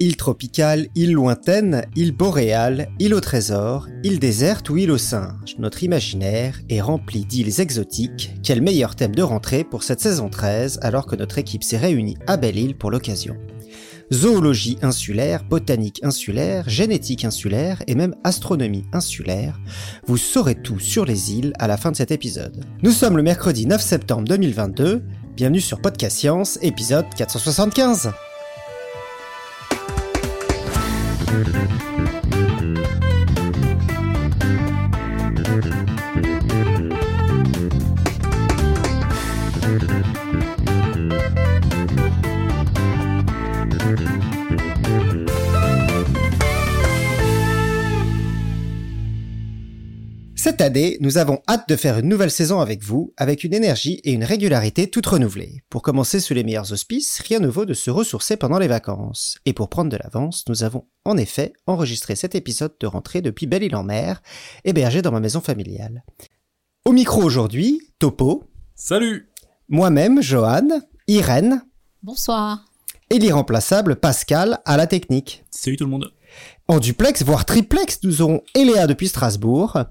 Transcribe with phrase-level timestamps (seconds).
[0.00, 5.56] Île tropicale, île lointaine, île boréale, île au trésor, île déserte ou île au singe,
[5.58, 8.32] notre imaginaire est rempli d'îles exotiques.
[8.42, 12.16] Quel meilleur thème de rentrée pour cette saison 13 alors que notre équipe s'est réunie
[12.26, 13.36] à Belle-Île pour l'occasion.
[14.12, 19.60] Zoologie insulaire, botanique insulaire, génétique insulaire et même astronomie insulaire,
[20.06, 22.64] vous saurez tout sur les îles à la fin de cet épisode.
[22.82, 25.02] Nous sommes le mercredi 9 septembre 2022,
[25.36, 28.12] bienvenue sur Podcast Science, épisode 475.
[50.58, 54.00] Cette année, nous avons hâte de faire une nouvelle saison avec vous, avec une énergie
[54.02, 55.62] et une régularité toutes renouvelées.
[55.70, 59.38] Pour commencer sous les meilleurs auspices, rien ne vaut de se ressourcer pendant les vacances.
[59.44, 63.46] Et pour prendre de l'avance, nous avons en effet enregistré cet épisode de rentrée depuis
[63.46, 64.20] Belle-Île-en-Mer,
[64.64, 66.02] hébergé dans ma maison familiale.
[66.84, 68.42] Au micro aujourd'hui, Topo.
[68.74, 69.28] Salut
[69.68, 70.66] Moi-même, Johan,
[71.06, 71.62] Irène.
[72.02, 72.64] Bonsoir.
[73.10, 75.44] Et l'irremplaçable Pascal à la technique.
[75.52, 76.12] Salut tout le monde.
[76.66, 79.84] En duplex, voire triplex, nous aurons Eléa depuis Strasbourg.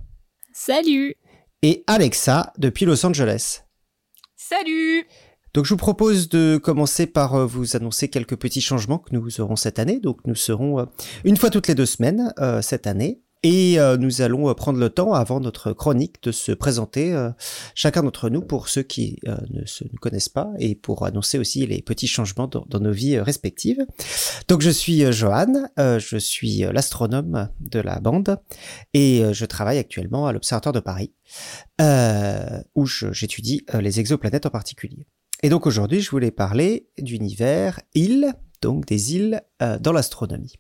[0.60, 1.14] Salut
[1.62, 3.62] Et Alexa depuis Los Angeles.
[4.36, 5.06] Salut
[5.54, 9.40] Donc je vous propose de commencer par euh, vous annoncer quelques petits changements que nous
[9.40, 10.00] aurons cette année.
[10.00, 10.86] Donc nous serons euh,
[11.24, 13.22] une fois toutes les deux semaines euh, cette année.
[13.50, 17.16] Et nous allons prendre le temps avant notre chronique de se présenter
[17.76, 21.82] chacun d'entre nous pour ceux qui ne se connaissent pas et pour annoncer aussi les
[21.82, 23.86] petits changements dans, nos vies respectives.
[24.50, 28.38] Donc je suis Johan, je suis l'astronome de la bande
[28.94, 31.14] et je travaille actuellement à l'Observatoire de Paris
[32.76, 35.08] où j'étudie les exoplanètes en particulier.
[35.42, 39.42] Et donc aujourd'hui je voulais parler d'univers îles, donc des îles
[39.80, 40.60] dans l'astronomie.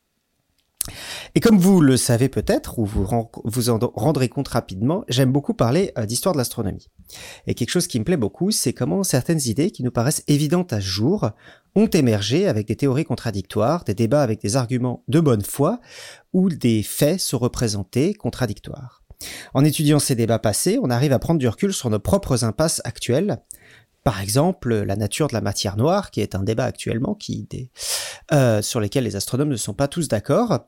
[1.35, 3.05] Et comme vous le savez peut-être, ou vous
[3.43, 6.89] vous en rendrez compte rapidement, j'aime beaucoup parler euh, d'histoire de l'astronomie.
[7.45, 10.73] Et quelque chose qui me plaît beaucoup, c'est comment certaines idées qui nous paraissent évidentes
[10.73, 11.31] à jour
[11.75, 15.79] ont émergé avec des théories contradictoires, des débats avec des arguments de bonne foi,
[16.33, 19.03] ou des faits sont représentés contradictoires.
[19.53, 22.81] En étudiant ces débats passés, on arrive à prendre du recul sur nos propres impasses
[22.83, 23.39] actuelles,
[24.07, 27.45] par exemple, la nature de la matière noire, qui est un débat actuellement, qui,
[28.31, 30.59] euh, sur lesquels les astronomes ne sont pas tous d'accord,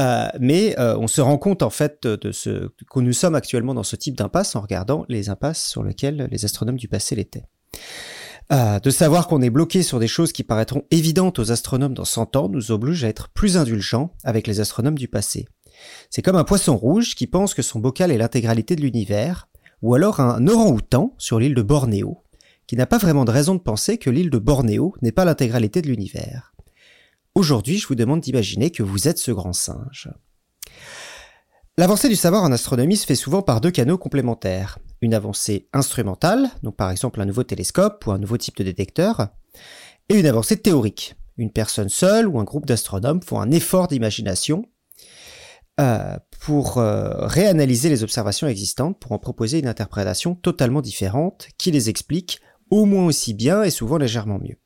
[0.00, 3.74] euh, mais euh, on se rend compte en fait de ce que nous sommes actuellement
[3.74, 7.44] dans ce type d'impasse en regardant les impasses sur lesquelles les astronomes du passé l'étaient.
[8.50, 12.34] de savoir qu'on est bloqué sur des choses qui paraîtront évidentes aux astronomes dans 100
[12.34, 15.46] ans nous oblige à être plus indulgents avec les astronomes du passé.
[16.10, 19.46] C'est comme un poisson rouge qui pense que son bocal est l'intégralité de l'univers,
[19.80, 22.24] ou alors un orang-outan sur l'île de Bornéo,
[22.70, 25.82] qui n'a pas vraiment de raison de penser que l'île de Bornéo n'est pas l'intégralité
[25.82, 26.54] de l'univers.
[27.34, 30.08] Aujourd'hui, je vous demande d'imaginer que vous êtes ce grand singe.
[31.76, 34.78] L'avancée du savoir en astronomie se fait souvent par deux canaux complémentaires.
[35.00, 39.30] Une avancée instrumentale, donc par exemple un nouveau télescope ou un nouveau type de détecteur,
[40.08, 41.16] et une avancée théorique.
[41.38, 44.64] Une personne seule ou un groupe d'astronomes font un effort d'imagination
[45.80, 51.72] euh, pour euh, réanalyser les observations existantes, pour en proposer une interprétation totalement différente qui
[51.72, 54.56] les explique au moins aussi bien et souvent légèrement mieux.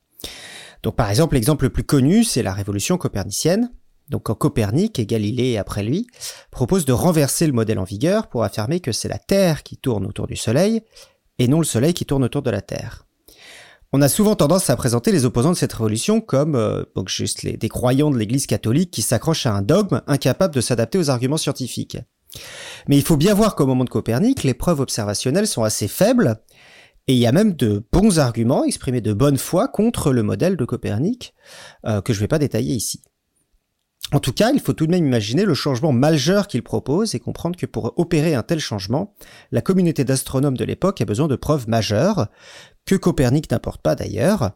[0.82, 3.70] Donc par exemple, l'exemple le plus connu, c'est la révolution copernicienne.
[4.10, 6.06] Donc quand Copernic et Galilée après lui
[6.50, 10.04] proposent de renverser le modèle en vigueur pour affirmer que c'est la Terre qui tourne
[10.04, 10.82] autour du Soleil
[11.38, 13.06] et non le Soleil qui tourne autour de la Terre.
[13.92, 17.68] On a souvent tendance à présenter les opposants de cette révolution comme euh, juste des
[17.68, 21.98] croyants de l'Église catholique qui s'accrochent à un dogme incapable de s'adapter aux arguments scientifiques.
[22.88, 26.40] Mais il faut bien voir qu'au moment de Copernic, les preuves observationnelles sont assez faibles
[27.06, 30.56] et il y a même de bons arguments exprimés de bonne foi contre le modèle
[30.56, 31.34] de Copernic,
[31.86, 33.02] euh, que je ne vais pas détailler ici.
[34.12, 37.20] En tout cas, il faut tout de même imaginer le changement majeur qu'il propose et
[37.20, 39.14] comprendre que pour opérer un tel changement,
[39.50, 42.28] la communauté d'astronomes de l'époque a besoin de preuves majeures,
[42.84, 44.52] que Copernic n'apporte pas d'ailleurs.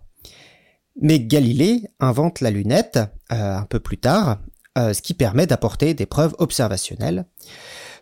[1.00, 2.98] Mais Galilée invente la lunette
[3.32, 4.38] euh, un peu plus tard,
[4.76, 7.26] euh, ce qui permet d'apporter des preuves observationnelles.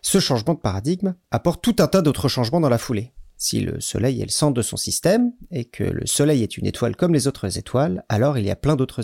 [0.01, 3.13] Ce changement de paradigme apporte tout un tas d'autres changements dans la foulée.
[3.37, 6.65] Si le Soleil est le centre de son système, et que le Soleil est une
[6.65, 9.01] étoile comme les autres étoiles, alors il y a plein d'autres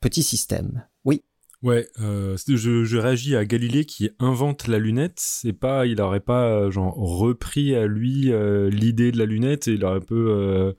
[0.00, 0.84] petits systèmes.
[1.04, 1.22] Oui.
[1.62, 5.16] Ouais, euh, je, réagis à Galilée qui invente la lunette.
[5.16, 9.66] C'est pas, il aurait pas euh, genre repris à lui euh, l'idée de la lunette
[9.68, 10.74] et il a un peu,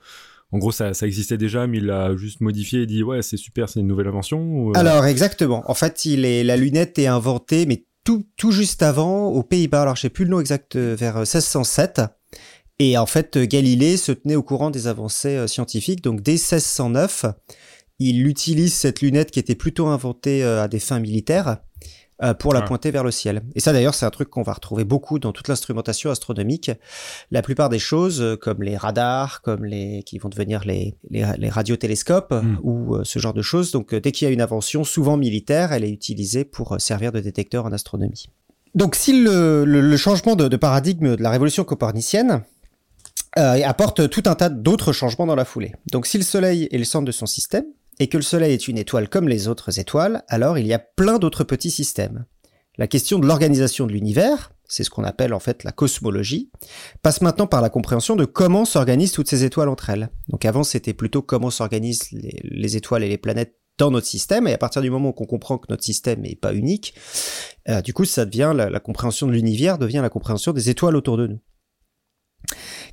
[0.51, 3.67] en gros, ça, existait déjà, mais il l'a juste modifié et dit ouais, c'est super,
[3.67, 4.71] c'est une nouvelle invention.
[4.73, 5.63] Alors exactement.
[5.69, 9.81] En fait, il est la lunette est inventée, mais tout tout juste avant aux Pays-Bas.
[9.81, 12.01] Alors je sais plus le nom exact, vers 1607.
[12.80, 16.01] Et en fait, Galilée se tenait au courant des avancées euh, scientifiques.
[16.01, 17.25] Donc dès 1609,
[18.00, 21.60] il utilise cette lunette qui était plutôt inventée euh, à des fins militaires
[22.22, 23.44] euh, pour la pointer vers le ciel.
[23.56, 26.69] Et ça d'ailleurs, c'est un truc qu'on va retrouver beaucoup dans toute l'instrumentation astronomique.
[27.31, 32.33] La plupart des choses, comme les radars, comme les qui vont devenir les, les, radiotélescopes
[32.33, 32.57] hmm.
[32.63, 33.72] ou ce genre de choses.
[33.72, 37.19] Donc dès qu'il y a une invention, souvent militaire, elle est utilisée pour servir de
[37.19, 38.27] détecteur en astronomie.
[38.75, 42.44] Donc si le, le, changement de, de, paradigme de la révolution copernicienne
[43.37, 45.73] euh, apporte tout un tas d'autres changements dans la foulée.
[45.91, 47.65] Donc si le Soleil est le centre de son système,
[47.99, 50.79] et que le Soleil est une étoile comme les autres étoiles, alors il y a
[50.79, 52.25] plein d'autres petits systèmes.
[52.77, 56.51] La question de l'organisation de l'univers, c'est ce qu'on appelle en fait la cosmologie,
[57.01, 60.09] passe maintenant par la compréhension de comment s'organisent toutes ces étoiles entre elles.
[60.27, 64.53] Donc avant c'était plutôt comment s'organisent les, étoiles et les planètes dans notre système, et
[64.53, 66.95] à partir du moment qu'on comprend que notre système n'est pas unique,
[67.69, 71.17] euh, du coup ça devient la compréhension de l'univers devient la compréhension des étoiles autour
[71.17, 71.39] de nous.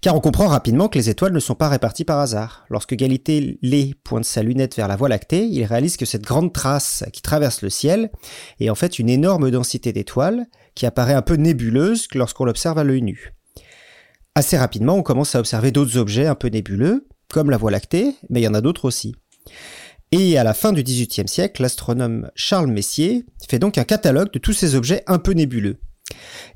[0.02, 2.66] Car on comprend rapidement que les étoiles ne sont pas réparties par hasard.
[2.70, 7.04] Lorsque Galilée pointe sa lunette vers la Voie lactée, il réalise que cette grande trace
[7.12, 8.10] qui traverse le ciel
[8.58, 12.84] est en fait une énorme densité d'étoiles qui apparaît un peu nébuleuse lorsqu'on l'observe à
[12.84, 13.32] l'œil nu.
[14.34, 18.16] Assez rapidement, on commence à observer d'autres objets un peu nébuleux, comme la Voie lactée,
[18.28, 19.14] mais il y en a d'autres aussi.
[20.10, 24.40] Et à la fin du XVIIIe siècle, l'astronome Charles Messier fait donc un catalogue de
[24.40, 25.78] tous ces objets un peu nébuleux.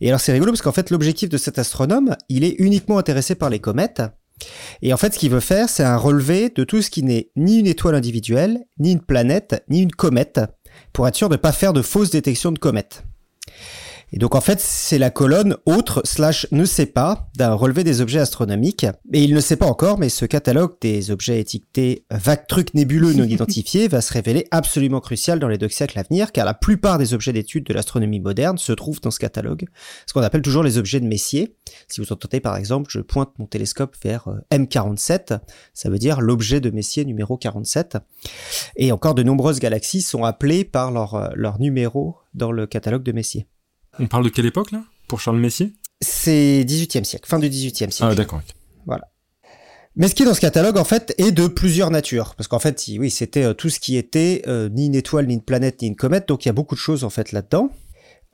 [0.00, 3.34] Et alors c'est rigolo parce qu'en fait l'objectif de cet astronome, il est uniquement intéressé
[3.34, 4.02] par les comètes.
[4.82, 7.30] Et en fait ce qu'il veut faire, c'est un relevé de tout ce qui n'est
[7.36, 10.40] ni une étoile individuelle, ni une planète, ni une comète,
[10.92, 13.04] pour être sûr de ne pas faire de fausses détections de comètes.
[14.12, 18.00] Et donc en fait, c'est la colonne autre slash ne sait pas d'un relevé des
[18.00, 18.86] objets astronomiques.
[19.12, 23.12] Et il ne sait pas encore, mais ce catalogue des objets étiquetés vagues trucs nébuleux
[23.14, 26.54] non identifiés va se révéler absolument crucial dans les deux siècles à venir, car la
[26.54, 29.66] plupart des objets d'étude de l'astronomie moderne se trouvent dans ce catalogue,
[30.06, 31.56] ce qu'on appelle toujours les objets de Messier.
[31.88, 35.40] Si vous entendez par exemple, je pointe mon télescope vers euh, M47,
[35.74, 37.98] ça veut dire l'objet de Messier numéro 47.
[38.76, 43.02] Et encore de nombreuses galaxies sont appelées par leur, euh, leur numéro dans le catalogue
[43.02, 43.46] de Messier.
[43.98, 44.82] On parle de quelle époque là?
[45.08, 47.94] Pour Charles Messier C'est 18e siècle, fin du 18e siècle.
[48.02, 48.42] Ah d'accord.
[48.86, 49.08] Voilà.
[49.96, 52.34] Mais ce qui est dans ce catalogue, en fait, est de plusieurs natures.
[52.36, 55.34] Parce qu'en fait, oui, c'était euh, tout ce qui était euh, ni une étoile, ni
[55.34, 56.28] une planète, ni une comète.
[56.28, 57.70] Donc il y a beaucoup de choses, en fait, là-dedans.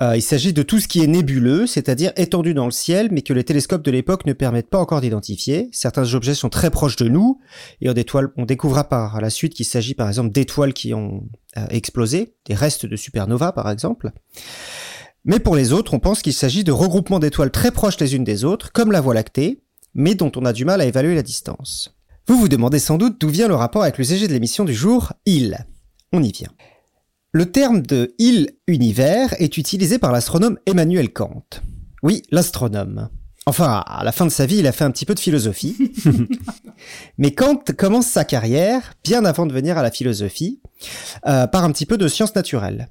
[0.02, 3.22] Euh, il s'agit de tout ce qui est nébuleux, c'est-à-dire étendu dans le ciel, mais
[3.22, 5.68] que les télescopes de l'époque ne permettent pas encore d'identifier.
[5.70, 7.38] Certains objets sont très proches de nous,
[7.80, 7.94] et on,
[8.36, 11.22] on découvrira par la suite qu'il s'agit par exemple d'étoiles qui ont
[11.70, 14.10] explosé, des restes de supernova par exemple.
[15.24, 18.24] Mais pour les autres, on pense qu'il s'agit de regroupements d'étoiles très proches les unes
[18.24, 19.62] des autres, comme la Voie lactée,
[19.94, 21.94] mais dont on a du mal à évaluer la distance.
[22.26, 24.74] Vous vous demandez sans doute d'où vient le rapport avec le sujet de l'émission du
[24.74, 25.66] jour, il.
[26.12, 26.50] On y vient.
[27.32, 31.44] Le terme de il univers est utilisé par l'astronome Emmanuel Kant.
[32.02, 33.08] Oui, l'astronome.
[33.46, 35.76] Enfin, à la fin de sa vie, il a fait un petit peu de philosophie.
[37.18, 40.60] Mais Kant commence sa carrière, bien avant de venir à la philosophie,
[41.26, 42.88] euh, par un petit peu de sciences naturelles.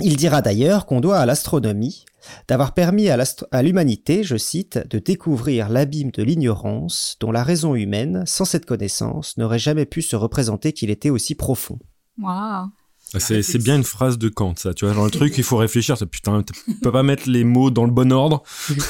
[0.00, 2.04] Il dira d'ailleurs qu'on doit à l'astronomie
[2.48, 8.24] d'avoir permis à l'humanité, je cite, de découvrir l'abîme de l'ignorance dont la raison humaine,
[8.26, 11.78] sans cette connaissance, n'aurait jamais pu se représenter qu'il était aussi profond.
[12.18, 12.68] Wow.
[13.14, 14.74] Ah, c'est bien une phrase de Kant, ça.
[14.74, 15.96] Tu vois, genre le truc, il faut réfléchir.
[16.10, 16.52] Putain, tu
[16.82, 18.42] peux pas mettre les mots dans le bon ordre.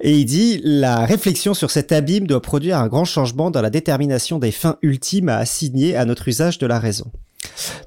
[0.00, 3.70] Et il dit, la réflexion sur cet abîme doit produire un grand changement dans la
[3.70, 7.12] détermination des fins ultimes à assigner à notre usage de la raison.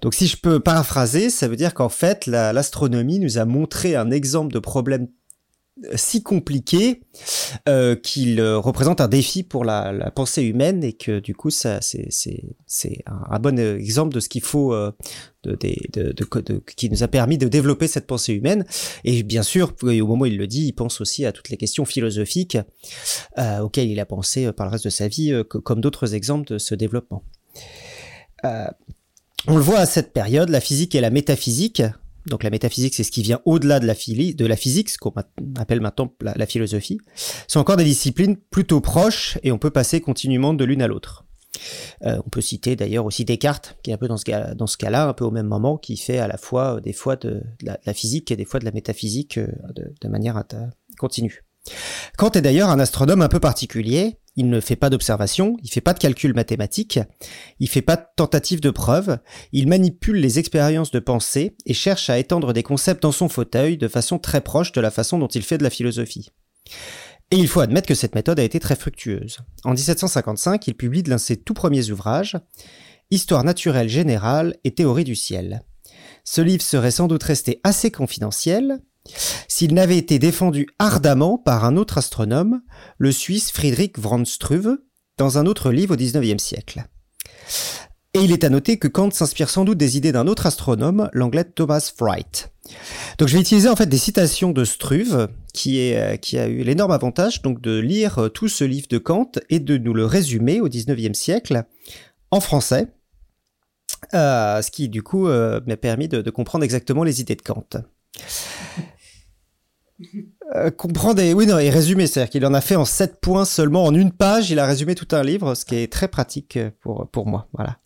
[0.02, 4.12] Donc si je peux paraphraser, ça veut dire qu'en fait, l'astronomie nous a montré un
[4.12, 5.08] exemple de problème
[5.84, 7.02] euh, si compliqué
[7.68, 11.80] euh, qu'il euh, représente un défi pour la, pensée humaine et que du coup c'est
[13.06, 14.74] un, bon exemple de ce qu'il faut
[16.78, 18.66] qui nous a permis de développer cette pensée humaine.
[19.04, 21.58] Et bien sûr au moment où il le dit il pense aussi à toutes les
[21.58, 22.58] questions philosophiques
[23.62, 26.74] auxquelles il a pensé par le reste de sa vie comme d'autres exemples de ce
[26.74, 27.24] développement
[29.48, 31.84] on le voit à cette période, la physique et la métaphysique.
[32.26, 35.14] Donc la métaphysique, c'est ce qui vient au-delà de la, physique, ce qu'on
[35.58, 37.00] appelle maintenant la, philosophie,
[37.48, 41.26] sont encore des disciplines plutôt proches et on peut passer continuellement de l'une à l'autre.
[42.04, 45.14] Euh, on peut citer d'ailleurs aussi Descartes, qui est un peu dans ce, cas-là, un
[45.14, 48.36] peu au même moment, qui fait à la fois des fois de, la, physique et
[48.36, 50.44] des fois de la métaphysique euh, de, de manière
[50.98, 51.44] continue.
[52.18, 54.18] Kant est d'ailleurs un astronome un peu particulier.
[54.36, 57.00] Il ne fait pas d'observation, il fait pas de calcul mathématique,
[57.60, 59.20] il fait pas de tentative de preuve,
[59.54, 63.78] il manipule les expériences de pensée et cherche à étendre des concepts dans son fauteuil
[63.78, 66.32] de façon très proche de la façon dont il fait de la philosophie.
[67.32, 69.40] Et il faut admettre que cette méthode a été très fructueuse.
[69.64, 72.38] En 1755, il publie l'un de ses tout premiers ouvrages,
[73.12, 75.62] Histoire naturelle générale et théorie du ciel.
[76.24, 78.80] Ce livre serait sans doute resté assez confidentiel,
[79.48, 82.62] s'il n'avait été défendu ardemment par un autre astronome,
[82.98, 84.78] le Suisse Friedrich von Struve,
[85.18, 86.86] dans un autre livre au XIXe siècle.
[88.14, 91.10] Et il est à noter que Kant s'inspire sans doute des idées d'un autre astronome,
[91.12, 92.50] l'anglais Thomas Wright.
[93.18, 96.92] Donc je vais utiliser en fait des citations de Struve, qui, euh, a eu l'énorme
[96.92, 100.62] avantage donc de lire euh, tout ce livre de Kant et de nous le résumer
[100.62, 101.64] au XIXe siècle
[102.32, 102.88] en français,
[104.14, 107.68] euh, ce qui du coup m'a permis de, comprendre exactement les idées de Kant.
[110.78, 113.86] Comprendre et oui non et résumer c'est-à-dire qu'il en a fait en sept points seulement
[113.86, 117.08] en une page il a résumé tout un livre ce qui est très pratique pour
[117.08, 117.78] pour moi voilà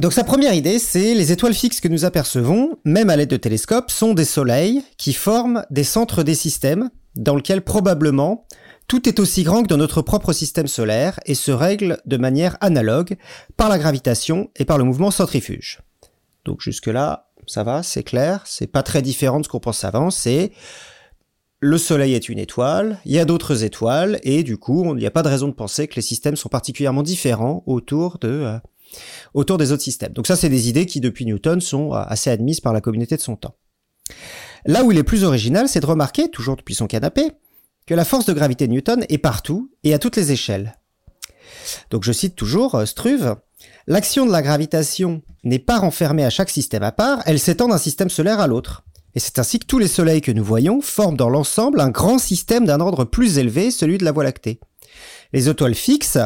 [0.00, 3.36] donc sa première idée, c'est les étoiles fixes que nous apercevons, même à l'aide de
[3.36, 8.46] télescopes, sont des soleils qui forment des centres des systèmes dans lesquels probablement
[8.86, 12.56] tout est aussi grand que dans notre propre système solaire et se règle de manière
[12.60, 13.16] analogue
[13.56, 15.80] par la gravitation et par le mouvement centrifuge.
[16.44, 20.10] Donc jusque-là, ça va, c'est clair, c'est pas très différent de ce qu'on pense avant,
[20.10, 20.52] c'est
[21.60, 25.06] le Soleil est une étoile, il y a d'autres étoiles, et du coup, il n'y
[25.06, 28.58] a pas de raison de penser que les systèmes sont particulièrement différents autour de, euh,
[29.34, 30.12] autour des autres systèmes.
[30.12, 33.16] Donc ça, c'est des idées qui, depuis Newton, sont euh, assez admises par la communauté
[33.16, 33.56] de son temps.
[34.66, 37.32] Là où il est plus original, c'est de remarquer, toujours depuis son canapé,
[37.86, 40.78] que la force de gravité de Newton est partout et à toutes les échelles.
[41.90, 43.36] Donc je cite toujours euh, Struve,
[43.90, 47.78] L'action de la gravitation n'est pas renfermée à chaque système à part, elle s'étend d'un
[47.78, 48.84] système solaire à l'autre.
[49.14, 52.18] Et c'est ainsi que tous les soleils que nous voyons forment dans l'ensemble un grand
[52.18, 54.60] système d'un ordre plus élevé, celui de la Voie lactée.
[55.32, 56.18] Les étoiles fixes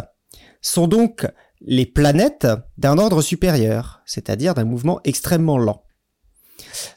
[0.61, 1.25] sont donc
[1.61, 5.85] les planètes d'un ordre supérieur, c'est-à-dire d'un mouvement extrêmement lent.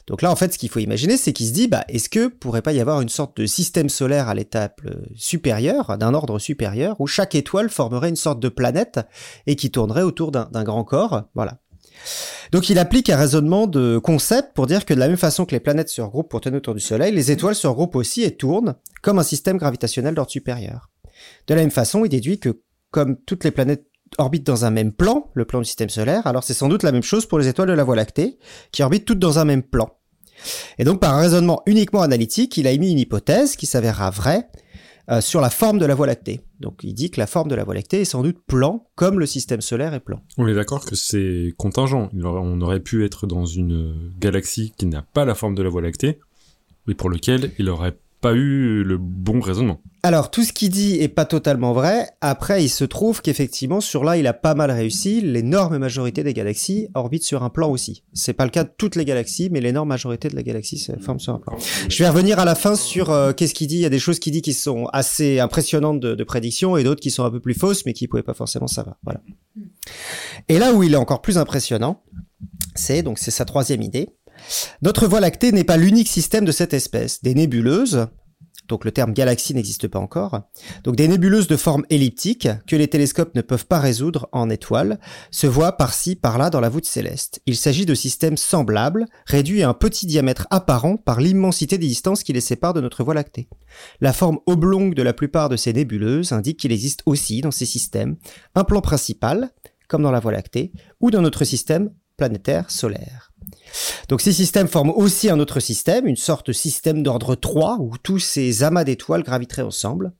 [0.06, 2.28] Donc là, en fait, ce qu'il faut imaginer, c'est qu'il se dit, bah, est-ce que
[2.28, 6.38] pourrait pas y avoir une sorte de système solaire à l'étape euh, supérieure, d'un ordre
[6.38, 9.00] supérieur, où chaque étoile formerait une sorte de planète
[9.46, 11.58] et qui tournerait autour d'un grand corps, voilà.
[12.52, 15.52] Donc il applique un raisonnement de concept pour dire que de la même façon que
[15.52, 18.36] les planètes se regroupent pour tourner autour du Soleil, les étoiles se regroupent aussi et
[18.36, 20.90] tournent comme un système gravitationnel d'ordre supérieur.
[21.46, 23.86] De la même façon, il déduit que comme toutes les planètes
[24.18, 26.92] orbitent dans un même plan, le plan du système solaire, alors c'est sans doute la
[26.92, 28.38] même chose pour les étoiles de la Voie lactée,
[28.72, 29.90] qui orbitent toutes dans un même plan.
[30.78, 34.48] Et donc par un raisonnement uniquement analytique, il a émis une hypothèse qui s'avérera vraie
[35.10, 36.40] euh, sur la forme de la Voie lactée.
[36.60, 39.18] Donc il dit que la forme de la Voie lactée est sans doute plan, comme
[39.20, 40.20] le système solaire est plan.
[40.36, 42.10] On est d'accord que c'est contingent.
[42.12, 45.82] On aurait pu être dans une galaxie qui n'a pas la forme de la Voie
[45.82, 46.18] lactée,
[46.86, 49.80] mais pour lequel il aurait pas eu le bon raisonnement.
[50.02, 52.08] Alors, tout ce qu'il dit est pas totalement vrai.
[52.20, 55.20] Après, il se trouve qu'effectivement, sur là, il a pas mal réussi.
[55.20, 58.04] L'énorme majorité des galaxies orbitent sur un plan aussi.
[58.12, 60.92] C'est pas le cas de toutes les galaxies, mais l'énorme majorité de la galaxie se
[61.00, 61.56] forme sur un plan.
[61.88, 63.76] Je vais revenir à la fin sur euh, qu'est-ce qu'il dit.
[63.76, 66.84] Il y a des choses qu'il dit qui sont assez impressionnantes de, de prédiction et
[66.84, 68.96] d'autres qui sont un peu plus fausses, mais qui pouvaient pas forcément savoir.
[69.02, 69.20] Voilà.
[70.48, 72.02] Et là où il est encore plus impressionnant,
[72.74, 74.10] c'est donc c'est sa troisième idée.
[74.82, 77.22] Notre Voie lactée n'est pas l'unique système de cette espèce.
[77.22, 78.08] Des nébuleuses,
[78.68, 80.42] donc le terme galaxie n'existe pas encore,
[80.84, 84.98] donc des nébuleuses de forme elliptique que les télescopes ne peuvent pas résoudre en étoiles,
[85.30, 87.40] se voient par-ci, par-là dans la voûte céleste.
[87.46, 92.22] Il s'agit de systèmes semblables, réduits à un petit diamètre apparent par l'immensité des distances
[92.22, 93.48] qui les séparent de notre Voie lactée.
[94.00, 97.66] La forme oblongue de la plupart de ces nébuleuses indique qu'il existe aussi dans ces
[97.66, 98.16] systèmes
[98.54, 99.50] un plan principal,
[99.88, 103.25] comme dans la Voie lactée, ou dans notre système planétaire solaire.
[104.08, 107.96] Donc ces systèmes forment aussi un autre système, une sorte de système d'ordre 3 où
[108.02, 110.12] tous ces amas d'étoiles graviteraient ensemble.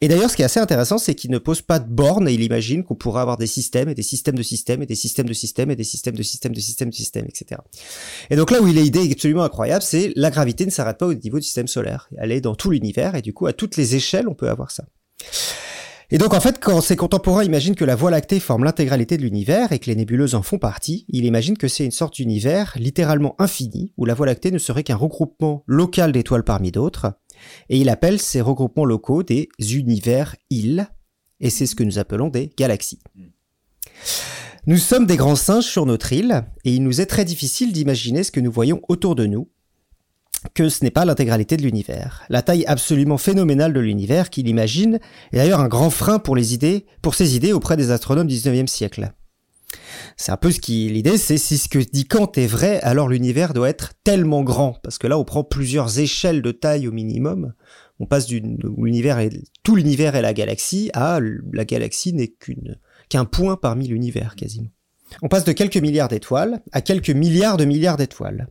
[0.00, 2.32] Et d'ailleurs, ce qui est assez intéressant, c'est qu'il ne pose pas de borne et
[2.32, 5.26] il imagine qu'on pourrait avoir des systèmes et des systèmes de systèmes et des systèmes
[5.26, 7.60] de systèmes et des systèmes de systèmes de systèmes de systèmes, etc.
[8.30, 11.06] Et donc là où il une idée absolument incroyable, c'est la gravité ne s'arrête pas
[11.06, 12.08] au niveau du système solaire.
[12.18, 14.70] Elle est dans tout l'univers et du coup, à toutes les échelles, on peut avoir
[14.70, 14.84] ça.
[16.10, 19.22] Et donc en fait, quand ses contemporains imaginent que la Voie lactée forme l'intégralité de
[19.22, 22.74] l'univers et que les nébuleuses en font partie, il imagine que c'est une sorte d'univers
[22.76, 27.14] littéralement infini, où la Voie lactée ne serait qu'un regroupement local d'étoiles parmi d'autres,
[27.68, 30.86] et il appelle ces regroupements locaux des univers-îles,
[31.40, 33.00] et c'est ce que nous appelons des galaxies.
[34.68, 38.22] Nous sommes des grands singes sur notre île, et il nous est très difficile d'imaginer
[38.22, 39.48] ce que nous voyons autour de nous,
[40.54, 42.24] que ce n'est pas l'intégralité de l'univers.
[42.28, 44.98] La taille absolument phénoménale de l'univers qu'il imagine
[45.32, 48.34] est d'ailleurs un grand frein pour les idées, pour ses idées auprès des astronomes du
[48.34, 49.12] 19e siècle.
[50.16, 53.08] C'est un peu ce qui, l'idée, c'est si ce que dit Kant est vrai, alors
[53.08, 54.78] l'univers doit être tellement grand.
[54.82, 57.52] Parce que là, on prend plusieurs échelles de taille au minimum.
[57.98, 58.40] On passe du,
[58.78, 59.18] l'univers
[59.62, 61.18] tout l'univers est la galaxie à
[61.52, 62.78] la galaxie n'est qu'une,
[63.08, 64.68] qu'un point parmi l'univers quasiment.
[65.22, 68.48] On passe de quelques milliards d'étoiles à quelques milliards de milliards d'étoiles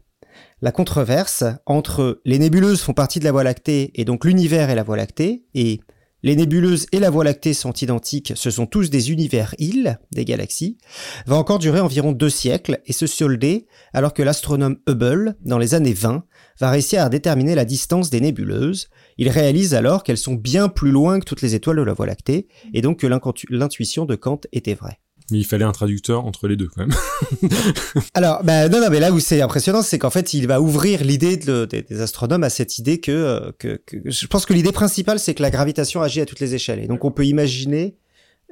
[0.65, 4.75] la controverse entre les nébuleuses font partie de la Voie lactée et donc l'univers est
[4.75, 5.79] la Voie lactée et
[6.23, 10.79] les nébuleuses et la Voie lactée sont identiques, ce sont tous des univers-îles, des galaxies,
[11.27, 15.75] va encore durer environ deux siècles et se solder alors que l'astronome Hubble, dans les
[15.75, 16.25] années 20,
[16.59, 18.89] va réussir à déterminer la distance des nébuleuses.
[19.19, 22.07] Il réalise alors qu'elles sont bien plus loin que toutes les étoiles de la Voie
[22.07, 23.07] lactée, et donc que
[23.51, 24.99] l'intuition de Kant était vraie.
[25.31, 26.95] Mais il fallait un traducteur entre les deux quand même.
[28.13, 31.03] Alors, bah, non, non, mais là où c'est impressionnant, c'est qu'en fait, il va ouvrir
[31.03, 35.19] l'idée de, des astronomes à cette idée que, que, que je pense que l'idée principale,
[35.19, 36.79] c'est que la gravitation agit à toutes les échelles.
[36.79, 37.97] Et donc, on peut imaginer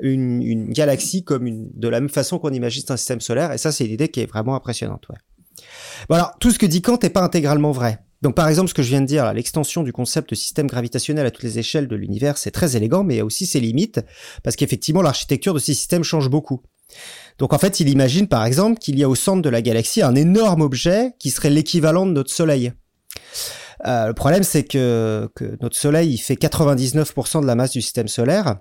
[0.01, 3.51] une, une galaxie comme une, de la même façon qu'on imagine un système solaire.
[3.51, 5.17] Et ça, c'est l'idée qui est vraiment impressionnante, ouais.
[6.09, 7.99] Bon, alors, tout ce que dit Kant n'est pas intégralement vrai.
[8.23, 11.25] Donc par exemple, ce que je viens de dire, l'extension du concept de système gravitationnel
[11.25, 13.59] à toutes les échelles de l'univers, c'est très élégant, mais il y a aussi ses
[13.59, 13.99] limites,
[14.43, 16.61] parce qu'effectivement, l'architecture de ces systèmes change beaucoup.
[17.37, 20.01] Donc en fait, il imagine par exemple qu'il y a au centre de la galaxie
[20.01, 22.71] un énorme objet qui serait l'équivalent de notre Soleil.
[23.85, 27.81] Euh, le problème, c'est que, que, notre Soleil il fait 99% de la masse du
[27.81, 28.55] système solaire.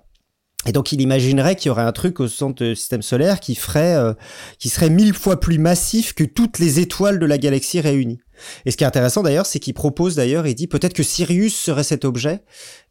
[0.65, 3.55] Et donc il imaginerait qu'il y aurait un truc au centre du système solaire qui
[3.55, 4.13] ferait, euh,
[4.59, 8.19] qui serait mille fois plus massif que toutes les étoiles de la galaxie réunies.
[8.65, 11.55] Et ce qui est intéressant d'ailleurs, c'est qu'il propose d'ailleurs, il dit peut-être que Sirius
[11.55, 12.43] serait cet objet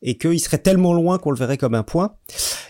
[0.02, 2.14] et qu'il serait tellement loin qu'on le verrait comme un point.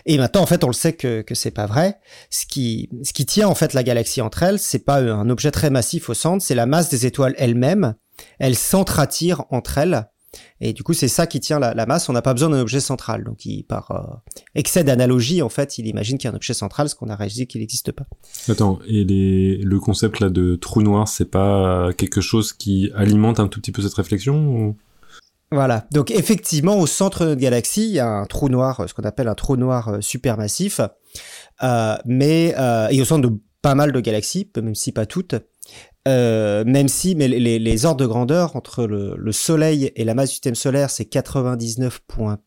[0.05, 1.99] Et maintenant, en fait, on le sait que, que c'est pas vrai.
[2.29, 5.51] Ce qui, ce qui tient en fait la galaxie entre elles, c'est pas un objet
[5.51, 7.95] très massif au centre, c'est la masse des étoiles elles-mêmes.
[8.39, 10.07] Elles s'entreattirent entre elles
[10.61, 12.09] et du coup, c'est ça qui tient la, masse.
[12.09, 13.23] On n'a pas besoin d'un objet central.
[13.23, 16.53] Donc, il, par euh, excès d'analogie, en fait, il imagine qu'il y a un objet
[16.53, 18.05] central, ce qu'on a réalisé qu'il n'existe pas.
[18.47, 23.47] Attends, et le concept là de trou noir, c'est pas quelque chose qui alimente un
[23.47, 24.75] tout petit peu cette réflexion
[25.51, 25.85] Voilà.
[25.91, 29.03] Donc, effectivement, au centre de notre galaxie, il y a un trou noir, ce qu'on
[29.03, 30.81] appelle un trou noir euh, supermassif.
[31.61, 32.55] Euh, mais
[32.89, 35.35] et au centre de pas mal de galaxies, même si pas toutes.
[36.07, 40.13] Euh, même si mais les, les, ordres de grandeur entre le, le, Soleil et la
[40.13, 42.37] masse du système solaire, c'est 99.8,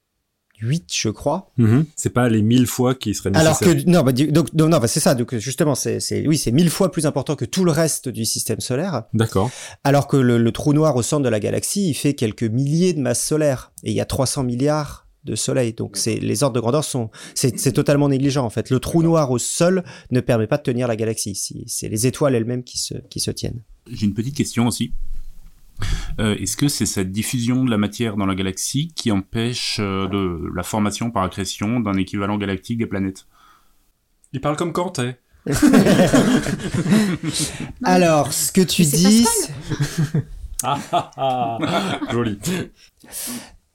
[0.93, 1.53] je crois.
[1.59, 1.85] Mm-hmm.
[1.97, 3.67] C'est pas les 1000 fois qui seraient nécessaires.
[3.67, 5.15] Alors que non, bah, donc non, bah, c'est ça.
[5.15, 8.61] Donc justement, c'est oui, c'est 1000 fois plus important que tout le reste du système
[8.61, 9.05] solaire.
[9.15, 9.51] D'accord.
[9.85, 12.93] Alors que le, le, trou noir au centre de la galaxie, il fait quelques milliers
[12.93, 15.75] de masses solaires et il y a 300 milliards de soleil.
[15.75, 18.71] Donc c'est les ordres de grandeur sont c'est totalement négligent en fait.
[18.71, 21.35] Le trou noir au sol ne permet pas de tenir la galaxie.
[21.67, 23.63] C'est les étoiles elles-mêmes qui se qui se tiennent.
[23.91, 24.93] J'ai une petite question aussi.
[26.19, 30.09] Euh, est-ce que c'est cette diffusion de la matière dans la galaxie qui empêche euh,
[30.09, 33.27] de la formation par accrétion d'un équivalent galactique des planètes?
[34.33, 35.17] Il parle comme Kanté.
[37.85, 39.27] Alors, ce que tu dis.
[40.63, 41.59] ah, ah, ah.
[42.11, 42.39] Joli.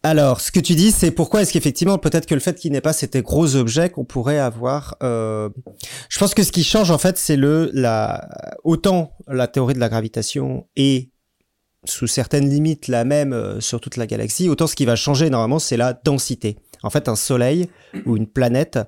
[0.03, 2.81] Alors, ce que tu dis, c'est pourquoi est-ce qu'effectivement, peut-être que le fait qu'il n'ait
[2.81, 5.49] pas ces gros objets qu'on pourrait avoir, euh...
[6.09, 8.27] je pense que ce qui change en fait, c'est le la
[8.63, 11.11] autant la théorie de la gravitation est
[11.85, 15.29] sous certaines limites la même euh, sur toute la galaxie, autant ce qui va changer
[15.29, 16.57] normalement, c'est la densité.
[16.83, 17.69] En fait, un soleil
[18.05, 18.79] ou une planète,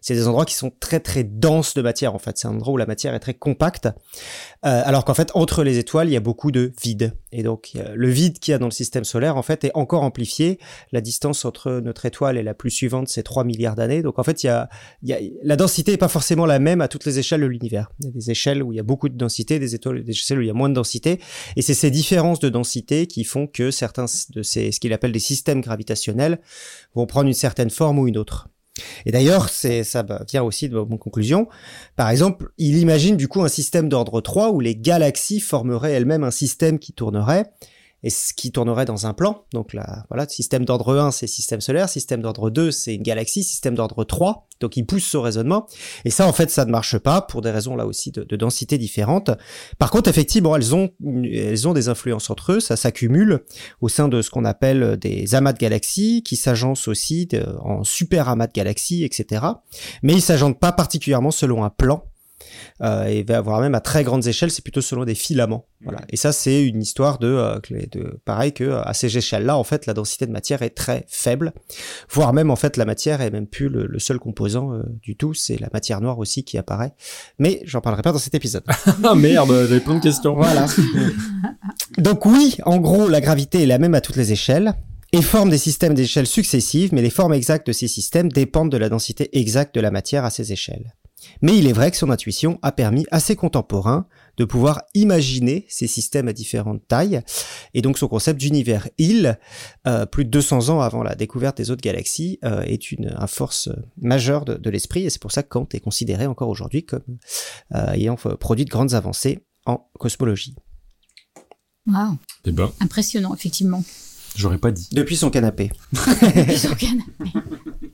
[0.00, 2.14] c'est des endroits qui sont très très denses de matière.
[2.14, 5.30] En fait, c'est un endroit où la matière est très compacte, euh, alors qu'en fait
[5.34, 7.14] entre les étoiles, il y a beaucoup de vide.
[7.32, 10.02] Et donc le vide qu'il y a dans le système solaire, en fait, est encore
[10.02, 10.58] amplifié.
[10.92, 14.02] La distance entre notre étoile et la plus suivante, c'est 3 milliards d'années.
[14.02, 14.68] Donc en fait, il y, a,
[15.02, 17.46] il y a, la densité est pas forcément la même à toutes les échelles de
[17.46, 17.90] l'univers.
[18.00, 20.10] Il y a des échelles où il y a beaucoup de densité, des étoiles, des
[20.12, 21.20] échelles où il y a moins de densité.
[21.56, 25.12] Et c'est ces différences de densité qui font que certains de ces, ce qu'il appelle
[25.12, 26.40] des systèmes gravitationnels,
[26.94, 28.48] vont prendre une certaine forme ou une autre.
[29.04, 31.48] Et d'ailleurs, c'est ça vient aussi de mon conclusion.
[31.96, 36.24] Par exemple, il imagine du coup un système d'ordre 3 où les galaxies formeraient elles-mêmes
[36.24, 37.52] un système qui tournerait
[38.02, 39.44] et ce qui tournerait dans un plan.
[39.52, 43.44] Donc là, voilà, système d'ordre 1, c'est système solaire, système d'ordre 2, c'est une galaxie,
[43.44, 45.66] système d'ordre 3, donc il pousse ce raisonnement.
[46.04, 48.36] Et ça, en fait, ça ne marche pas pour des raisons là aussi de, de
[48.36, 49.30] densité différentes.
[49.78, 50.90] Par contre, effectivement, elles ont,
[51.24, 53.44] elles ont des influences entre eux, ça s'accumule
[53.80, 57.28] au sein de ce qu'on appelle des amas de galaxies, qui s'agencent aussi
[57.60, 59.44] en super amas de galaxies, etc.
[60.02, 62.04] Mais ils s'agentent pas particulièrement selon un plan
[62.82, 65.66] euh, et va avoir même à très grandes échelles, c'est plutôt selon des filaments.
[65.82, 66.00] Voilà.
[66.10, 67.58] Et ça, c'est une histoire de, euh,
[67.90, 71.52] de pareil que à ces échelles-là, en fait, la densité de matière est très faible,
[72.10, 75.34] voire même en fait la matière est même plus le, seul composant euh, du tout,
[75.34, 76.92] c'est la matière noire aussi qui apparaît.
[77.38, 78.64] Mais j'en parlerai pas dans cet épisode.
[79.04, 80.34] ah merde, j'ai plein de questions.
[80.34, 80.66] Voilà.
[81.98, 84.74] Donc oui, en gros, la gravité est la même à toutes les échelles
[85.12, 88.78] et forme des systèmes d'échelles successives, mais les formes exactes de ces systèmes dépendent de
[88.78, 90.94] la densité exacte de la matière à ces échelles.
[91.40, 94.06] Mais il est vrai que son intuition a permis à ses contemporains
[94.36, 97.22] de pouvoir imaginer ces systèmes à différentes tailles,
[97.74, 99.38] et donc son concept d'univers île,
[99.86, 103.68] euh, plus de 200 ans avant la découverte des autres galaxies, euh, est une, force
[104.00, 107.02] majeure de, l'esprit, et c'est pour ça que Kant est considéré encore aujourd'hui comme
[107.74, 110.56] euh, ayant produit de grandes avancées en cosmologie.
[111.86, 112.16] Wow.
[112.44, 112.70] Eh ben.
[112.80, 113.84] Impressionnant, effectivement.
[114.36, 114.88] J'aurais pas dit.
[114.92, 115.70] Depuis son canapé.
[115.92, 117.04] Depuis son canapé.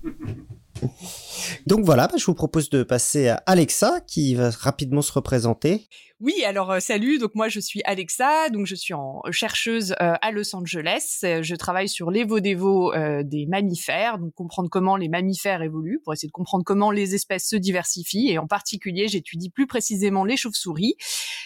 [1.66, 5.88] Donc voilà, bah, je vous propose de passer à Alexa qui va rapidement se représenter.
[6.20, 10.14] Oui, alors euh, salut, donc moi je suis Alexa, donc je suis en chercheuse euh,
[10.20, 11.20] à Los Angeles.
[11.22, 16.26] Euh, je travaille sur l'évo-dévo des mammifères, donc comprendre comment les mammifères évoluent, pour essayer
[16.26, 20.96] de comprendre comment les espèces se diversifient, et en particulier j'étudie plus précisément les chauves-souris.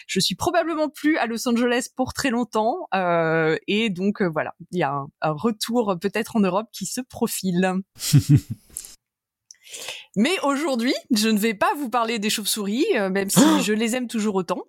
[0.06, 2.88] Je suis probablement plus à Los Angeles pour très longtemps,
[3.66, 7.74] et donc voilà, il y a un, un retour peut-être en Europe qui se profile.
[10.16, 13.96] Mais aujourd'hui, je ne vais pas vous parler des chauves-souris, euh, même si je les
[13.96, 14.64] aime toujours autant.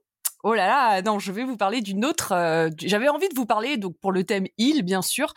[0.46, 2.34] Oh là là, non, je vais vous parler d'une autre.
[2.34, 5.34] Euh, J'avais envie de vous parler, donc pour le thème île, bien sûr,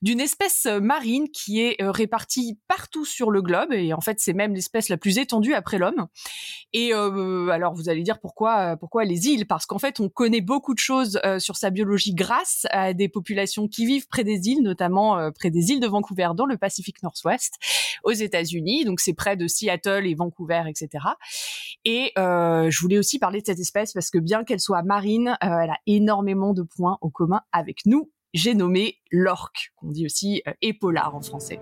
[0.00, 4.20] d'une espèce euh, marine qui est euh, répartie partout sur le globe et en fait
[4.20, 6.06] c'est même l'espèce la plus étendue après l'homme.
[6.72, 9.46] Et euh, alors vous allez dire pourquoi pourquoi les îles?
[9.46, 13.66] Parce qu'en fait on connaît beaucoup de choses sur sa biologie grâce à des populations
[13.66, 17.54] qui vivent près des îles, notamment près des îles de Vancouver dans le Pacifique Nord-Ouest,
[18.02, 18.84] aux États-Unis.
[18.84, 21.04] Donc c'est près de Seattle et Vancouver, etc.
[21.84, 25.58] Et je voulais aussi parler de cette espèce parce que bien qu'elle soit marine, euh,
[25.62, 28.10] elle a énormément de points en commun avec nous.
[28.32, 30.52] J'ai nommé l'orque, qu'on dit aussi euh,
[31.14, 31.60] en français.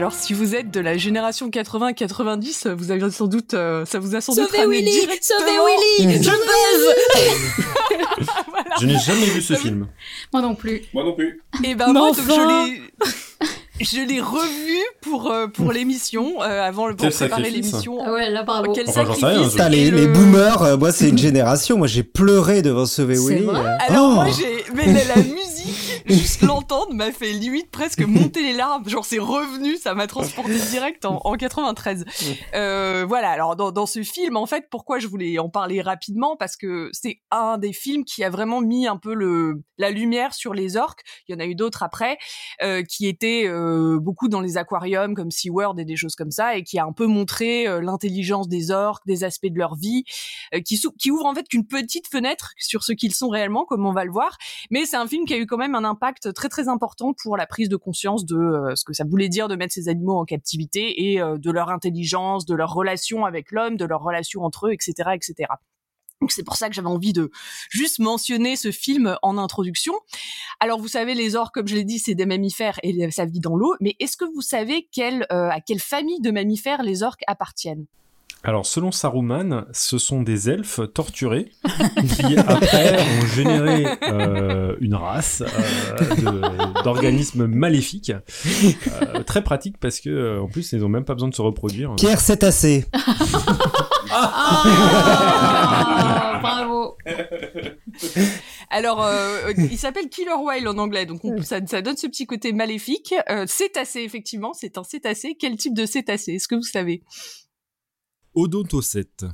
[0.00, 4.16] Alors, si vous êtes de la génération 80-90, vous avez sans doute, euh, ça vous
[4.16, 5.58] a sans doute Sauvez Willy, sauvez
[6.00, 6.94] Willy, je buzz.
[8.48, 8.64] voilà.
[8.80, 9.88] Je n'ai jamais vu ce film.
[10.32, 10.80] Moi non plus.
[10.94, 11.42] Moi non plus.
[11.62, 12.80] Et ben moi, donc, je l'ai.
[13.84, 17.98] je l'ai revu pour euh, pour l'émission euh, avant pour Quel préparer l'émission.
[18.02, 18.72] Ah ouais, là bravo.
[18.72, 21.18] Quel Enfin, j'en sais rien, sacrifice et les, le- les boomers, euh, moi c'est une
[21.18, 21.76] génération.
[21.76, 23.42] Moi j'ai pleuré devant C'est Willy.
[23.42, 23.76] vrai euh.
[23.88, 28.42] Alors Oh moi j'ai mais la, la musique juste l'entendre m'a fait limite presque monter
[28.42, 28.88] les larmes.
[28.88, 32.04] Genre c'est revenu ça m'a transporté direct en, en 93
[32.54, 36.36] euh, voilà alors dans, dans ce film en fait pourquoi je voulais en parler rapidement?
[36.36, 40.34] Parce que c'est un des films qui a vraiment mis un peu le la lumière
[40.34, 41.00] sur les orques.
[41.28, 42.18] Il y en a eu d'autres après
[42.62, 46.56] euh, qui étaient euh, beaucoup dans les aquariums comme SeaWorld et des choses comme ça
[46.56, 50.04] et qui a un peu montré l'intelligence des orques des aspects de leur vie
[50.66, 53.86] qui, sou- qui ouvre en fait qu'une petite fenêtre sur ce qu'ils sont réellement comme
[53.86, 54.36] on va le voir.
[54.70, 55.99] Mais c'est un film qui a eu quand même un impact
[56.34, 59.48] très très important pour la prise de conscience de euh, ce que ça voulait dire
[59.48, 63.52] de mettre ces animaux en captivité et euh, de leur intelligence, de leur relation avec
[63.52, 65.48] l'homme, de leur relation entre eux, etc., etc.
[66.20, 67.30] Donc c'est pour ça que j'avais envie de
[67.70, 69.94] juste mentionner ce film en introduction.
[70.60, 73.40] Alors vous savez, les orques, comme je l'ai dit, c'est des mammifères et ça vit
[73.40, 73.74] dans l'eau.
[73.80, 77.86] Mais est-ce que vous savez quelle, euh, à quelle famille de mammifères les orques appartiennent?
[78.42, 81.50] Alors, selon Saruman, ce sont des elfes torturés
[82.16, 88.12] qui, après, ont généré euh, une race euh, d'organismes maléfiques.
[89.02, 91.94] Euh, très pratique parce que, en plus, ils n'ont même pas besoin de se reproduire.
[91.96, 92.86] Pierre Cétacé.
[94.12, 94.64] Ah,
[96.42, 96.96] bravo.
[98.70, 102.26] Alors, euh, il s'appelle Killer Whale en anglais, donc on- ça, ça donne ce petit
[102.26, 103.14] côté maléfique.
[103.30, 105.36] Euh, cétacé, effectivement, c'est un cétacé.
[105.38, 106.34] Quel type de cétacé?
[106.34, 107.02] Est-ce que vous savez?
[108.34, 109.26] Odontocète.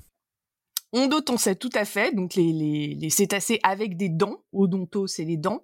[0.93, 2.15] Odontocète, tout à fait.
[2.15, 4.43] Donc les cétacés avec des dents.
[4.53, 5.63] Odonto, c'est les dents.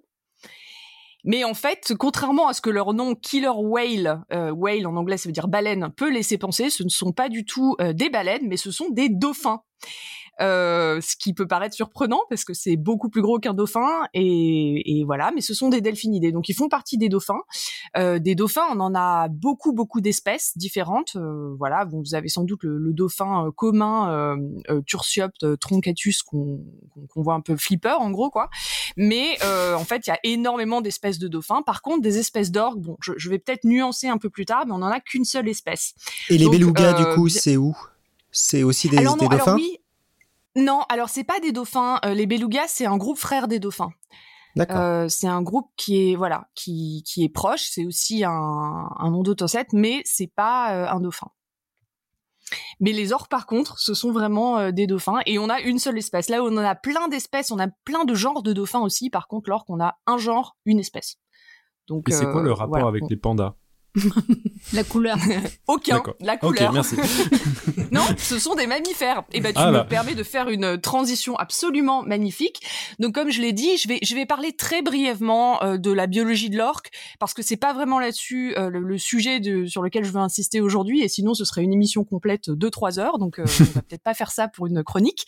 [1.23, 5.17] Mais en fait, contrairement à ce que leur nom Killer Whale, euh, whale en anglais
[5.17, 8.09] ça veut dire baleine, peut laisser penser, ce ne sont pas du tout euh, des
[8.09, 9.61] baleines, mais ce sont des dauphins.
[10.41, 14.97] Euh, ce qui peut paraître surprenant parce que c'est beaucoup plus gros qu'un dauphin et,
[14.97, 17.41] et voilà, mais ce sont des delphinidés, donc ils font partie des dauphins.
[17.97, 21.15] Euh, des dauphins, on en a beaucoup beaucoup d'espèces différentes.
[21.17, 24.35] Euh, voilà, bon, vous avez sans doute le, le dauphin euh, commun euh,
[24.71, 26.61] euh, Tursiopt truncatus qu'on
[27.09, 28.49] qu'on voit un peu flipper en gros quoi.
[28.97, 31.61] Mais euh, en fait, il y a énormément d'espèces de dauphins.
[31.61, 34.63] Par contre, des espèces d'orques, bon, je, je vais peut-être nuancer un peu plus tard,
[34.65, 35.93] mais on en a qu'une seule espèce.
[36.29, 37.77] Et les belugas, du coup, c'est où?
[38.31, 39.55] C'est aussi des, alors des non, alors dauphins?
[39.57, 39.77] oui.
[40.55, 41.99] Non, alors c'est pas des dauphins.
[42.05, 43.91] Euh, les belugas, c'est un groupe frère des dauphins.
[44.55, 44.77] D'accord.
[44.77, 47.63] Euh, c'est un groupe qui est voilà, qui, qui est proche.
[47.69, 51.27] C'est aussi un, un nom d'autocète, mais c'est pas euh, un dauphin.
[52.79, 55.79] Mais les orques, par contre, ce sont vraiment euh, des dauphins et on a une
[55.79, 56.29] seule espèce.
[56.29, 59.09] Là où on en a plein d'espèces, on a plein de genres de dauphins aussi.
[59.09, 61.15] Par contre, l'orque, on a un genre, une espèce.
[61.87, 62.87] Donc Et c'est quoi le rapport voilà.
[62.87, 63.55] avec les pandas?
[64.73, 65.17] La couleur.
[65.67, 66.01] Aucun.
[66.19, 66.73] La couleur.
[66.73, 66.95] merci.
[67.91, 69.23] non, ce sont des mammifères.
[69.31, 69.83] Et ben tu Ah me là.
[69.83, 72.61] permets de faire une transition absolument magnifique.
[72.99, 76.07] Donc comme je l'ai dit, je vais je vais parler très brièvement euh, de la
[76.07, 79.83] biologie de l'orque parce que c'est pas vraiment là-dessus euh, le, le sujet de, sur
[79.83, 83.19] lequel je veux insister aujourd'hui et sinon ce serait une émission complète de trois heures.
[83.19, 85.25] Donc euh, on va peut-être pas faire ça pour une chronique.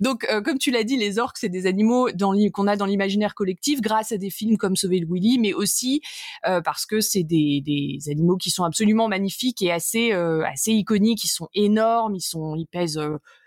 [0.00, 2.08] Donc, euh, comme tu l'as dit, les orques, c'est des animaux
[2.52, 6.00] qu'on a dans l'imaginaire collectif grâce à des films comme Sauver le Willy, mais aussi
[6.46, 7.62] euh, parce que c'est des,
[8.10, 11.24] animaux qui sont absolument magnifiques et assez euh, assez iconiques.
[11.24, 13.00] Ils sont énormes, ils sont, ils pèsent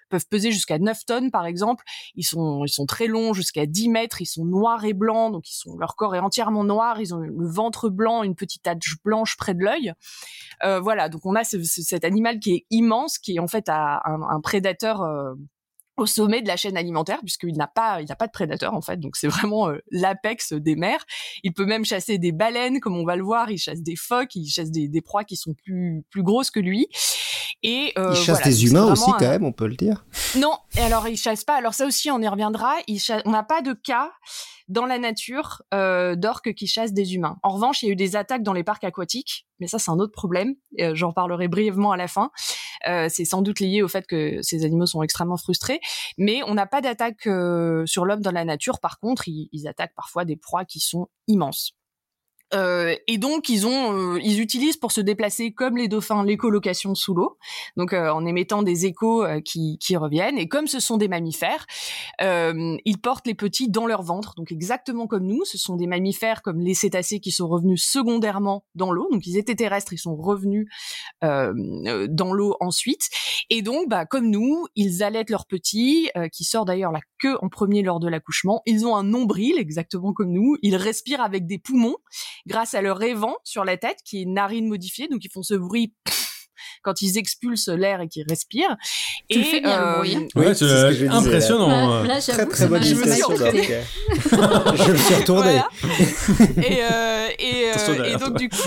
[0.10, 1.84] peuvent peser jusqu'à 9 tonnes par exemple.
[2.16, 4.22] Ils sont ils sont très longs, jusqu'à 10 mètres.
[4.22, 7.02] Ils sont noirs et blancs, donc ils sont leur corps est entièrement noir.
[7.02, 9.94] Ils ont le ventre blanc, une petite tache blanche près de l'œil.
[10.82, 13.70] Voilà, donc on a ce- ce- cet animal qui est immense, qui est en fait
[13.70, 15.04] un, prédateur.
[15.98, 18.82] Au sommet de la chaîne alimentaire puisqu'il n'a pas il n'a pas de prédateur en
[18.82, 19.00] fait.
[19.00, 21.04] Donc c'est vraiment euh, l'apex des mers.
[21.44, 23.52] Il peut même chasser des baleines comme on va le voir.
[23.52, 26.60] Il chasse des phoques il chasse des, des proies qui sont plus plus grosses que
[26.60, 26.88] lui
[27.62, 30.06] et euh, Il chasse voilà, des humains aussi, un- quand même, on peut le dire.
[30.38, 31.56] non, et alors il chasse pas.
[31.56, 32.74] Alors ça aussi, on y reviendra.
[33.26, 34.12] On n'a pas de cas
[34.70, 37.38] dans la nature euh, d'orques qui chassent des humains.
[37.44, 39.92] En revanche, il y a eu des attaques dans les parcs aquatiques, mais ça c'est
[39.92, 40.56] un autre problème.
[40.80, 42.32] Euh, J'en parlerai brièvement à la fin.
[42.86, 45.80] C'est sans doute lié au fait que ces animaux sont extrêmement frustrés,
[46.18, 47.22] mais on n'a pas d'attaque
[47.86, 48.80] sur l'homme dans la nature.
[48.82, 51.74] Par contre, ils, ils attaquent parfois des proies qui sont immenses.
[52.54, 56.96] Euh, et donc ils ont, euh, ils utilisent pour se déplacer comme les dauphins l'écolocation
[56.96, 57.38] sous l'eau,
[57.78, 60.38] donc euh, en émettant des échos euh, qui, qui reviennent.
[60.38, 61.66] Et comme ce sont des mammifères,
[62.22, 65.46] euh, ils portent les petits dans leur ventre, donc exactement comme nous.
[65.46, 69.38] Ce sont des mammifères comme les cétacés qui sont revenus secondairement dans l'eau, donc ils
[69.38, 70.68] étaient terrestres, ils sont revenus
[71.24, 73.10] euh, dans l'eau ensuite.
[73.50, 77.50] Et donc, bah, comme nous, ils allaitent leurs petits, qui sort d'ailleurs la queue en
[77.50, 78.62] premier lors de l'accouchement.
[78.66, 80.58] Ils ont un nombril, exactement comme nous.
[80.62, 81.98] Ils respirent avec des poumons
[82.48, 85.44] grâce à leur évent sur la tête, qui est une narine modifiée, donc ils font
[85.44, 85.94] ce bruit
[86.84, 88.76] quand ils expulsent l'air et qu'ils respirent.
[89.30, 90.28] Tu fais bien, le euh, bruit, hein.
[90.36, 91.16] Oui, Ouais, c'est ce disais, là.
[91.16, 92.02] impressionnant.
[92.02, 93.68] Ouais, là, Très très bonne Je me suis entraînée.
[94.32, 95.52] Je me suis retourné.
[95.52, 95.70] Voilà.
[96.58, 98.30] et, euh, et, euh, et donc toi.
[98.32, 98.58] du coup,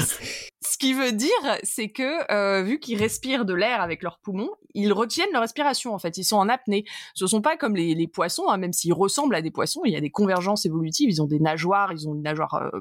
[0.62, 1.29] ce qui veut dire,
[1.62, 5.95] c'est que euh, vu qu'ils respirent de l'air avec leurs poumons, ils retiennent leur respiration
[5.95, 6.16] en fait.
[6.16, 6.85] Ils sont en apnée.
[7.14, 9.83] Ce sont pas comme les, les poissons, hein, même s'ils ressemblent à des poissons.
[9.85, 11.11] Il y a des convergences évolutives.
[11.11, 12.81] Ils ont des nageoires, ils ont une nageoire euh,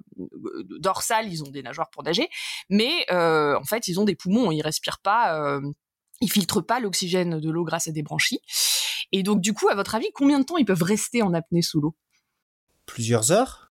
[0.79, 2.29] dorsale, ils ont des nageoires pour nager,
[2.69, 4.51] mais euh, en fait, ils ont des poumons.
[4.51, 5.37] Ils respirent pas.
[5.37, 5.61] Euh,
[6.21, 8.39] ils filtrent pas l'oxygène de l'eau grâce à des branchies.
[9.11, 11.61] Et donc, du coup, à votre avis, combien de temps ils peuvent rester en apnée
[11.61, 11.95] sous l'eau?
[12.85, 13.73] Plusieurs heures?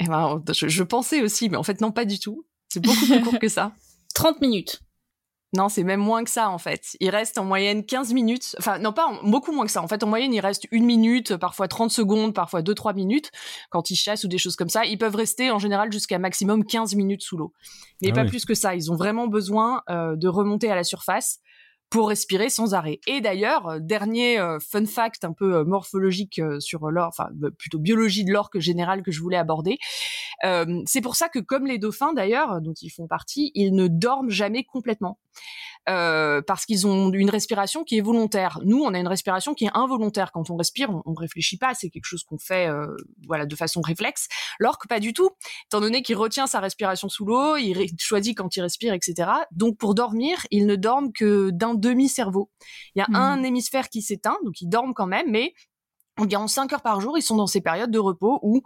[0.00, 2.46] Eh ben, je, je pensais aussi, mais en fait, non, pas du tout.
[2.68, 3.72] C'est beaucoup plus court que ça.
[4.14, 4.80] 30 minutes.
[5.56, 6.94] Non, c'est même moins que ça, en fait.
[7.00, 8.54] Il reste en moyenne 15 minutes.
[8.58, 9.82] Enfin, non, pas en- beaucoup moins que ça.
[9.82, 13.30] En fait, en moyenne, il reste une minute, parfois 30 secondes, parfois 2-3 minutes
[13.70, 14.84] quand ils chassent ou des choses comme ça.
[14.84, 17.54] Ils peuvent rester, en général, jusqu'à maximum 15 minutes sous l'eau.
[18.02, 18.28] Mais Ah pas oui.
[18.28, 18.74] plus que ça.
[18.74, 21.38] Ils ont vraiment besoin euh, de remonter à la surface
[21.90, 23.00] pour respirer sans arrêt.
[23.06, 27.78] Et d'ailleurs, euh, dernier euh, fun fact un peu euh, morphologique sur l'or, enfin plutôt
[27.78, 29.78] biologie de l'orque générale que je voulais aborder,
[30.86, 34.30] c'est pour ça que comme les dauphins d'ailleurs, dont ils font partie, ils ne dorment
[34.30, 35.18] jamais complètement.
[35.86, 38.60] Parce qu'ils ont une respiration qui est volontaire.
[38.64, 40.32] Nous, on a une respiration qui est involontaire.
[40.32, 41.72] Quand on respire, on, on réfléchit pas.
[41.74, 42.68] C'est quelque chose qu'on fait,
[43.26, 44.28] voilà, de façon réflexe.
[44.60, 45.30] L'orque, pas du tout.
[45.66, 49.30] Étant donné qu'il retient sa respiration sous l'eau, il choisit quand il respire, etc.
[49.50, 52.50] Donc, pour dormir, ils ne dorment que d'un demi-cerveau.
[52.94, 53.14] Il y a Mhm.
[53.16, 55.54] un hémisphère qui s'éteint, donc ils dorment quand même, mais
[56.18, 58.62] environ 5 heures par jour, ils sont dans ces périodes de repos où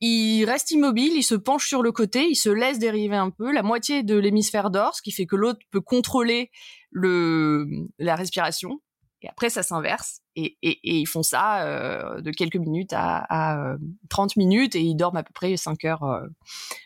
[0.00, 3.50] il reste immobile, il se penche sur le côté, il se laisse dériver un peu.
[3.50, 6.50] La moitié de l'hémisphère dort, ce qui fait que l'autre peut contrôler
[6.90, 7.66] le,
[7.98, 8.80] la respiration.
[9.22, 10.20] Et après, ça s'inverse.
[10.36, 13.78] Et, et, et ils font ça euh, de quelques minutes à, à euh,
[14.10, 16.26] 30 minutes et ils dorment à peu près 5 heures euh,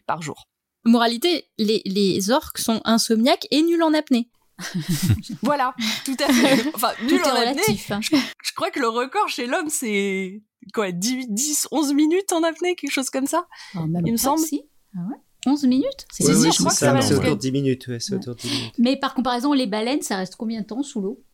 [0.07, 0.45] par jour.
[0.85, 4.31] Moralité, les, les orques sont insomniaques et nuls en apnée.
[5.43, 6.71] Voilà, tout à fait.
[6.75, 7.51] Enfin, Tout nul est en apnée.
[7.51, 7.91] relatif.
[7.91, 8.01] hein.
[8.03, 10.43] Je crois que le record chez l'homme, c'est
[10.75, 14.41] quoi 10, 10, 11 minutes en apnée, quelque chose comme ça même Il me semble.
[14.41, 14.63] si.
[14.95, 17.53] Ah ouais 11 minutes C'est Oui, je crois que ça va c'est autour de 10
[17.53, 17.87] minutes.
[17.87, 18.75] Ouais, c'est autour de 10 minutes.
[18.79, 21.25] Mais par comparaison, les baleines, ça reste combien de temps sous l'eau?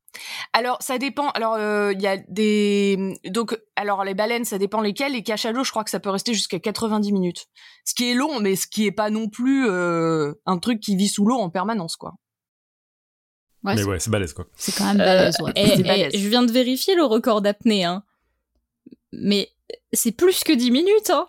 [0.53, 1.29] Alors, ça dépend.
[1.31, 3.19] Alors, euh, il y a des...
[3.27, 5.13] Donc, alors, les baleines, ça dépend lesquelles.
[5.13, 7.47] Les cachalots, je crois que ça peut rester jusqu'à 90 minutes.
[7.85, 10.95] Ce qui est long, mais ce qui est pas non plus euh, un truc qui
[10.95, 12.15] vit sous l'eau en permanence, quoi.
[13.67, 14.47] Ouais, Mais ouais, c'est balèze quoi.
[14.57, 15.53] C'est quand même Euh, balèze, ouais.
[15.57, 16.13] et- et balèze.
[16.15, 18.03] je viens de vérifier le record d'apnée, hein.
[19.13, 19.49] Mais
[19.93, 21.27] c'est plus que 10 minutes, hein.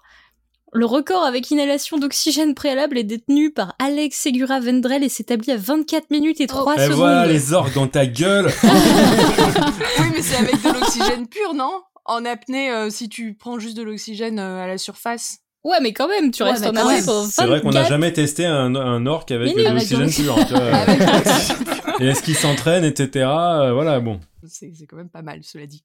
[0.74, 5.58] Le record avec inhalation d'oxygène préalable est détenu par Alex Segura Vendrell et s'établit à
[5.58, 6.92] 24 minutes et 3 Et secondes.
[6.92, 11.82] Eh, voilà les orques dans ta gueule Oui, mais c'est avec de l'oxygène pur, non?
[12.06, 15.40] En apnée, euh, si tu prends juste de l'oxygène euh, à la surface.
[15.64, 16.90] Ouais, mais quand même, tu Ouais, restes en pendant
[17.30, 20.38] C'est vrai qu'on n'a 24 jamais testé un, un orc avec de l'oxygène pur.
[20.38, 20.64] hein, tu vois.
[20.64, 21.00] Avec-
[22.00, 23.26] Et est-ce qu'il s'entraîne, etc.
[23.26, 24.20] euh, Voilà, bon.
[24.48, 25.84] C'est quand même pas mal, cela dit.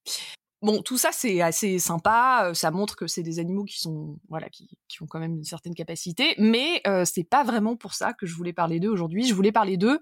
[0.60, 2.44] Bon, tout ça c'est assez sympa.
[2.50, 5.34] euh, Ça montre que c'est des animaux qui sont, voilà, qui, qui ont quand même
[5.36, 6.34] une certaine capacité.
[6.38, 9.26] Mais euh, c'est pas vraiment pour ça que je voulais parler d'eux aujourd'hui.
[9.26, 9.98] Je voulais parler d'eux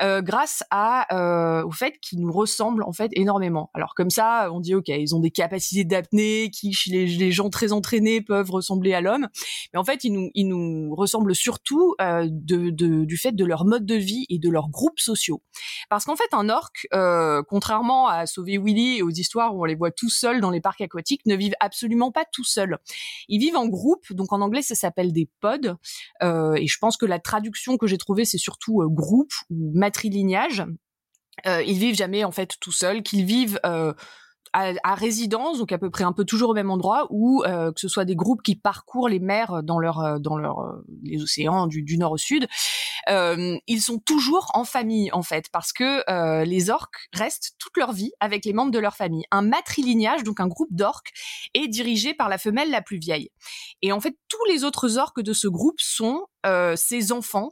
[0.00, 3.70] euh, grâce à euh, au fait qu'ils nous ressemblent en fait énormément.
[3.74, 7.50] Alors comme ça, on dit ok, ils ont des capacités d'apnée qui chez les, gens
[7.50, 9.28] très entraînés peuvent ressembler à l'homme.
[9.72, 13.86] Mais en fait, ils nous, ils nous ressemblent surtout euh, du fait de leur mode
[13.86, 15.42] de vie et de leurs groupes sociaux.
[15.88, 19.64] Parce qu'en fait, un orc, euh, contrairement à Sauver Willy et aux histoires où on
[19.64, 22.78] les voit tout seuls dans les parcs aquatiques, ne vivent absolument pas tout seuls.
[23.28, 25.76] Ils vivent en groupe, donc en anglais ça s'appelle des pods.
[26.22, 30.64] Et je pense que la traduction que j'ai trouvée c'est surtout groupe ou matrilignage.
[31.46, 35.78] Euh, ils vivent jamais en fait tout seuls, qu'ils vivent euh, à, résidence, donc à
[35.78, 38.42] peu près un peu toujours au même endroit, ou euh, que ce soit des groupes
[38.42, 42.16] qui parcourent les mers dans leur euh, dans leur les océans du, du nord au
[42.16, 42.48] sud.
[43.08, 48.12] Ils sont toujours en famille en fait, parce que les orques restent toute leur vie
[48.20, 49.24] avec les membres de leur famille.
[49.30, 51.10] Un matrilignage, donc un groupe d'orques,
[51.54, 53.30] est dirigé par la femelle la plus vieille.
[53.82, 56.26] Et en fait, tous les autres orques de ce groupe sont
[56.76, 57.50] ses enfants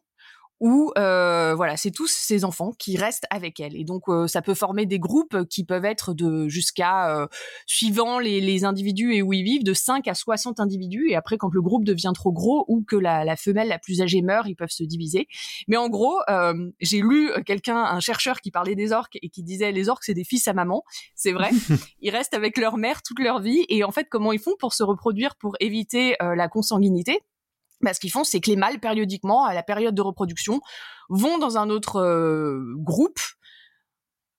[0.61, 3.77] ou euh, voilà, c'est tous ces enfants qui restent avec elle.
[3.77, 7.27] Et donc, euh, ça peut former des groupes qui peuvent être de jusqu'à, euh,
[7.67, 11.11] suivant les, les individus et où ils vivent, de 5 à 60 individus.
[11.11, 14.03] Et après, quand le groupe devient trop gros ou que la, la femelle la plus
[14.03, 15.29] âgée meurt, ils peuvent se diviser.
[15.69, 19.43] Mais en gros, euh, j'ai lu quelqu'un, un chercheur qui parlait des orques et qui
[19.43, 20.83] disait les orques, c'est des fils à maman.
[21.15, 21.51] C'est vrai.
[22.01, 23.65] ils restent avec leur mère toute leur vie.
[23.69, 27.21] Et en fait, comment ils font pour se reproduire, pour éviter euh, la consanguinité?
[27.81, 30.61] Bah, ce qu'ils font, c'est que les mâles, périodiquement, à la période de reproduction,
[31.09, 33.21] vont dans un autre euh, groupe,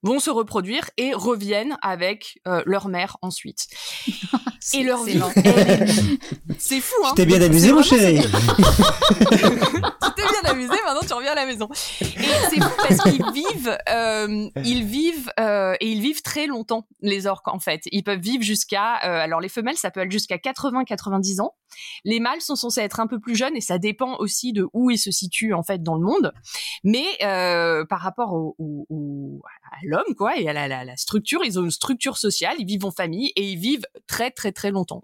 [0.03, 3.67] vont se reproduire et reviennent avec euh, leur mère ensuite.
[4.73, 5.19] et leur vie,
[6.57, 8.19] c'est fou, hein Tu t'es bien amusé, mon chéri
[9.19, 9.27] tu
[10.15, 11.67] t'es bien amusé, maintenant tu reviens à la maison.
[12.01, 12.05] Et
[12.49, 17.27] c'est fou parce qu'ils vivent, euh, ils vivent euh, et ils vivent très longtemps les
[17.27, 17.81] orques en fait.
[17.91, 21.55] Ils peuvent vivre jusqu'à, euh, alors les femelles ça peut aller jusqu'à 80-90 ans.
[22.05, 24.89] Les mâles sont censés être un peu plus jeunes et ça dépend aussi de où
[24.89, 26.33] ils se situent en fait dans le monde.
[26.83, 32.17] Mais euh, par rapport à l'homme quoi et à la, structure, ils ont une structure
[32.17, 35.03] sociale, ils vivent en famille et ils vivent très très très longtemps.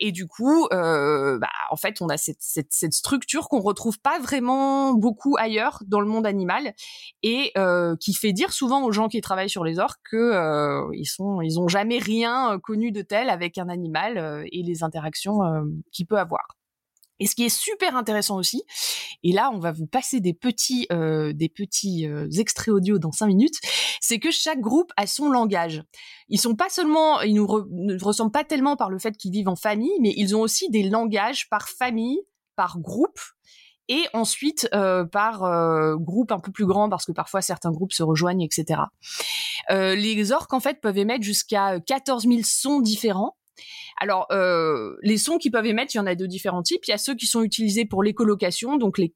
[0.00, 2.62] Et du coup, euh, bah, en fait, on a cette,
[2.92, 6.74] structure qu'on retrouve pas vraiment beaucoup ailleurs dans le monde animal
[7.22, 11.06] et euh, qui fait dire souvent aux gens qui travaillent sur les orques que ils
[11.06, 15.62] sont, ils ont jamais rien connu de tel avec un animal et les interactions euh,
[16.04, 16.46] peut avoir.
[17.20, 18.64] Et ce qui est super intéressant aussi,
[19.22, 23.12] et là on va vous passer des petits, euh, des petits euh, extraits audio dans
[23.12, 23.54] cinq minutes,
[24.00, 25.82] c'est que chaque groupe a son langage.
[26.28, 29.48] Ils sont pas seulement, ils nous ne ressemblent pas tellement par le fait qu'ils vivent
[29.48, 32.20] en famille, mais ils ont aussi des langages par famille,
[32.56, 33.20] par groupe,
[33.88, 37.92] et ensuite euh, par euh, groupe un peu plus grand parce que parfois certains groupes
[37.92, 38.80] se rejoignent, etc.
[39.68, 43.36] Les orques en fait peuvent émettre jusqu'à 14 000 sons différents.
[43.98, 46.84] Alors, euh, les sons qu'ils peuvent émettre, il y en a de différents types.
[46.86, 49.14] Il y a ceux qui sont utilisés pour l'écolocation, donc les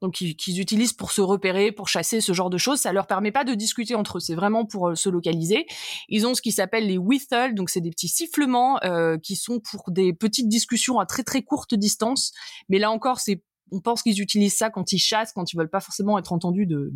[0.00, 2.80] donc qu'ils utilisent pour se repérer, pour chasser, ce genre de choses.
[2.80, 4.20] Ça leur permet pas de discuter entre eux.
[4.20, 5.66] C'est vraiment pour euh, se localiser.
[6.08, 9.60] Ils ont ce qui s'appelle les whistles, donc c'est des petits sifflements euh, qui sont
[9.60, 12.32] pour des petites discussions à très très courte distance.
[12.68, 15.70] Mais là encore, c'est on pense qu'ils utilisent ça quand ils chassent, quand ils veulent
[15.70, 16.92] pas forcément être entendus de,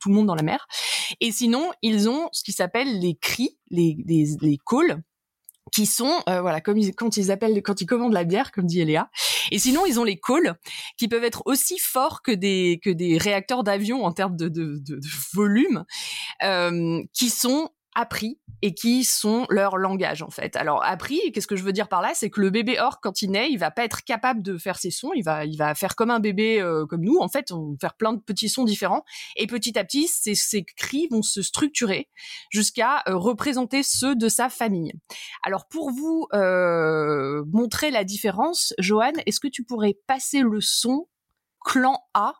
[0.00, 0.66] tout le monde dans la mer.
[1.20, 5.02] Et sinon, ils ont ce qui s'appelle les cris, les, les calls,
[5.72, 8.66] qui sont euh, voilà comme ils, quand ils appellent quand ils commandent la bière comme
[8.66, 9.10] dit Eléa.
[9.50, 10.54] Et sinon ils ont les calls
[10.96, 14.78] qui peuvent être aussi forts que des que des réacteurs d'avion en termes de, de,
[14.78, 15.84] de, de volume
[16.42, 20.56] euh, qui sont appris et qui sont leur langage en fait.
[20.56, 23.22] Alors appris, qu'est-ce que je veux dire par là, c'est que le bébé orc quand
[23.22, 25.74] il naît, il va pas être capable de faire ses sons, il va il va
[25.74, 28.48] faire comme un bébé euh, comme nous en fait, on va faire plein de petits
[28.48, 29.04] sons différents
[29.36, 32.08] et petit à petit ces, ces cris vont se structurer
[32.50, 34.92] jusqu'à euh, représenter ceux de sa famille.
[35.42, 41.06] Alors pour vous euh, montrer la différence, Johan, est-ce que tu pourrais passer le son
[41.60, 42.34] clan A?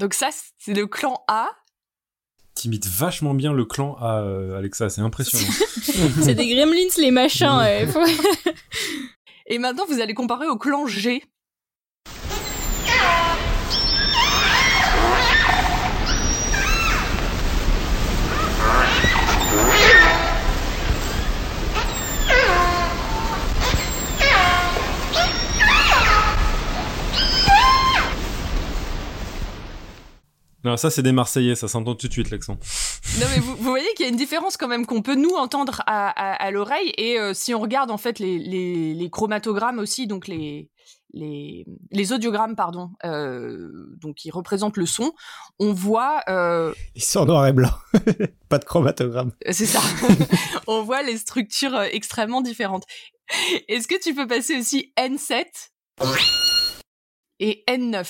[0.00, 1.50] Donc ça, c'est le clan A.
[2.54, 5.46] T'imites vachement bien le clan à euh, Alexa, c'est impressionnant.
[6.22, 7.58] C'est des gremlins, les machins.
[7.58, 7.86] ouais.
[9.46, 11.22] Et maintenant, vous allez comparer au clan G.
[30.64, 32.58] Non, ça c'est des Marseillais, ça s'entend tout de suite l'accent.
[33.18, 35.34] Non mais vous, vous voyez qu'il y a une différence quand même qu'on peut nous
[35.34, 39.10] entendre à, à, à l'oreille et euh, si on regarde en fait les, les, les
[39.10, 40.68] chromatogrammes aussi, donc les
[41.12, 43.68] les, les audiogrammes pardon, euh,
[44.00, 45.12] donc qui représentent le son,
[45.58, 46.22] on voit.
[46.28, 47.72] Euh, Ils sont noir et blanc,
[48.48, 49.32] pas de chromatogramme.
[49.50, 49.80] c'est ça.
[50.68, 52.84] on voit les structures extrêmement différentes.
[53.68, 55.46] Est-ce que tu peux passer aussi N7
[57.40, 58.06] et N9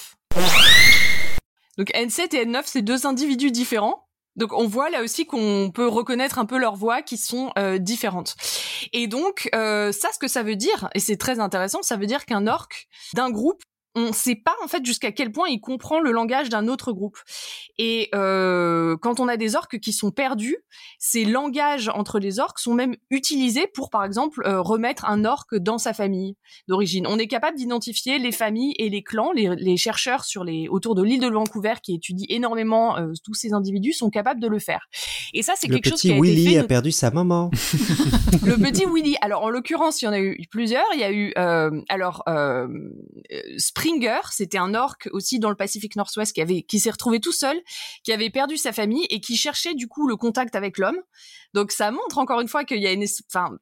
[1.81, 4.07] Donc N7 et N9, c'est deux individus différents.
[4.37, 7.78] Donc on voit là aussi qu'on peut reconnaître un peu leurs voix qui sont euh,
[7.78, 8.37] différentes.
[8.93, 12.05] Et donc euh, ça, ce que ça veut dire, et c'est très intéressant, ça veut
[12.05, 12.68] dire qu'un orc
[13.14, 13.62] d'un groupe
[13.95, 16.93] on ne sait pas en fait jusqu'à quel point il comprend le langage d'un autre
[16.93, 17.18] groupe.
[17.78, 20.59] Et euh, quand on a des orques qui sont perdus,
[20.99, 25.57] ces langages entre les orques sont même utilisés pour, par exemple, euh, remettre un orque
[25.57, 26.36] dans sa famille
[26.68, 27.07] d'origine.
[27.07, 29.32] On est capable d'identifier les familles et les clans.
[29.32, 33.34] Les, les, chercheurs sur les autour de l'île de Vancouver qui étudient énormément euh, tous
[33.34, 34.88] ces individus sont capables de le faire.
[35.32, 36.59] Et ça, c'est quelque chose qui a Willy été fait.
[36.59, 37.51] a perdu sa maman.
[38.45, 39.16] le petit Willy.
[39.20, 40.84] Alors en l'occurrence, il y en a eu plusieurs.
[40.95, 42.22] Il y a eu euh, alors
[43.81, 47.33] Springer, c'était un orc aussi dans le Pacifique Nord-Ouest qui avait qui s'est retrouvé tout
[47.33, 47.59] seul,
[48.05, 50.99] qui avait perdu sa famille et qui cherchait du coup le contact avec l'homme.
[51.55, 53.57] Donc ça montre encore une fois qu'il y a une enfin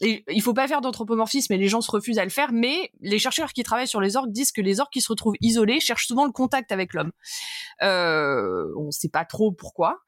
[0.00, 3.18] il faut pas faire d'anthropomorphisme et les gens se refusent à le faire mais les
[3.18, 6.06] chercheurs qui travaillent sur les orques disent que les orques qui se retrouvent isolés cherchent
[6.06, 7.12] souvent le contact avec l'homme.
[7.82, 10.00] Euh, on sait pas trop pourquoi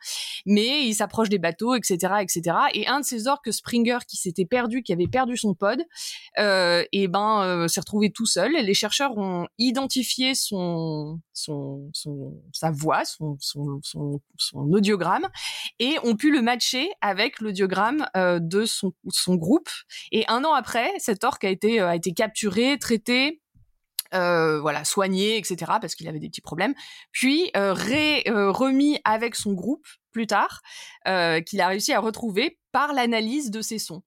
[0.46, 4.46] mais ils s'approchent des bateaux etc etc et un de ces orques Springer qui s'était
[4.46, 5.82] perdu qui avait perdu son pod
[6.38, 12.42] euh, et ben euh, s'est retrouvé tout seul les chercheurs ont identifié son son, son
[12.52, 15.28] sa voix son, son, son audiogramme
[15.78, 19.68] et ont pu le matcher avec l'audiogramme euh, de son, son groupe.
[20.12, 23.40] Et un an après, cet orc a été, euh, a été capturé, traité,
[24.14, 26.74] euh, voilà, soigné, etc., parce qu'il avait des petits problèmes,
[27.12, 30.62] puis euh, ré, euh, remis avec son groupe plus tard,
[31.46, 34.02] qu'il a réussi à retrouver par l'analyse de ses sons.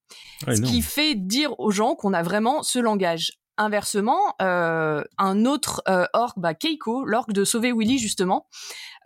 [0.46, 0.68] Ah, Ce non.
[0.68, 3.32] qui fait dire aux gens qu'on a vraiment ce langage.
[3.62, 8.48] Inversement, euh, un autre euh, orc, bah, Keiko, l'orc de Sauver Willy justement,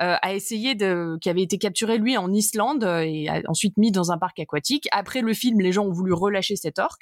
[0.01, 3.91] euh, a essayé de, qui avait été capturé lui en Islande euh, et ensuite mis
[3.91, 4.88] dans un parc aquatique.
[4.93, 6.99] Après le film, les gens ont voulu relâcher cet orc.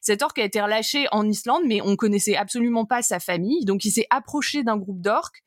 [0.00, 3.84] Cet orc a été relâché en Islande, mais on connaissait absolument pas sa famille, donc
[3.84, 5.42] il s'est approché d'un groupe d'orques.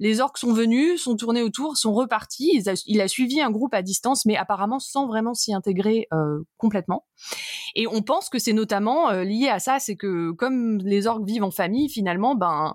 [0.00, 2.50] Les orques sont venus, sont tournés autour, sont repartis.
[2.54, 6.08] Il a, il a suivi un groupe à distance, mais apparemment sans vraiment s'y intégrer
[6.12, 7.06] euh, complètement.
[7.76, 11.26] Et on pense que c'est notamment euh, lié à ça, c'est que comme les orques
[11.26, 12.74] vivent en famille, finalement, ben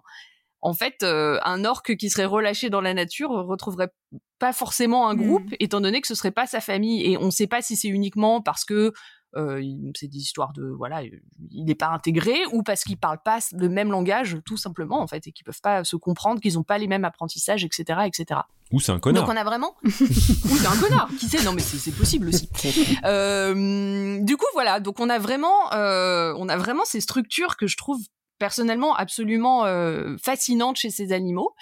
[0.62, 3.92] en fait, euh, un orque qui serait relâché dans la nature retrouverait
[4.40, 5.58] pas forcément un groupe, Mhm.
[5.60, 7.04] étant donné que ce serait pas sa famille.
[7.06, 8.92] Et on ne sait pas si c'est uniquement parce que
[9.36, 13.70] c'est des histoires de voilà, il n'est pas intégré ou parce qu'ils parlent pas le
[13.70, 16.78] même langage, tout simplement en fait, et qu'ils peuvent pas se comprendre, qu'ils ont pas
[16.78, 18.42] les mêmes apprentissages, etc., etc.
[18.72, 19.24] Ou c'est un connard.
[19.24, 19.76] Donc on a vraiment.
[19.84, 22.50] Ou c'est un connard, qui sait Non mais c'est c'est possible aussi.
[23.06, 27.68] Euh, du coup voilà, donc on a vraiment, euh, on a vraiment ces structures que
[27.68, 28.00] je trouve
[28.38, 31.54] personnellement absolument euh, fascinantes chez ces animaux.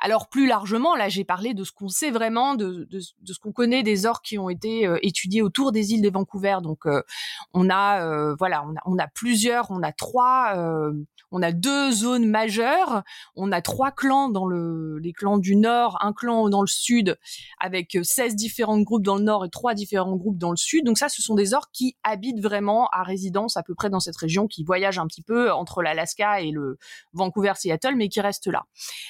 [0.00, 3.82] Alors plus largement, là j'ai parlé de ce qu'on sait vraiment, de, ce qu'on connaît
[3.82, 6.58] des orques qui ont été euh, étudiés autour des îles de Vancouver.
[6.62, 7.02] Donc euh,
[7.52, 10.54] on a voilà, on a, plusieurs, on a trois,
[11.32, 13.02] on a deux zones majeures,
[13.36, 17.18] on a trois clans dans le les clans du nord, un clan dans le sud
[17.58, 20.84] avec euh, 16 différents groupes dans le nord et trois différents groupes dans le sud.
[20.84, 24.00] Donc ça, ce sont des orques qui habitent vraiment à résidence à peu près dans
[24.00, 26.78] cette région, qui voyagent un petit peu entre l'Alaska et le
[27.12, 28.64] Vancouver-Seattle, mais qui restent là.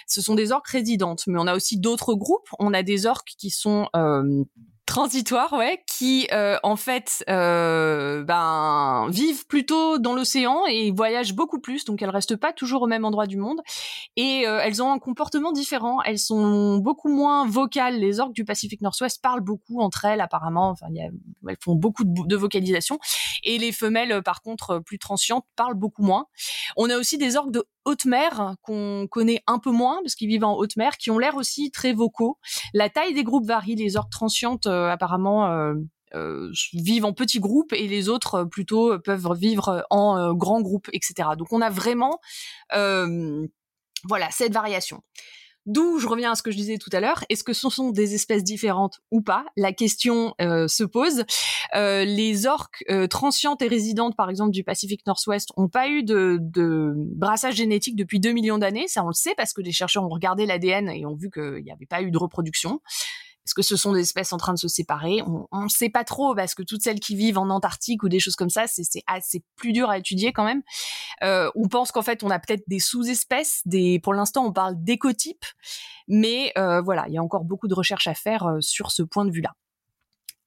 [0.06, 2.48] Ce sont des orques résidentes, mais on a aussi d'autres groupes.
[2.58, 3.88] On a des orques qui sont
[4.90, 11.60] transitoires, ouais, qui euh, en fait euh, ben vivent plutôt dans l'océan et voyagent beaucoup
[11.60, 13.60] plus, donc elles restent pas toujours au même endroit du monde
[14.16, 16.02] et euh, elles ont un comportement différent.
[16.02, 18.00] Elles sont beaucoup moins vocales.
[18.00, 20.70] Les orques du Pacifique Nord-Ouest parlent beaucoup entre elles apparemment.
[20.70, 22.98] Enfin, elles font beaucoup de, de vocalisation
[23.44, 26.26] et les femelles, euh, par contre, euh, plus transientes, parlent beaucoup moins.
[26.76, 30.28] On a aussi des orques de haute mer qu'on connaît un peu moins parce qu'ils
[30.28, 32.38] vivent en haute mer, qui ont l'air aussi très vocaux.
[32.74, 33.74] La taille des groupes varie.
[33.74, 35.46] Les orques transientes, apparemment.
[35.46, 35.74] Euh,
[36.14, 40.32] euh, vivent en petits groupes et les autres euh, plutôt euh, peuvent vivre en euh,
[40.32, 41.30] grands groupes, etc.
[41.38, 42.18] Donc on a vraiment
[42.74, 43.46] euh,
[44.04, 45.02] voilà cette variation.
[45.66, 47.22] D'où je reviens à ce que je disais tout à l'heure.
[47.28, 49.44] Est-ce que ce sont des espèces différentes ou pas?
[49.56, 51.24] La question euh, se pose.
[51.76, 56.02] Euh, les orques euh, transientes et résidentes, par exemple du Pacifique Nord-Ouest, ont pas eu
[56.02, 58.88] de, de brassage génétique depuis 2 millions d'années.
[58.88, 61.62] Ça, on le sait parce que les chercheurs ont regardé l'ADN et ont vu qu'il
[61.62, 62.80] n'y avait pas eu de reproduction.
[63.46, 65.22] Est-ce que ce sont des espèces en train de se séparer?
[65.50, 68.20] On ne sait pas trop parce que toutes celles qui vivent en Antarctique ou des
[68.20, 70.62] choses comme ça, c'est assez plus dur à étudier quand même.
[71.22, 73.62] Euh, on pense qu'en fait on a peut-être des sous-espèces.
[73.64, 75.46] Des, pour l'instant on parle d'écotypes,
[76.08, 79.02] mais euh, voilà, il y a encore beaucoup de recherches à faire euh, sur ce
[79.02, 79.54] point de vue-là.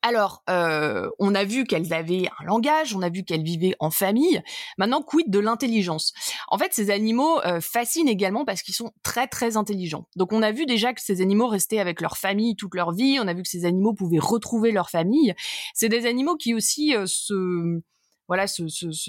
[0.06, 3.90] Alors, euh, on a vu qu'elles avaient un langage, on a vu qu'elles vivaient en
[3.90, 4.42] famille.
[4.78, 6.12] Maintenant, quid de l'intelligence?
[6.50, 10.10] En fait, ces animaux euh, fascinent également parce qu'ils sont très très intelligents.
[10.18, 13.18] Donc, on a vu déjà que ces animaux restaient avec leur famille toute leur vie.
[13.22, 15.34] On a vu que ces animaux pouvaient retrouver leur famille.
[15.74, 17.82] C'est des animaux qui aussi euh, se
[18.28, 18.46] voilà,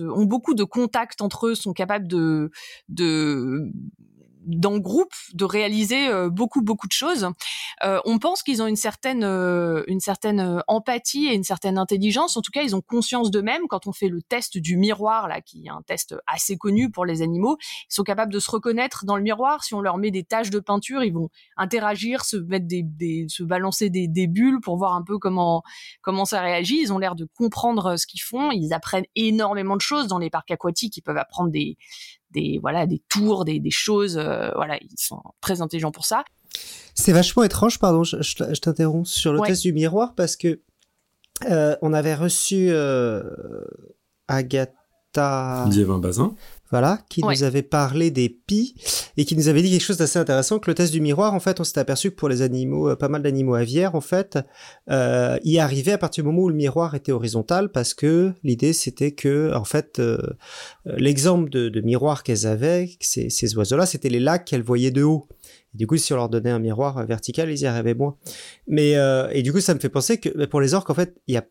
[0.01, 2.51] ont beaucoup de contacts entre eux, sont capables de,
[2.89, 3.73] de
[4.47, 7.29] dans le groupe de réaliser euh, beaucoup beaucoup de choses.
[7.85, 12.37] Euh, on pense qu'ils ont une certaine euh, une certaine empathie et une certaine intelligence.
[12.37, 13.67] En tout cas, ils ont conscience d'eux-mêmes.
[13.69, 17.05] Quand on fait le test du miroir là, qui est un test assez connu pour
[17.05, 19.65] les animaux, ils sont capables de se reconnaître dans le miroir.
[19.65, 23.43] Si on leur met des taches de peinture, ils vont interagir, se mettre des, se
[23.43, 25.63] balancer des, des bulles pour voir un peu comment
[26.03, 26.81] comment ça réagit.
[26.81, 28.51] Ils ont l'air de comprendre ce qu'ils font.
[28.51, 30.97] Ils apprennent énormément de choses dans les parcs aquatiques.
[30.97, 31.77] Ils peuvent apprendre des
[32.35, 34.19] des voilà des tours, des, des choses.
[34.19, 36.25] Euh, voilà, ils sont très intelligents pour ça.
[36.95, 40.61] C'est vachement étrange, pardon, je, t'interromps sur le test du miroir parce que
[41.51, 43.23] euh, on avait reçu euh,
[44.29, 45.67] Agatha.
[45.99, 46.35] Bazin
[46.75, 48.75] voilà, qui nous avait parlé des pis
[49.17, 51.39] et qui nous avait dit quelque chose d'assez intéressant que le test du miroir, en
[51.39, 54.41] fait, on s'est aperçu que pour les animaux, euh, pas mal d'animaux aviaires, en fait,
[54.91, 58.73] euh, y arrivait à partir du moment où le miroir était horizontal parce que l'idée
[58.73, 60.19] c'était que, en fait, euh,
[60.85, 65.29] l'exemple de, miroir qu'elles avaient, ces, ces oiseaux-là, c'était les lacs qu'elles voyaient de haut.
[65.75, 68.17] Et du coup, si on leur donnait un miroir vertical, ils y arrivaient moins.
[68.67, 68.95] Mais
[69.31, 71.37] et du coup, ça me fait penser que pour les orques, en fait, il y
[71.37, 71.45] a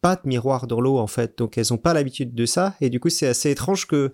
[0.00, 2.90] pas de miroir dans l'eau en fait, donc elles ont pas l'habitude de ça et
[2.90, 4.12] du coup c'est assez étrange que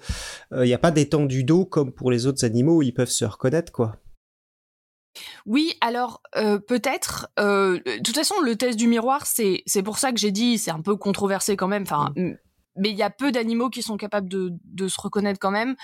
[0.52, 3.10] il euh, n'y a pas d'étendue d'eau comme pour les autres animaux où ils peuvent
[3.10, 3.96] se reconnaître quoi.
[5.44, 7.28] Oui, alors euh, peut-être.
[7.38, 10.58] Euh, de toute façon, le test du miroir, c'est c'est pour ça que j'ai dit,
[10.58, 11.82] c'est un peu controversé quand même.
[11.82, 12.32] Enfin, mm.
[12.76, 15.76] mais il y a peu d'animaux qui sont capables de, de se reconnaître quand même.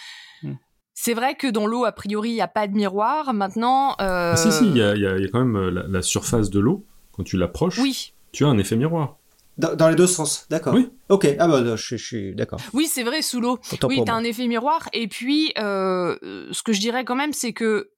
[0.43, 0.55] Mm.
[0.95, 3.35] C'est vrai que dans l'eau, a priori, il n'y a pas de miroir.
[3.35, 3.95] Maintenant.
[3.99, 6.87] Ah, si, si, il y a, y a, quand même la, la surface de l'eau.
[7.13, 8.15] Quand tu l'approches, oui.
[8.33, 9.18] tu as un effet miroir.
[9.59, 10.73] Dans, les deux sens, d'accord.
[10.73, 10.89] Oui.
[11.09, 12.61] Ok, ah bah je, suis d'accord.
[12.73, 13.59] Oui, c'est vrai, sous l'eau.
[13.83, 14.89] Oui, t'as un effet miroir.
[14.93, 16.17] Et puis, euh,
[16.53, 17.91] ce que je dirais quand même, c'est que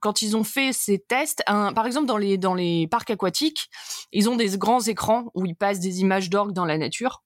[0.00, 3.70] quand ils ont fait ces tests, par exemple dans les dans les parcs aquatiques,
[4.12, 7.22] ils ont des grands écrans où ils passent des images d'orques dans la nature,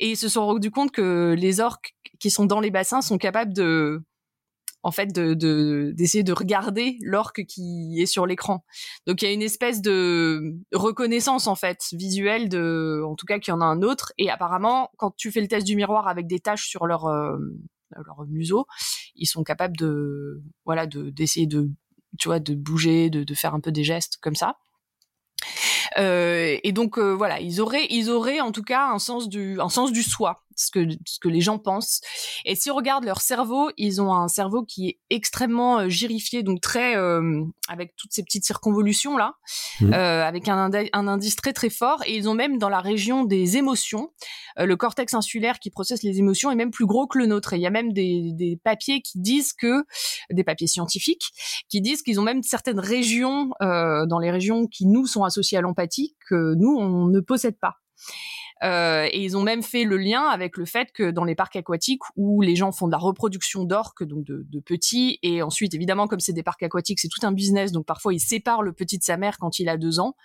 [0.00, 3.18] et ils se sont rendus compte que les orques qui sont dans les bassins sont
[3.18, 4.02] capables de
[4.82, 5.34] en fait de
[5.94, 8.64] d'essayer de, regarder l'orque qui est sur l'écran.
[9.06, 13.38] Donc il y a une espèce de reconnaissance en fait visuelle de en tout cas
[13.38, 16.08] qu'il y en a un autre et apparemment quand tu fais le test du miroir
[16.08, 17.38] avec des taches sur leur euh,
[18.06, 18.66] leur museau,
[19.16, 21.70] ils sont capables de voilà de d'essayer de
[22.18, 24.56] tu vois de bouger, de, faire un peu des gestes comme ça.
[25.96, 29.60] Euh, et donc euh, voilà, ils auraient, ils auraient en tout cas un sens du,
[29.60, 32.00] un sens du soi, ce que, ce que les gens pensent.
[32.44, 36.42] Et si on regarde leur cerveau, ils ont un cerveau qui est extrêmement euh, girifié,
[36.42, 39.34] donc très euh, avec toutes ces petites circonvolutions là,
[39.80, 39.92] mmh.
[39.94, 42.02] euh, avec un, un, indice très très fort.
[42.06, 44.10] Et ils ont même dans la région des émotions,
[44.56, 47.52] le cortex insulaire qui processe les émotions est même plus gros que le nôtre.
[47.52, 49.84] Et il y a même des, des papiers qui disent que,
[50.30, 51.30] des papiers scientifiques,
[51.68, 55.60] qui disent qu'ils ont même certaines régions dans les régions qui nous sont associées à
[55.60, 57.76] l'empathie que nous on ne possède pas.
[58.64, 61.54] Euh, et ils ont même fait le lien avec le fait que dans les parcs
[61.54, 65.74] aquatiques où les gens font de la reproduction d'orques, donc de, de, petits, et ensuite
[65.74, 68.72] évidemment comme c'est des parcs aquatiques, c'est tout un business, donc parfois ils séparent le
[68.72, 70.16] petit de sa mère quand il a deux ans.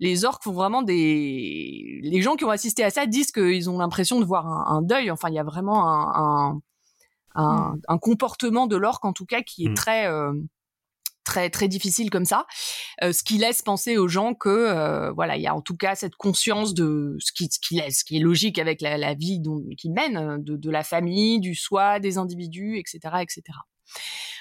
[0.00, 2.00] Les orques font vraiment des.
[2.02, 4.82] Les gens qui ont assisté à ça disent qu'ils ont l'impression de voir un, un,
[4.82, 5.10] deuil.
[5.10, 6.60] Enfin, il y a vraiment un, un,
[7.36, 9.74] un, un comportement de l'orque en tout cas qui est mmh.
[9.74, 10.32] très euh,
[11.24, 12.46] très très difficile comme ça,
[13.02, 15.76] euh, ce qui laisse penser aux gens que euh, voilà il y a en tout
[15.76, 19.42] cas cette conscience de ce qui, ce qui laisse, qui est logique avec la, vie
[19.76, 23.42] qu'ils mènent, de, de, la famille, du soi, des individus, etc., etc.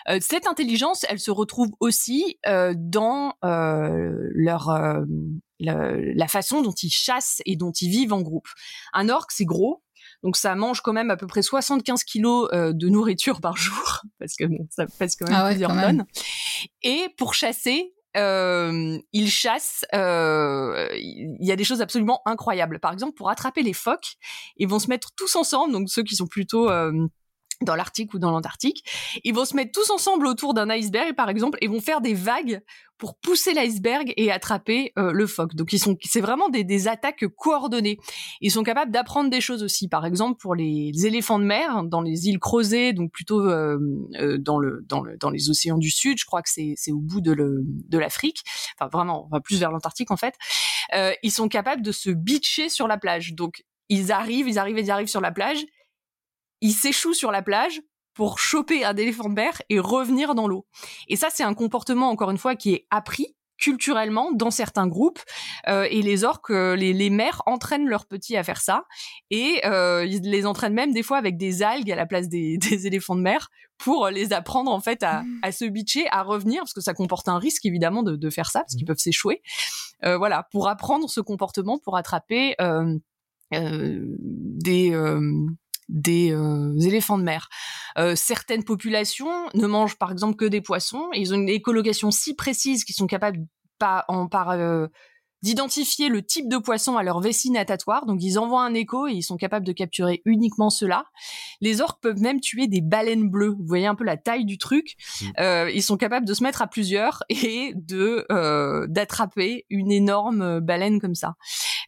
[0.10, 4.72] Euh, cette intelligence, elle se retrouve aussi dans leur
[5.60, 8.48] la, la façon dont ils chassent et dont ils vivent en groupe.
[8.94, 9.82] Un orque, c'est gros,
[10.24, 14.02] donc ça mange quand même à peu près 75 kilos euh, de nourriture par jour,
[14.20, 16.06] parce que bon, ça pèse quand même ah plusieurs tonnes.
[16.82, 19.86] Et pour chasser, euh, ils chassent.
[19.94, 22.80] Euh, il y a des choses absolument incroyables.
[22.80, 24.16] Par exemple, pour attraper les phoques,
[24.58, 25.74] ils vont se mettre tous ensemble.
[25.74, 26.70] Donc ceux qui sont plutôt
[27.64, 28.84] dans l'Arctique ou dans l'Antarctique.
[29.24, 32.14] Ils vont se mettre tous ensemble autour d'un iceberg, par exemple, et vont faire des
[32.14, 32.61] vagues
[32.97, 35.55] pour pousser l'iceberg et attraper euh, le phoque.
[35.55, 37.97] Donc ils sont, c'est vraiment des, des, attaques coordonnées.
[38.39, 39.89] Ils sont capables d'apprendre des choses aussi.
[39.89, 43.78] Par exemple, pour les éléphants de mer dans les îles Crozet, donc plutôt euh,
[44.22, 46.18] euh, dans le dans le dans les océans du Sud.
[46.18, 48.43] Je crois que c'est c'est au bout de le de l'Afrique.
[48.80, 50.36] Enfin vraiment, enfin plus vers l'Antarctique en fait.
[50.93, 53.34] Euh, ils sont capables de se bitcher sur la plage.
[53.34, 55.66] Donc ils arrivent, ils arrivent, ils arrivent sur la plage
[56.64, 57.82] il s'échoue sur la plage
[58.16, 60.66] pour choper un éléphant de mer et revenir dans l'eau.
[61.07, 65.20] Et ça, c'est un comportement, encore une fois, qui est appris culturellement dans certains groupes
[65.68, 68.84] euh, et les orques, euh, les, les mères entraînent leurs petits à faire ça
[69.30, 72.57] et euh, ils les entraînent même des fois avec des algues à la place des,
[72.70, 76.61] des éléphants de mer pour les apprendre en fait à, à, se bitcher, à revenir
[76.61, 79.41] parce que ça comporte un risque évidemment de, de faire ça parce qu'ils peuvent s'échouer.
[80.03, 82.97] Euh, voilà, pour apprendre ce comportement, pour attraper euh,
[83.51, 84.91] des
[85.90, 87.50] des euh, éléphants de mer.
[87.98, 91.10] Euh, certaines populations ne mangent par exemple que des poissons.
[91.14, 93.40] ils ont une écolocation si précise qu'ils sont capables
[93.80, 94.88] pas en par euh,
[95.44, 98.06] d'identifier le type de poisson à leur vessie natatoire.
[98.06, 101.04] Donc ils envoient un écho et ils sont capables de capturer uniquement cela.
[101.60, 103.50] Les orques peuvent même tuer des baleines bleues.
[103.50, 104.96] Vous voyez un peu la taille du truc.
[105.22, 105.26] Mmh.
[105.40, 110.62] Euh, ils sont capables de se mettre à plusieurs et de euh, d'attraper une énorme
[110.62, 111.34] baleine comme ça.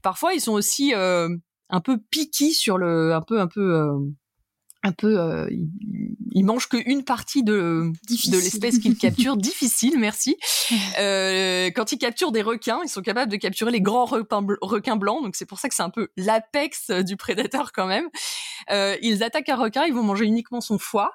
[0.03, 1.29] Parfois ils sont aussi euh,
[1.69, 3.97] un peu piqué sur le, un peu, un peu, euh,
[4.83, 5.67] un peu, euh, il,
[6.31, 8.33] il, mange qu'une partie de, Difficile.
[8.33, 9.35] de l'espèce qu'il capture.
[9.37, 10.37] Difficile, merci.
[10.99, 15.23] Euh, quand ils capturent des requins, ils sont capables de capturer les grands requins, blancs.
[15.23, 18.09] Donc c'est pour ça que c'est un peu l'apex du prédateur quand même.
[18.71, 21.11] Euh, ils attaquent un requin, ils vont manger uniquement son foie.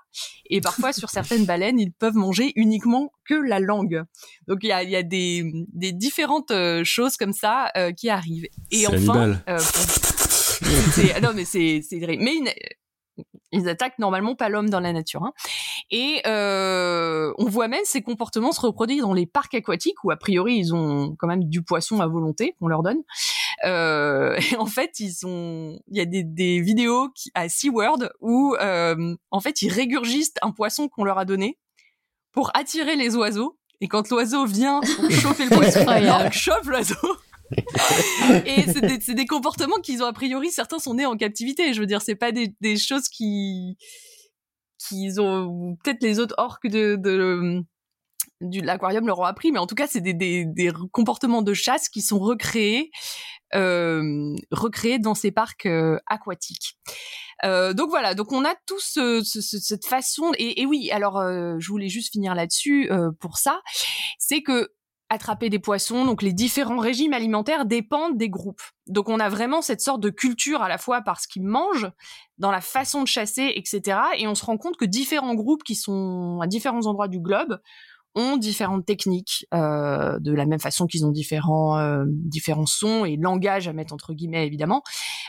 [0.46, 4.03] Et parfois, sur certaines baleines, ils peuvent manger uniquement que la langue.
[4.48, 8.11] Donc il y a, y a des, des, différentes euh, choses comme ça euh, qui
[8.11, 8.46] arrivent.
[8.70, 9.40] Et enfin,
[11.22, 12.50] non mais c'est c'est mais une,
[13.52, 15.24] ils attaquent normalement pas l'homme dans la nature.
[15.24, 15.32] Hein.
[15.90, 20.16] Et euh, on voit même ces comportements se reproduire dans les parcs aquatiques où a
[20.16, 23.02] priori ils ont quand même du poisson à volonté qu'on leur donne.
[23.64, 28.11] Euh, et en fait ils ont, il y a des, des vidéos qui, à SeaWorld
[28.20, 31.58] où euh, en fait ils régurgistent un poisson qu'on leur a donné
[32.32, 33.56] pour attirer les oiseaux.
[33.82, 37.16] Et quand l'oiseau vient pour chauffer le poisson, il chauffe l'oiseau
[38.46, 41.72] et c'est des, des, comportements qu'ils ont a priori certains sont nés en captivité.
[41.74, 43.76] Je veux dire, c'est pas des, des choses qui
[44.78, 47.62] qu'ils ont peut-être les autres orques de, de
[48.40, 51.53] du l'aquarium leur ont appris, mais en tout cas, c'est des, des, des, comportements de
[51.53, 52.90] chasse qui sont recréés,
[53.55, 56.78] euh, recréés dans ces parcs euh, aquatiques.
[57.44, 60.32] Euh, donc voilà, donc on a tous ce, ce, cette façon.
[60.38, 63.61] Et, et oui, alors euh, je voulais juste finir là-dessus euh, pour ça,
[64.18, 64.70] c'est que
[65.11, 66.04] attraper des poissons.
[66.04, 68.62] Donc les différents régimes alimentaires dépendent des groupes.
[68.86, 71.90] Donc on a vraiment cette sorte de culture à la fois par ce qu'ils mangent,
[72.38, 73.98] dans la façon de chasser, etc.
[74.16, 77.61] Et on se rend compte que différents groupes qui sont à différents endroits du globe
[78.16, 83.16] ont différentes techniques, euh, de la même façon qu'ils ont différents euh, différents sons et
[83.16, 84.82] langages à mettre entre guillemets évidemment.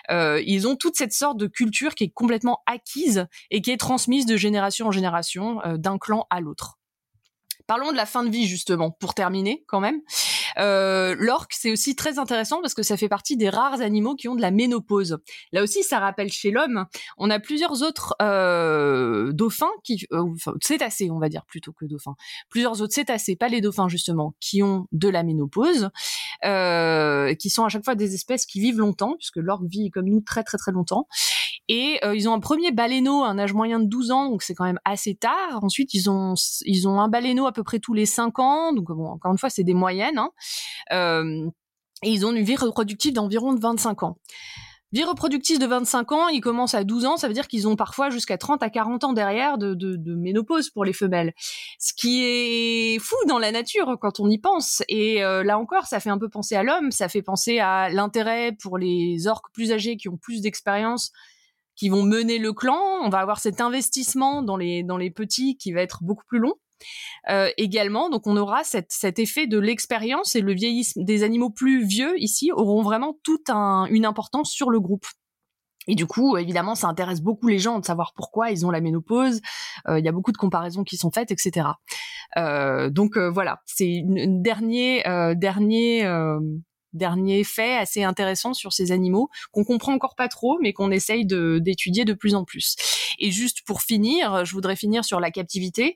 [0.09, 3.77] Euh, ils ont toute cette sorte de culture qui est complètement acquise et qui est
[3.77, 6.80] transmise de génération en génération, euh, d'un clan à l'autre.
[7.71, 10.01] Parlons de la fin de vie justement, pour terminer quand même.
[10.57, 14.27] Euh, L'orque, c'est aussi très intéressant parce que ça fait partie des rares animaux qui
[14.27, 15.19] ont de la ménopause.
[15.53, 16.85] Là aussi, ça rappelle chez l'homme.
[17.17, 20.25] On a plusieurs autres euh, dauphins qui, euh,
[20.61, 22.15] cétacés, on va dire plutôt que dauphins.
[22.49, 25.91] Plusieurs autres cétacés, pas les dauphins justement, qui ont de la ménopause,
[26.41, 30.19] qui sont à chaque fois des espèces qui vivent longtemps, puisque l'orque vit comme nous
[30.19, 31.07] très très très longtemps.
[31.73, 34.53] Et euh, ils ont un premier baleineau, un âge moyen de 12 ans, donc c'est
[34.53, 35.59] quand même assez tard.
[35.61, 36.33] Ensuite, ils ont
[36.65, 39.37] ils ont un baleineau à peu près tous les 5 ans, donc bon, encore une
[39.37, 40.17] fois, c'est des moyennes.
[40.17, 40.31] Hein.
[40.91, 41.49] Euh,
[42.03, 44.17] et ils ont une vie reproductive d'environ 25 ans.
[44.91, 47.77] Vie reproductive de 25 ans, ils commencent à 12 ans, ça veut dire qu'ils ont
[47.77, 51.31] parfois jusqu'à 30 à 40 ans derrière de, de, de, ménopause pour les femelles.
[51.79, 54.83] Ce qui est fou dans la nature quand on y pense.
[54.89, 57.87] Et euh, là encore, ça fait un peu penser à l'homme, ça fait penser à
[57.87, 61.13] l'intérêt pour les orques plus âgés qui ont plus d'expérience
[61.75, 62.79] qui vont mener le clan.
[63.03, 66.39] On va avoir cet investissement dans les dans les petits qui va être beaucoup plus
[66.39, 66.53] long.
[67.29, 71.51] Euh, également, donc on aura cette, cet effet de l'expérience et le vieillissement des animaux
[71.51, 75.05] plus vieux ici auront vraiment toute un, une importance sur le groupe.
[75.87, 78.81] Et du coup, évidemment, ça intéresse beaucoup les gens de savoir pourquoi ils ont la
[78.81, 79.41] ménopause.
[79.87, 81.69] Euh, il y a beaucoup de comparaisons qui sont faites, etc.
[82.37, 86.03] Euh, donc euh, voilà, c'est une, dernier euh, dernier
[86.93, 91.25] dernier fait assez intéressant sur ces animaux qu'on comprend encore pas trop, mais qu'on essaye
[91.25, 92.75] d'étudier de, de plus en plus.
[93.19, 95.95] Et juste pour finir, je voudrais finir sur la captivité.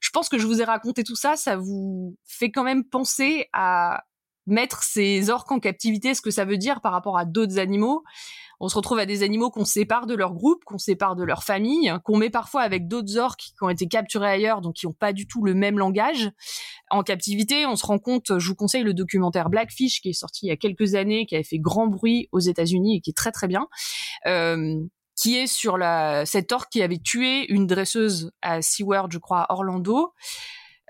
[0.00, 3.48] Je pense que je vous ai raconté tout ça, ça vous fait quand même penser
[3.52, 4.04] à
[4.46, 8.04] mettre ces orques en captivité, ce que ça veut dire par rapport à d'autres animaux.
[8.60, 11.44] On se retrouve à des animaux qu'on sépare de leur groupe, qu'on sépare de leur
[11.44, 14.92] famille, qu'on met parfois avec d'autres orques qui ont été capturés ailleurs, donc qui n'ont
[14.92, 16.30] pas du tout le même langage.
[16.90, 20.46] En captivité, on se rend compte, je vous conseille le documentaire Blackfish qui est sorti
[20.46, 23.16] il y a quelques années, qui avait fait grand bruit aux États-Unis et qui est
[23.16, 23.68] très très bien.
[24.26, 24.76] Euh,
[25.16, 29.40] qui est sur la cette orque qui avait tué une dresseuse à SeaWorld, je crois,
[29.40, 30.12] à Orlando.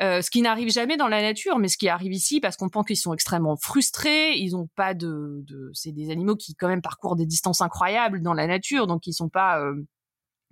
[0.03, 2.69] Euh, ce qui n'arrive jamais dans la nature, mais ce qui arrive ici parce qu'on
[2.69, 5.71] pense qu'ils sont extrêmement frustrés, ils ont pas de, de...
[5.73, 9.15] c'est des animaux qui quand même parcourent des distances incroyables dans la nature, donc ils
[9.15, 9.87] sont pas euh,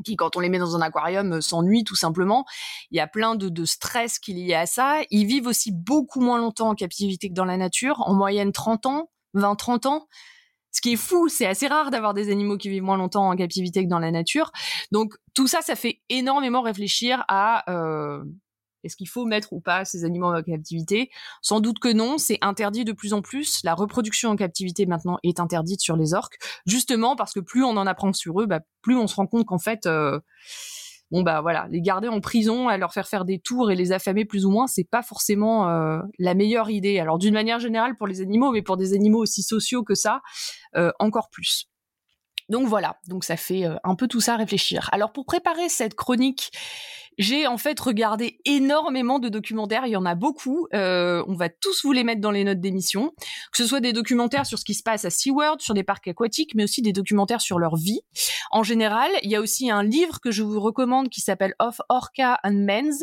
[0.03, 2.47] qui quand on les met dans un aquarium euh, s'ennuient tout simplement.
[2.91, 5.01] Il y a plein de, de stress qui est lié à ça.
[5.11, 8.87] Ils vivent aussi beaucoup moins longtemps en captivité que dans la nature, en moyenne 30
[8.87, 10.09] ans, 20-30 ans.
[10.73, 13.37] Ce qui est fou, c'est assez rare d'avoir des animaux qui vivent moins longtemps en
[13.37, 14.51] captivité que dans la nature.
[14.91, 18.25] Donc tout ça, ça fait énormément réfléchir à euh,
[18.85, 21.11] est-ce qu'il faut mettre ou pas ces animaux en captivité?
[21.43, 23.61] Sans doute que non, c'est interdit de plus en plus.
[23.65, 27.77] La reproduction en captivité maintenant est interdite sur les orques, justement parce que plus on
[27.77, 30.21] en apprend sur eux, bah, plus on se rend compte qu'en fait, euh,
[31.11, 33.93] bon bah voilà, les garder en prison, à leur faire faire des tours et les
[33.93, 36.99] affamer plus ou moins, c'est pas forcément euh, la meilleure idée.
[36.99, 40.21] Alors d'une manière générale pour les animaux, mais pour des animaux aussi sociaux que ça,
[40.77, 41.69] euh, encore plus.
[42.51, 44.91] Donc voilà, donc ça fait un peu tout ça réfléchir.
[44.93, 46.51] Alors pour préparer cette chronique,
[47.19, 50.67] j'ai en fait regardé énormément de documentaires, il y en a beaucoup.
[50.75, 53.13] Euh, on va tous vous les mettre dans les notes d'émission,
[53.53, 56.09] que ce soit des documentaires sur ce qui se passe à SeaWorld, sur des parcs
[56.09, 58.01] aquatiques, mais aussi des documentaires sur leur vie.
[58.51, 61.81] En général, il y a aussi un livre que je vous recommande qui s'appelle Of
[61.89, 63.03] Orca and Men's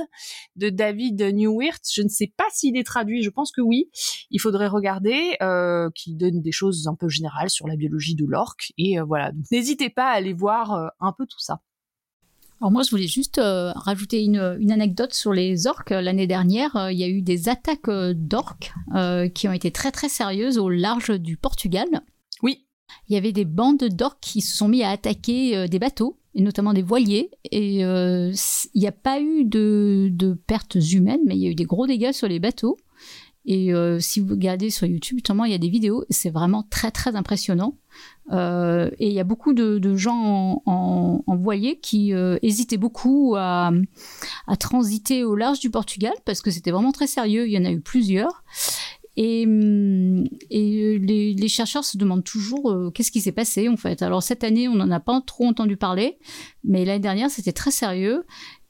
[0.56, 1.84] de David Newwirth.
[1.94, 3.90] Je ne sais pas s'il est traduit, je pense que oui.
[4.30, 8.26] Il faudrait regarder, euh, qui donne des choses un peu générales sur la biologie de
[8.26, 8.72] l'orque.
[8.78, 11.62] Et euh, voilà, n'hésitez pas à aller voir euh, un peu tout ça.
[12.62, 15.90] Alors moi, je voulais juste euh, rajouter une, une, anecdote sur les orques.
[15.90, 18.72] L'année dernière, euh, il y a eu des attaques euh, d'orques
[19.34, 21.88] qui ont été très très sérieuses au large du Portugal.
[22.44, 22.68] Oui.
[23.10, 26.42] Il y avait des bandes d'orques qui se sont mis à attaquer des bateaux, et
[26.42, 27.32] notamment des voiliers.
[27.52, 28.36] Et il
[28.76, 31.88] n'y a pas eu de, de, pertes humaines, mais il y a eu des gros
[31.88, 32.78] dégâts sur les bateaux.
[33.46, 36.92] Et si vous regardez sur YouTube, justement, il y a des vidéos, c'est vraiment très
[36.92, 37.78] très impressionnant.
[38.32, 43.72] Euh, et il y a beaucoup de, gens en, voilier qui euh, hésitaient beaucoup à,
[44.60, 47.48] transiter au large du Portugal parce que c'était vraiment très sérieux.
[47.48, 48.44] Il y en a eu plusieurs.
[49.18, 54.02] Et, hum, les, chercheurs se demandent toujours euh, qu'est-ce qui s'est passé en fait.
[54.02, 56.18] Alors cette année, on n'en a pas trop entendu parler,
[56.64, 58.24] mais l'année dernière, c'était très sérieux.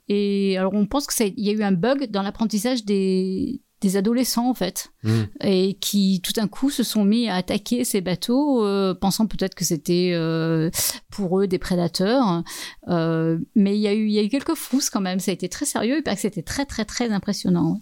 [0.07, 4.49] Et alors on pense qu'il y a eu un bug dans l'apprentissage des, des adolescents
[4.49, 5.21] en fait, mmh.
[5.43, 9.55] et qui tout d'un coup se sont mis à attaquer ces bateaux, euh, pensant peut-être
[9.55, 10.69] que c'était euh,
[11.09, 12.43] pour eux des prédateurs.
[12.87, 15.31] Euh, mais il y, a eu, il y a eu quelques frousses quand même, ça
[15.31, 17.81] a été très sérieux et que c'était très très très impressionnant.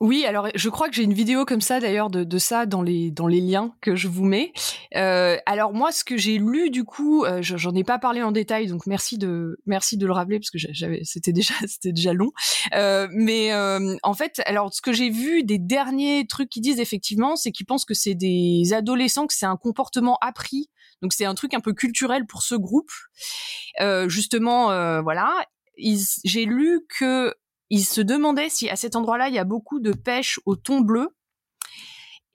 [0.00, 2.82] Oui, alors je crois que j'ai une vidéo comme ça d'ailleurs de, de, ça dans
[2.82, 4.52] les dans les liens que je vous mets.
[4.96, 8.32] Euh, alors moi, ce que j'ai lu du coup, euh, j'en ai pas parlé en
[8.32, 12.12] détail, donc merci de merci de le rappeler parce que j'avais c'était déjà c'était déjà
[12.12, 12.32] long.
[12.74, 16.80] Euh, mais euh, en fait, alors ce que j'ai vu des derniers trucs qui disent
[16.80, 20.70] effectivement, c'est qu'ils pensent que c'est des adolescents, que c'est un comportement appris.
[21.02, 22.90] Donc c'est un truc un peu culturel pour ce groupe.
[23.80, 24.66] Euh, justement,
[25.02, 25.32] voilà.
[26.24, 27.34] J'ai lu que
[27.74, 30.80] il se demandait si à cet endroit-là, il y a beaucoup de pêche au thon
[30.80, 31.08] bleu.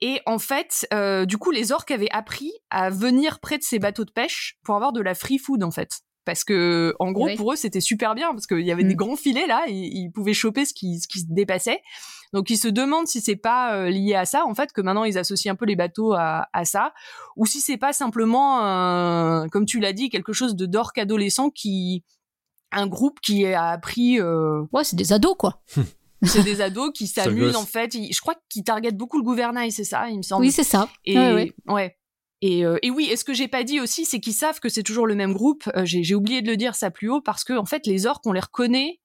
[0.02, 3.78] Et en fait, euh, du coup, les orques avaient appris à venir près de ces
[3.78, 6.00] bateaux de pêche pour avoir de la free food, en fait.
[6.26, 8.98] Parce que, en gros, pour eux, c'était super bien parce qu'il y avait des mm.
[8.98, 11.80] grands filets là, et ils pouvaient choper ce qui, ce qui se dépassait.
[12.34, 15.04] Donc, ils se demandent si c'est pas euh, lié à ça, en fait, que maintenant
[15.04, 16.92] ils associent un peu les bateaux à, à ça,
[17.36, 22.04] ou si c'est pas simplement, comme tu l'as dit, quelque chose de d'orque adolescent qui
[22.72, 24.20] un groupe qui a appris.
[24.20, 24.62] Euh...
[24.72, 25.62] Ouais, c'est des ados quoi.
[26.22, 27.92] c'est des ados qui s'amusent en fait.
[27.92, 30.44] je crois qu'ils targetent beaucoup le gouvernail, c'est ça, il me semble.
[30.44, 30.88] Oui, c'est ça.
[31.04, 31.18] Et
[31.66, 31.96] ouais.
[32.42, 34.70] Et, euh, et, oui, et ce que j'ai pas dit aussi, c'est qu'ils savent que
[34.70, 35.68] c'est toujours le même groupe.
[35.76, 38.26] Euh, j'ai oublié de le dire ça plus haut parce que en fait, les orques,
[38.26, 39.00] on les reconnaît.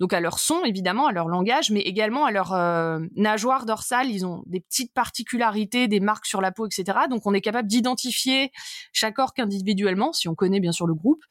[0.00, 4.10] Donc à leur son évidemment, à leur langage, mais également à leur euh, nageoire dorsale.
[4.10, 7.00] Ils ont des petites particularités, des marques sur la peau, etc.
[7.10, 8.50] Donc on est capable d'identifier
[8.92, 11.22] chaque orque individuellement, si on connaît bien sûr le groupe.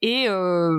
[0.00, 0.78] Et, euh,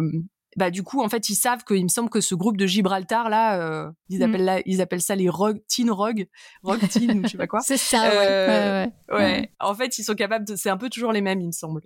[0.56, 3.30] bah du coup en fait ils savent qu'il me semble que ce groupe de Gibraltar
[3.30, 4.24] là euh, ils mm.
[4.24, 6.28] appellent ils appellent ça les rogue teen rogue
[6.64, 8.18] rogue teen je sais pas quoi c'est ça ouais.
[8.18, 9.52] Euh, ouais, ouais.
[9.60, 11.82] en fait ils sont capables de c'est un peu toujours les mêmes il me semble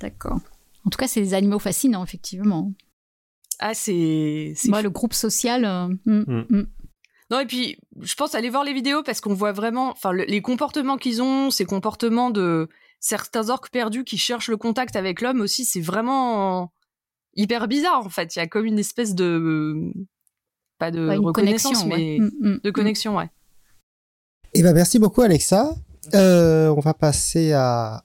[0.00, 0.40] d'accord
[0.84, 2.72] en tout cas c'est des animaux fascinants effectivement
[3.60, 6.46] ah c'est moi le groupe social euh, mm, mm.
[6.50, 6.66] Mm.
[7.30, 10.40] Non, et puis, je pense aller voir les vidéos parce qu'on voit vraiment, enfin, les
[10.40, 15.42] comportements qu'ils ont, ces comportements de certains orques perdus qui cherchent le contact avec l'homme
[15.42, 16.72] aussi, c'est vraiment,
[17.38, 18.36] hyper bizarre en fait.
[18.36, 19.92] Il y a comme une espèce de
[20.78, 22.72] pas de reconnaissance, mais mm, mm, de mm.
[22.72, 23.30] connexion, ouais.
[24.54, 25.74] Eh ben merci beaucoup Alexa.
[26.14, 28.02] Euh, on va passer à,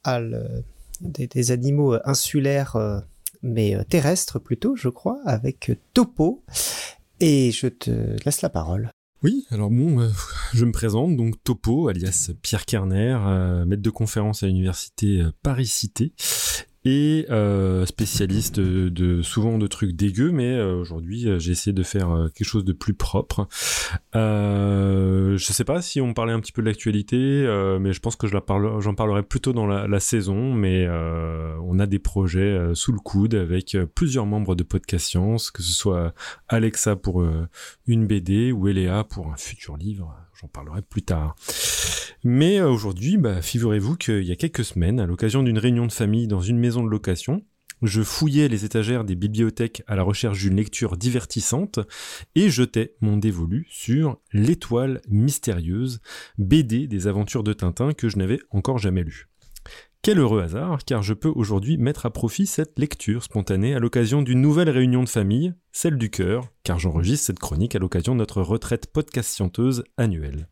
[1.01, 2.99] des, des animaux insulaires, euh,
[3.41, 6.43] mais euh, terrestres plutôt, je crois, avec Topo.
[7.19, 7.91] Et je te
[8.25, 8.91] laisse la parole.
[9.23, 10.09] Oui, alors bon, euh,
[10.53, 15.31] je me présente, donc Topo, alias Pierre Kerner, euh, maître de conférence à l'université euh,
[15.43, 16.11] Paris-Cité,
[16.85, 21.83] et euh, spécialiste de, souvent de trucs dégueux, mais euh, aujourd'hui euh, j'ai essayé de
[21.83, 23.47] faire euh, quelque chose de plus propre.
[24.13, 27.17] Je sais pas si on parlait un petit peu de l'actualité,
[27.79, 30.53] mais je pense que je la parle, j'en parlerai plutôt dans la, saison.
[30.53, 35.63] Mais on a des projets sous le coude avec plusieurs membres de Podcast Science, que
[35.63, 36.13] ce soit
[36.47, 37.25] Alexa pour
[37.87, 40.15] une BD ou Eléa pour un futur livre.
[40.43, 41.35] J'en parlerai plus tard.
[42.25, 45.91] Mais euh, aujourd'hui, bah, figurez-vous qu'il y a quelques semaines, à l'occasion d'une réunion de
[45.93, 47.45] famille dans une maison de location,
[47.81, 51.79] je fouillais les étagères des bibliothèques à la recherche d'une lecture divertissante
[52.35, 56.01] et jetais mon dévolu sur L'étoile mystérieuse,
[56.37, 59.29] BD des aventures de Tintin que je n'avais encore jamais lu.
[60.05, 64.21] Quel heureux hasard, car je peux aujourd'hui mettre à profit cette lecture spontanée à l'occasion
[64.21, 68.17] d'une nouvelle réunion de famille, celle du cœur, car j'enregistre cette chronique à l'occasion de
[68.17, 70.49] notre retraite podcast-scienteuse annuelle.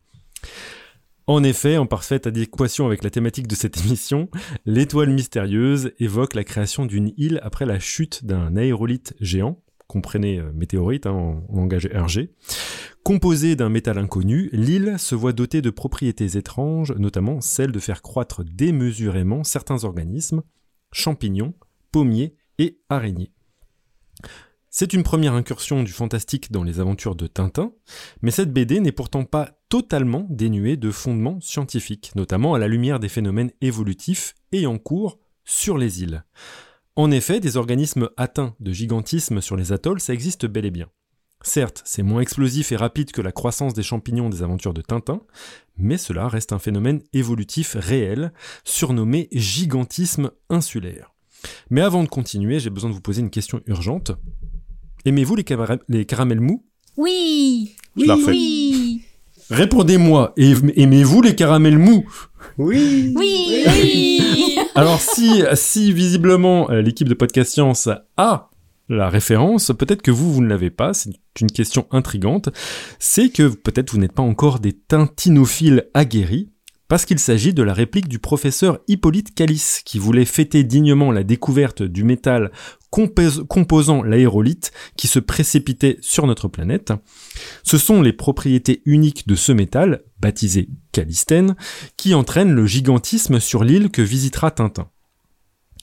[1.28, 4.30] En effet, en parfaite adéquation avec la thématique de cette émission,
[4.66, 10.54] l'étoile mystérieuse évoque la création d'une île après la chute d'un aérolithe géant, comprenez euh,
[10.54, 12.30] météorite hein, en langage RG.
[13.04, 18.04] Composée d'un métal inconnu, l'île se voit dotée de propriétés étranges, notamment celle de faire
[18.04, 20.44] croître démesurément certains organismes,
[20.92, 21.56] champignons,
[21.92, 23.32] pommiers et araignées.
[24.70, 27.74] C'est une première incursion du fantastique dans les aventures de Tintin,
[28.22, 33.00] mais cette BD n'est pourtant pas totalement dénuée de fondements scientifiques, notamment à la lumière
[33.00, 36.24] des phénomènes évolutifs et en cours sur les îles.
[36.96, 40.88] En effet, des organismes atteints de gigantisme sur les atolls, ça existe bel et bien.
[41.44, 45.22] Certes, c'est moins explosif et rapide que la croissance des champignons des aventures de Tintin,
[45.78, 48.32] mais cela reste un phénomène évolutif réel,
[48.64, 51.12] surnommé gigantisme insulaire.
[51.72, 54.12] Mais avant de continuer, j'ai besoin de vous poser une question urgente.
[55.06, 56.64] Aimez-vous les, caramels mous?
[56.98, 58.32] Oui refais.
[58.32, 59.02] Oui
[59.50, 62.06] Répondez-moi, aim- aimez-vous les caramels mous?
[62.60, 63.14] Oui.
[63.18, 68.51] Oui Oui Alors si, si visiblement euh, l'équipe de Podcast Science a
[68.92, 72.50] la référence, peut-être que vous, vous ne l'avez pas, c'est une question intrigante,
[73.00, 76.50] c'est que peut-être vous n'êtes pas encore des tintinophiles aguerris,
[76.88, 81.24] parce qu'il s'agit de la réplique du professeur Hippolyte Calice, qui voulait fêter dignement la
[81.24, 82.52] découverte du métal
[82.92, 86.92] compos- composant l'aérolithe qui se précipitait sur notre planète.
[87.64, 91.56] Ce sont les propriétés uniques de ce métal, baptisé calistène,
[91.96, 94.90] qui entraînent le gigantisme sur l'île que visitera Tintin.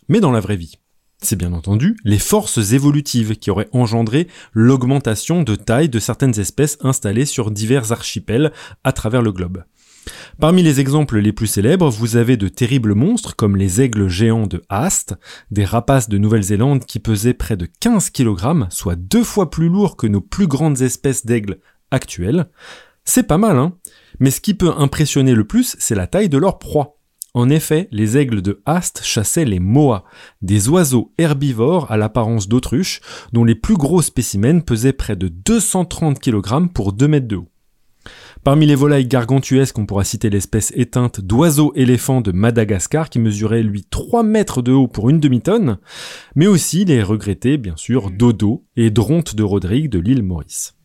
[0.08, 0.74] Mais dans la vraie vie,
[1.20, 6.78] c'est bien entendu les forces évolutives qui auraient engendré l'augmentation de taille de certaines espèces
[6.80, 8.52] installées sur divers archipels
[8.84, 9.64] à travers le globe.
[10.40, 14.46] Parmi les exemples les plus célèbres, vous avez de terribles monstres comme les aigles géants
[14.46, 15.14] de Haast,
[15.50, 19.96] des rapaces de Nouvelle-Zélande qui pesaient près de 15 kg, soit deux fois plus lourds
[19.96, 21.58] que nos plus grandes espèces d'aigles
[21.90, 22.48] actuelles.
[23.04, 23.74] C'est pas mal, hein
[24.20, 26.97] Mais ce qui peut impressionner le plus, c'est la taille de leur proie.
[27.34, 30.04] En effet, les aigles de Haast chassaient les moas,
[30.40, 33.00] des oiseaux herbivores à l'apparence d'autruche,
[33.32, 37.48] dont les plus gros spécimens pesaient près de 230 kg pour 2 mètres de haut.
[38.44, 43.84] Parmi les volailles gargantuesques, on pourra citer l'espèce éteinte d'oiseau-éléphant de Madagascar qui mesurait lui
[43.84, 45.78] 3 mètres de haut pour une demi-tonne,
[46.34, 50.77] mais aussi les regrettés, bien sûr, dodo et dronte de Rodrigue de l'île Maurice.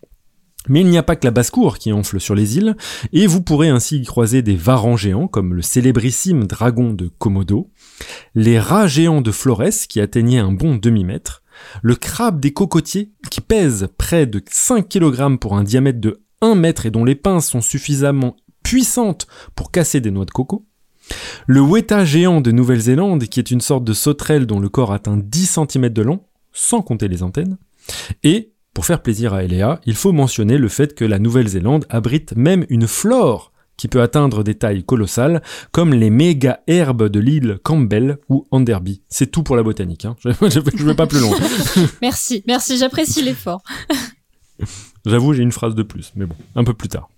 [0.70, 2.76] Mais il n'y a pas que la basse-cour qui enfle sur les îles,
[3.12, 7.72] et vous pourrez ainsi y croiser des varans géants comme le célébrissime dragon de Komodo,
[8.36, 11.44] les rats géants de Flores qui atteignaient un bon demi-mètre,
[11.82, 16.56] le crabe des cocotiers qui pèse près de 5 kg pour un diamètre de 1
[16.56, 20.66] mètre et dont les pinces sont suffisamment puissantes pour casser des noix de coco,
[21.48, 25.18] le weta géant de Nouvelle-Zélande qui est une sorte de sauterelle dont le corps atteint
[25.18, 27.58] 10 cm de long, sans compter les antennes,
[28.24, 32.36] et pour faire plaisir à Eléa, il faut mentionner le fait que la Nouvelle-Zélande abrite
[32.36, 37.60] même une flore qui peut atteindre des tailles colossales, comme les méga herbes de l'île
[37.64, 39.02] Campbell ou Anderby.
[39.10, 40.16] C'est tout pour la botanique, hein.
[40.24, 41.38] je ne vais pas plus loin.
[42.02, 43.64] Merci, merci, j'apprécie l'effort.
[45.06, 47.10] J'avoue, j'ai une phrase de plus, mais bon, un peu plus tard.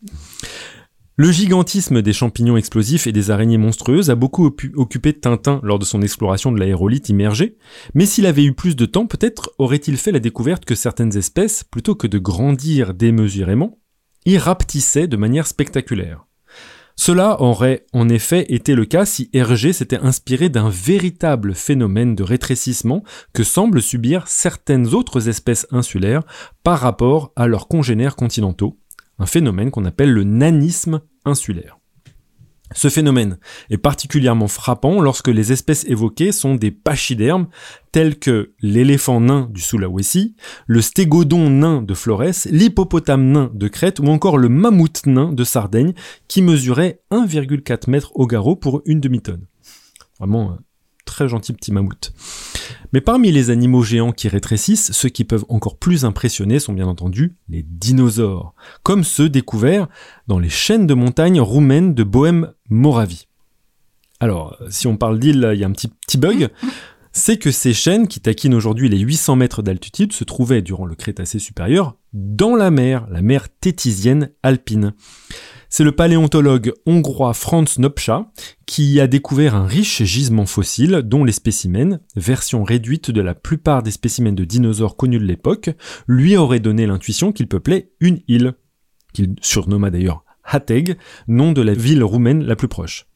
[1.18, 5.86] Le gigantisme des champignons explosifs et des araignées monstrueuses a beaucoup occupé Tintin lors de
[5.86, 7.56] son exploration de l'aérolithe immergé,
[7.94, 11.64] mais s'il avait eu plus de temps, peut-être aurait-il fait la découverte que certaines espèces,
[11.64, 13.80] plutôt que de grandir démesurément,
[14.26, 16.26] y rapetissaient de manière spectaculaire.
[16.98, 22.24] Cela aurait en effet été le cas si Hergé s'était inspiré d'un véritable phénomène de
[22.24, 23.04] rétrécissement
[23.34, 26.24] que semblent subir certaines autres espèces insulaires
[26.64, 28.80] par rapport à leurs congénères continentaux,
[29.20, 31.78] un phénomène qu'on appelle le nanisme insulaire.
[32.74, 33.38] Ce phénomène
[33.70, 37.48] est particulièrement frappant lorsque les espèces évoquées sont des pachydermes
[37.92, 40.36] tels que l'éléphant nain du Sulawesi,
[40.66, 45.44] le stégodon nain de Flores, l'hippopotame nain de Crète ou encore le mammouth nain de
[45.44, 45.94] Sardaigne
[46.28, 49.46] qui mesurait 1,4 mètre au garrot pour une demi-tonne.
[50.20, 50.60] Vraiment un
[51.06, 52.14] très gentil petit mammouth.
[52.94, 56.88] Mais parmi les animaux géants qui rétrécissent, ceux qui peuvent encore plus impressionner sont bien
[56.88, 58.54] entendu les dinosaures,
[58.84, 59.88] comme ceux découverts
[60.28, 63.28] dans les chaînes de montagnes roumaines de Bohème-Moravie.
[64.20, 66.50] Alors, si on parle d'île, il y a un petit, petit bug.
[67.18, 70.96] C'est que ces chaînes, qui taquinent aujourd'hui les 800 mètres d'altitude, se trouvaient durant le
[70.96, 74.94] Crétacé supérieur dans la mer, la mer tétisienne alpine.
[75.70, 78.32] C'est le paléontologue hongrois Franz Nopcha
[78.66, 83.84] qui a découvert un riche gisement fossile dont les spécimens, version réduite de la plupart
[83.84, 85.70] des spécimens de dinosaures connus de l'époque,
[86.08, 88.54] lui auraient donné l'intuition qu'il peuplait une île,
[89.14, 90.98] qu'il surnomma d'ailleurs Hateg,
[91.28, 93.08] nom de la ville roumaine la plus proche.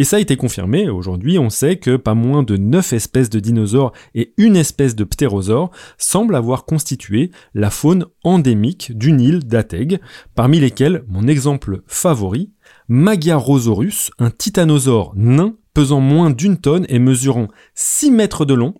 [0.00, 3.40] Et ça a été confirmé, aujourd'hui on sait que pas moins de 9 espèces de
[3.40, 10.00] dinosaures et une espèce de ptérosaure semblent avoir constitué la faune endémique d'une île d'Ateg,
[10.36, 12.52] parmi lesquelles mon exemple favori,
[12.86, 18.74] Magyarosaurus, un titanosaure nain pesant moins d'une tonne et mesurant 6 mètres de long,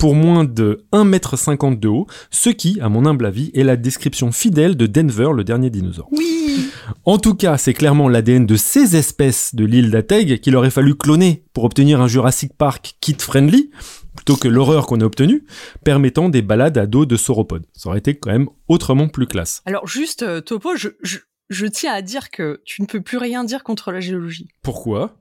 [0.00, 4.32] pour moins de 1m50 de haut, ce qui, à mon humble avis, est la description
[4.32, 6.08] fidèle de Denver, le dernier dinosaure.
[6.10, 6.70] Oui.
[7.04, 10.94] En tout cas, c'est clairement l'ADN de ces espèces de l'île d'Ateg qu'il aurait fallu
[10.94, 13.70] cloner pour obtenir un Jurassic Park kid-friendly,
[14.16, 15.44] plutôt que l'horreur qu'on a obtenue,
[15.84, 17.66] permettant des balades à dos de sauropodes.
[17.74, 19.60] Ça aurait été quand même autrement plus classe.
[19.66, 21.18] Alors juste, euh, Topo, je, je,
[21.50, 24.48] je tiens à dire que tu ne peux plus rien dire contre la géologie.
[24.62, 25.20] Pourquoi?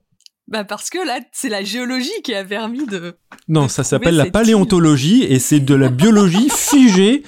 [0.50, 3.16] Bah parce que là, c'est la géologie qui a permis de...
[3.48, 7.22] Non, de ça s'appelle la paléontologie et c'est de la biologie figée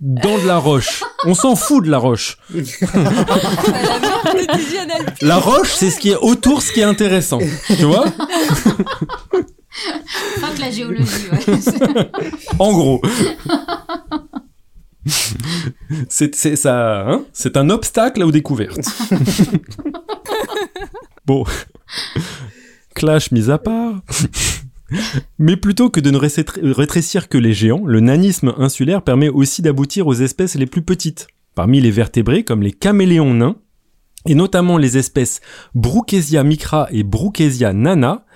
[0.00, 1.02] dans de la roche.
[1.26, 2.38] On s'en fout de la roche.
[5.20, 7.40] la roche, c'est ce qui est autour, ce qui est intéressant.
[7.66, 8.04] Tu vois?
[10.38, 11.40] Fuck la géologie, ouais.
[12.58, 13.02] En gros.
[16.08, 17.24] C'est c'est ça, hein?
[17.32, 18.86] C'est un obstacle aux découvertes.
[21.26, 21.44] bon.
[23.00, 24.02] Clash mis à part.
[25.38, 30.06] Mais plutôt que de ne rétrécir- que les géants, le nanisme insulaire permet aussi d'aboutir
[30.06, 31.26] aux espèces les plus petites.
[31.54, 33.56] Parmi les vertébrés, comme les caméléons nains,
[34.26, 35.40] et notamment les espèces
[35.74, 38.26] Brookesia micra et Brookesia nana,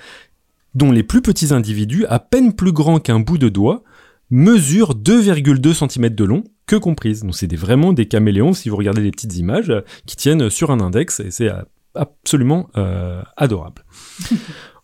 [0.75, 3.83] dont les plus petits individus, à peine plus grands qu'un bout de doigt,
[4.31, 7.21] mesurent 2,2 cm de long, que comprise.
[7.21, 9.75] Donc c'est vraiment des caméléons, si vous regardez les petites images,
[10.07, 11.61] qui tiennent sur un index, et c'est euh,
[11.95, 13.85] absolument euh, adorable.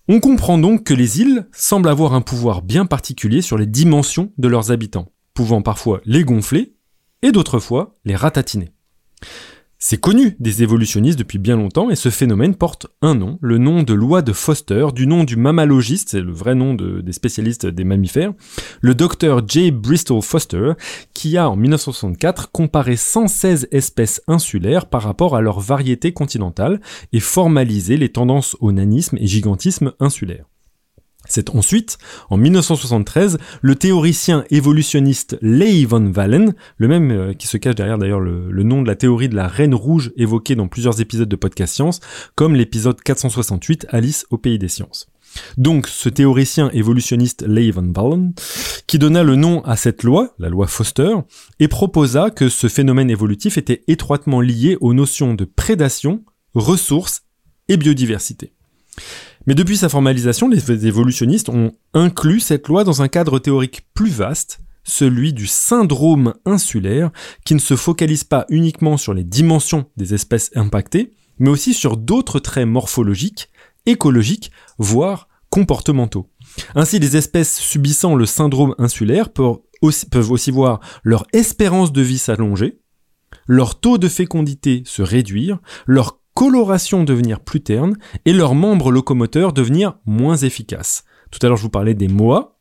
[0.08, 4.32] On comprend donc que les îles semblent avoir un pouvoir bien particulier sur les dimensions
[4.38, 6.74] de leurs habitants, pouvant parfois les gonfler,
[7.22, 8.72] et d'autres fois les ratatiner.
[9.82, 13.82] C'est connu des évolutionnistes depuis bien longtemps et ce phénomène porte un nom, le nom
[13.82, 17.64] de loi de Foster, du nom du mammalogiste, c'est le vrai nom de- des spécialistes
[17.64, 18.34] des mammifères,
[18.82, 19.70] le docteur J.
[19.70, 20.72] Bristol Foster,
[21.14, 26.82] qui a en 1964 comparé 116 espèces insulaires par rapport à leur variété continentale
[27.14, 30.44] et formalisé les tendances au nanisme et gigantisme insulaire.
[31.30, 31.96] C'est ensuite,
[32.28, 37.98] en 1973, le théoricien évolutionniste Leigh von Wallen, le même euh, qui se cache derrière
[37.98, 41.36] d'ailleurs le, nom de la théorie de la reine rouge évoquée dans plusieurs épisodes de
[41.36, 42.00] Podcast Science,
[42.34, 45.06] comme l'épisode 468 Alice au pays des sciences.
[45.56, 48.34] Donc, ce théoricien évolutionniste Leigh von Wallen,
[48.88, 51.14] qui donna le nom à cette loi, la loi Foster,
[51.60, 56.24] et proposa que ce phénomène évolutif était étroitement lié aux notions de prédation,
[56.54, 57.22] ressources
[57.68, 58.52] et biodiversité.
[59.46, 64.10] Mais depuis sa formalisation, les évolutionnistes ont inclus cette loi dans un cadre théorique plus
[64.10, 67.10] vaste, celui du syndrome insulaire,
[67.44, 71.96] qui ne se focalise pas uniquement sur les dimensions des espèces impactées, mais aussi sur
[71.96, 73.48] d'autres traits morphologiques,
[73.86, 76.28] écologiques, voire comportementaux.
[76.74, 82.80] Ainsi, les espèces subissant le syndrome insulaire peuvent aussi, voir leur espérance de vie s'allonger,
[83.46, 89.52] leur taux de fécondité se réduire, leur coloration devenir plus terne et leurs membres locomoteurs
[89.52, 91.04] devenir moins efficaces.
[91.30, 92.56] Tout à l'heure, je vous parlais des moas.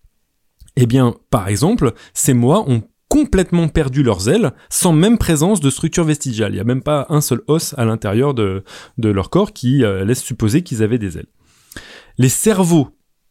[0.76, 5.70] Eh bien, par exemple, ces moas ont complètement perdu leurs ailes sans même présence de
[5.70, 6.51] structure vestigiale.
[6.51, 8.63] Il n'y a même pas un seul os à l'intérieur de,
[8.97, 11.28] leur corps qui euh, laisse supposer qu'ils avaient des ailes.
[12.17, 12.89] Les cerveaux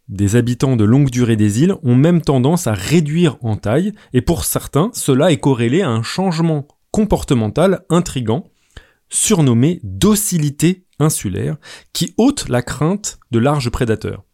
[0.09, 4.23] des habitants de longue durée des îles ont même tendance à réduire en taille, et
[4.23, 8.45] pour certains, cela est corrélé à un changement comportemental intrigant,
[9.09, 11.57] surnommé docilité insulaire,
[11.93, 14.25] qui ôte la crainte de larges prédateurs.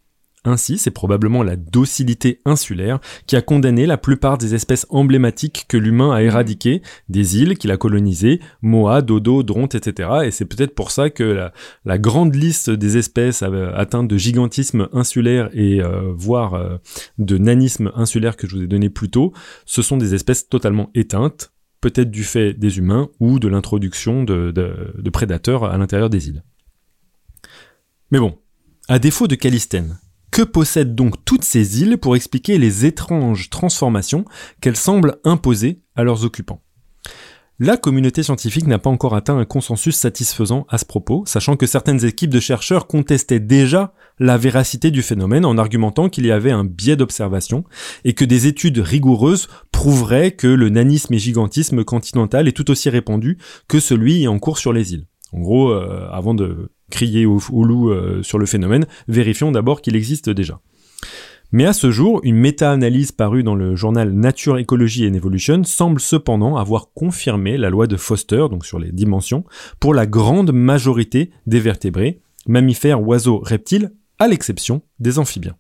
[0.47, 5.79] ainsi, c'est probablement la docilité insulaire qui a condamné la plupart des espèces emblématiques que
[5.79, 10.11] l'humain a éradiquées, des îles qu'il a colonisées, Moa, Dodo, Dronte, etc.
[10.27, 11.51] Et c'est peut-être pour ça que
[11.85, 16.77] la, grande liste des espèces atteintes de gigantisme insulaire et euh, voire euh,
[17.17, 19.33] de nanisme insulaire que je vous ai donné plus tôt,
[19.65, 21.55] ce sont des espèces totalement éteintes,
[21.85, 26.43] peut-être du fait des humains ou de l'introduction de, prédateurs à l'intérieur des îles.
[28.11, 28.39] Mais bon,
[28.89, 29.99] à défaut de Calistène,
[30.31, 34.25] que possèdent donc toutes ces îles pour expliquer les étranges transformations
[34.63, 36.63] qu'elles semblent imposer à leurs occupants?
[37.61, 41.67] La communauté scientifique n'a pas encore atteint un consensus satisfaisant à ce propos, sachant que
[41.67, 46.51] certaines équipes de chercheurs contestaient déjà la véracité du phénomène en argumentant qu'il y avait
[46.51, 47.63] un biais d'observation
[48.05, 52.91] et que des études rigoureuses prouveraient que le nanisme et gigantisme continental est tout aussi
[52.91, 53.39] répandu
[53.69, 55.07] que celui en cours sur les îles.
[55.33, 59.95] En gros, euh, avant de crier au, loup euh, sur le phénomène, vérifions d'abord qu'il
[59.95, 60.61] existe déjà.
[61.55, 66.01] Mais à ce jour, une méta-analyse parue dans le journal Nature, Ecology and Evolution semble
[66.01, 69.45] cependant avoir confirmé la loi de Foster, donc sur les dimensions,
[69.79, 75.55] pour la grande majorité des vertébrés, mammifères, oiseaux, reptiles, à l'exception des amphibiens.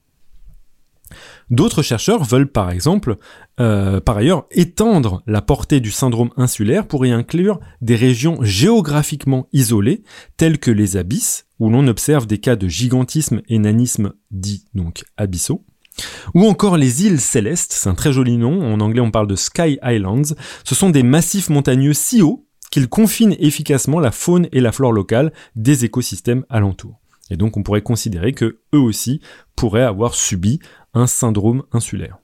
[1.49, 3.15] D'autres chercheurs veulent par exemple,
[3.61, 9.47] euh, par ailleurs, étendre la portée du syndrome insulaire pour y inclure des régions géographiquement
[9.53, 10.03] isolées,
[10.39, 15.05] telles que les abysses, où l'on observe des cas de gigantisme et nanisme dits donc
[15.17, 15.65] abyssaux,
[16.35, 19.37] ou encore les îles célestes, c'est un très joli nom, en anglais on parle de
[19.37, 20.35] Sky Islands,
[20.65, 24.93] ce sont des massifs montagneux si hauts qu'ils confinent efficacement la faune et la flore
[24.93, 27.01] locale des écosystèmes alentours.
[27.31, 29.21] Et donc on pourrait considérer que eux aussi
[29.55, 30.59] pourraient avoir subi
[30.93, 32.19] un syndrome insulaire.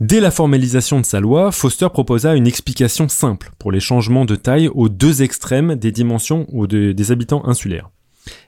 [0.00, 4.36] Dès la formalisation de sa loi, Foster proposa une explication simple pour les changements de
[4.36, 7.90] taille aux deux extrêmes des dimensions ou des habitants insulaires.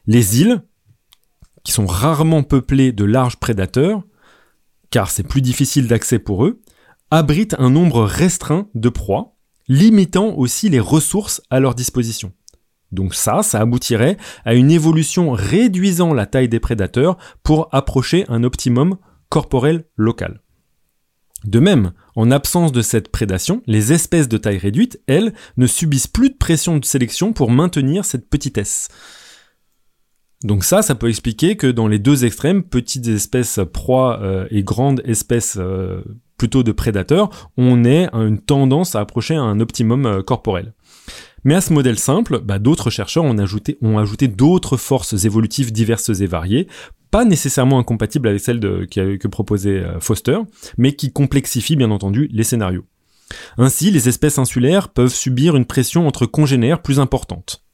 [0.07, 0.62] Les îles,
[1.66, 4.04] qui sont rarement peuplés de larges prédateurs,
[4.90, 6.60] car c'est plus difficile d'accès pour eux,
[7.10, 9.34] abritent un nombre restreint de proies,
[9.66, 12.32] limitant aussi les ressources à leur disposition.
[12.92, 18.44] Donc ça, ça aboutirait à une évolution réduisant la taille des prédateurs pour approcher un
[18.44, 18.96] optimum
[19.28, 20.42] corporel local.
[21.44, 26.06] De même, en absence de cette prédation, les espèces de taille réduite, elles, ne subissent
[26.06, 28.86] plus de pression de sélection pour maintenir cette petitesse.
[30.45, 34.62] Donc ça, ça peut expliquer que dans les deux extrêmes, petites espèces proies euh, et
[34.62, 36.03] grandes espèces euh,
[36.37, 40.74] plutôt de prédateurs, on ait une tendance à approcher un optimum euh, corporel.
[41.45, 46.26] Mais à ce modèle simple, bah, d'autres chercheurs ont ajouté, d'autres forces évolutives diverses et
[46.26, 46.66] variées,
[47.11, 50.39] pas nécessairement incompatibles avec celles que proposait Foster,
[50.76, 52.84] mais qui complexifient bien entendu les scénarios.
[53.59, 57.65] Ainsi, les espèces insulaires peuvent subir une pression entre congénères plus importante.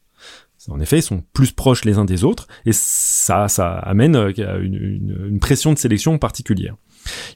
[0.68, 4.62] En effet, ils sont plus proches les uns des autres, et ça, ça amène euh,
[4.62, 6.76] une, pression de sélection particulière.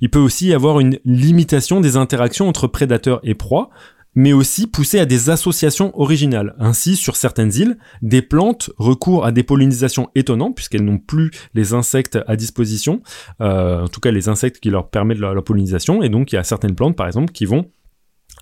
[0.00, 3.70] Il peut aussi y avoir une limitation des interactions entre prédateurs et proies,
[4.14, 6.54] mais aussi pousser à des associations originales.
[6.58, 11.74] Ainsi, sur certaines îles, des plantes recourent à des pollinisations étonnantes, puisqu'elles n'ont plus les
[11.74, 13.02] insectes à disposition,
[13.40, 16.36] euh, en tout cas les insectes qui leur permettent leur, leur pollinisation, et donc il
[16.36, 17.66] y a certaines plantes, par exemple, qui vont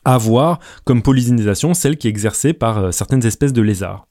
[0.05, 4.07] avoir comme pollinisation celle qui est exercée par euh, certaines espèces de lézards.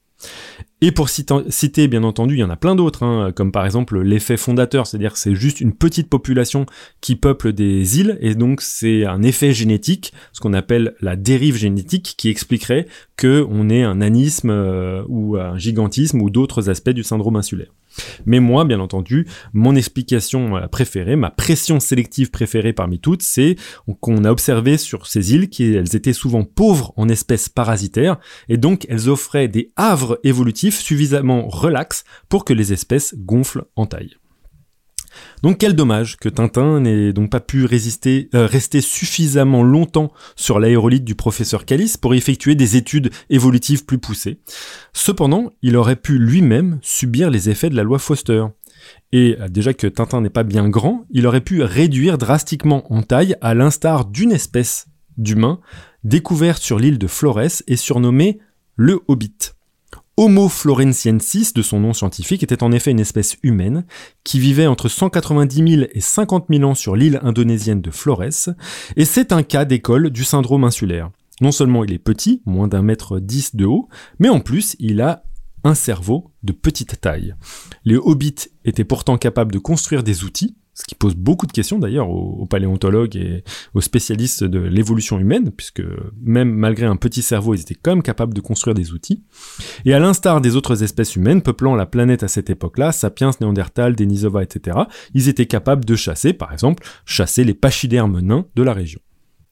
[0.80, 3.98] Et pour citer, bien entendu, il y en a plein d'autres, hein, comme par exemple
[4.02, 6.66] l'effet fondateur, c'est-à-dire c'est juste une petite population
[7.00, 11.56] qui peuple des îles, et donc c'est un effet génétique, ce qu'on appelle la dérive
[11.56, 12.86] génétique, qui expliquerait
[13.16, 17.72] que on ait un anisme euh, ou un gigantisme ou d'autres aspects du syndrome insulaire.
[18.26, 23.56] Mais moi, bien entendu, mon explication euh, préférée, ma pression sélective préférée parmi toutes, c'est
[24.00, 28.18] qu'on a observé sur ces îles qu'elles étaient souvent pauvres en espèces parasitaires,
[28.48, 33.86] et donc elles offraient des havres évolutifs suffisamment relax pour que les espèces gonflent en
[33.86, 34.16] taille.
[35.42, 40.58] Donc quel dommage que Tintin n'ait donc pas pu résister, euh, rester suffisamment longtemps sur
[40.58, 44.40] l'aérolite du professeur Calice pour effectuer des études évolutives plus poussées.
[44.92, 48.44] Cependant, il aurait pu lui-même subir les effets de la loi Foster.
[49.12, 53.02] Et euh, déjà que Tintin n'est pas bien grand, il aurait pu réduire drastiquement en
[53.02, 54.86] taille à l'instar d'une espèce
[55.16, 55.60] d'humain
[56.02, 58.38] découverte sur l'île de Flores et surnommée
[58.76, 59.53] le Hobbit.
[60.16, 63.84] Homo florentiensis, de son nom scientifique, était en effet une espèce humaine
[64.22, 68.50] qui vivait entre 190 000 et 50 000 ans sur l'île indonésienne de Flores,
[68.96, 71.10] et c'est un cas d'école du syndrome insulaire.
[71.40, 73.88] Non seulement il est petit, moins d'un mètre dix de haut,
[74.20, 75.24] mais en plus il a
[75.64, 77.34] un cerveau de petite taille.
[77.84, 81.78] Les hobbits étaient pourtant capables de construire des outils, ce qui pose beaucoup de questions
[81.78, 83.44] d'ailleurs aux, paléontologues et
[83.74, 85.82] aux spécialistes de l'évolution humaine, puisque
[86.22, 89.22] même malgré un petit cerveau, ils étaient quand même capables de construire des outils.
[89.84, 93.96] Et à l'instar des autres espèces humaines peuplant la planète à cette époque-là, sapiens, néandertal,
[93.96, 94.78] Denisova, etc.,
[95.14, 99.00] ils étaient capables de chasser, par exemple, chasser les pachydermes nains de la région.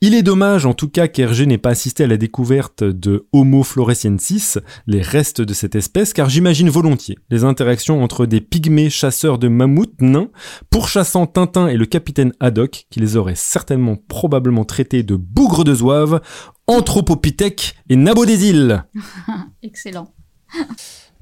[0.05, 3.63] Il est dommage en tout cas qu'Hergé n'ait pas assisté à la découverte de Homo
[3.63, 4.59] floresiensis,
[4.89, 9.47] les restes de cette espèce, car j'imagine volontiers les interactions entre des pygmées chasseurs de
[9.47, 10.33] mammouths nains,
[10.71, 15.73] pourchassant Tintin et le capitaine Haddock, qui les aurait certainement probablement traités de bougres de
[15.73, 16.21] zouave,
[16.67, 18.85] anthropopithèques et nabos des îles.
[19.63, 20.13] Excellent.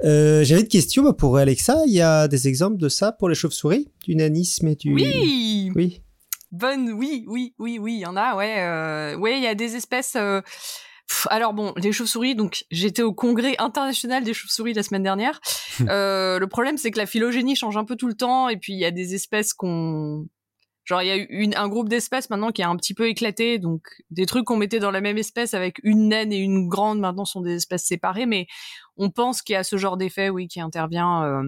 [0.03, 1.77] Euh, J'avais une question pour Alexa.
[1.87, 3.87] Il y a des exemples de ça pour les chauves-souris?
[4.03, 4.95] Du nanisme et du...
[4.95, 6.01] Oui Oui
[6.53, 8.57] Bonne, oui, oui, oui, oui, il y en a, ouais.
[8.59, 10.17] Euh, ouais, il y a des espèces.
[10.17, 10.41] Euh,
[11.29, 15.41] alors bon, les chauves-souris, donc j'étais au congrès international des chauves-souris la semaine dernière.
[15.89, 18.73] euh, le problème, c'est que la phylogénie change un peu tout le temps, et puis
[18.73, 20.27] il y a des espèces qu'on...
[20.85, 23.59] Genre, il y a une, un groupe d'espèces maintenant qui a un petit peu éclaté,
[23.59, 26.99] donc des trucs qu'on mettait dans la même espèce avec une naine et une grande
[26.99, 28.49] maintenant sont des espèces séparées, mais
[28.97, 31.43] on pense qu'il y a ce genre d'effet, oui, qui intervient, euh,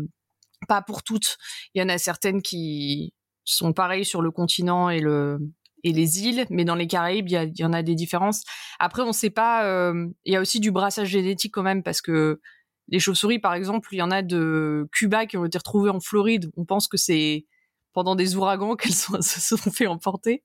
[0.69, 1.39] pas pour toutes.
[1.74, 5.39] Il y en a certaines qui, sont pareils sur le continent et le
[5.85, 8.44] et les îles, mais dans les Caraïbes, il y, en a des différences.
[8.78, 9.64] Après, on sait pas.
[9.66, 12.40] Euh, il y a aussi du brassage génétique quand même parce que
[12.89, 16.01] les chauves-souris, par exemple, il y en a de Cuba qui ont été retrouvées en
[16.01, 16.51] Floride.
[16.56, 17.47] On pense que c'est
[17.93, 20.43] pendant des ouragans qu'elles se sont fait emporter.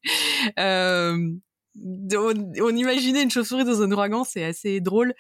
[0.59, 1.17] Euh,
[1.75, 5.13] on, on, imaginait une chauve-souris dans un ouragan, c'est assez drôle.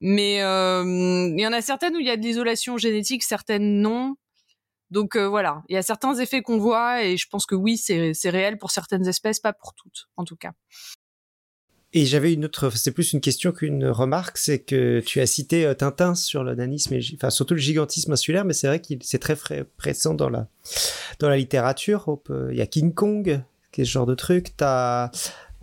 [0.00, 3.80] Mais euh, il y en a certaines où il y a de l'isolation génétique, certaines
[3.80, 4.14] non.
[4.94, 7.76] Donc euh, voilà, il y a certains effets qu'on voit et je pense que oui,
[7.76, 10.52] c'est réel pour certaines espèces, pas pour toutes en tout cas.
[11.92, 15.66] Et j'avais une autre, c'est plus une question qu'une remarque, c'est que tu as cité
[15.66, 19.02] euh, Tintin sur le nanisme, et, enfin surtout le gigantisme insulaire, mais c'est vrai qu'il
[19.02, 19.36] c'est très
[19.76, 20.46] présent dans la
[21.18, 22.20] dans la littérature.
[22.50, 23.42] Il y a King Kong,
[23.72, 24.56] qui est ce genre de truc.
[24.56, 25.10] T'as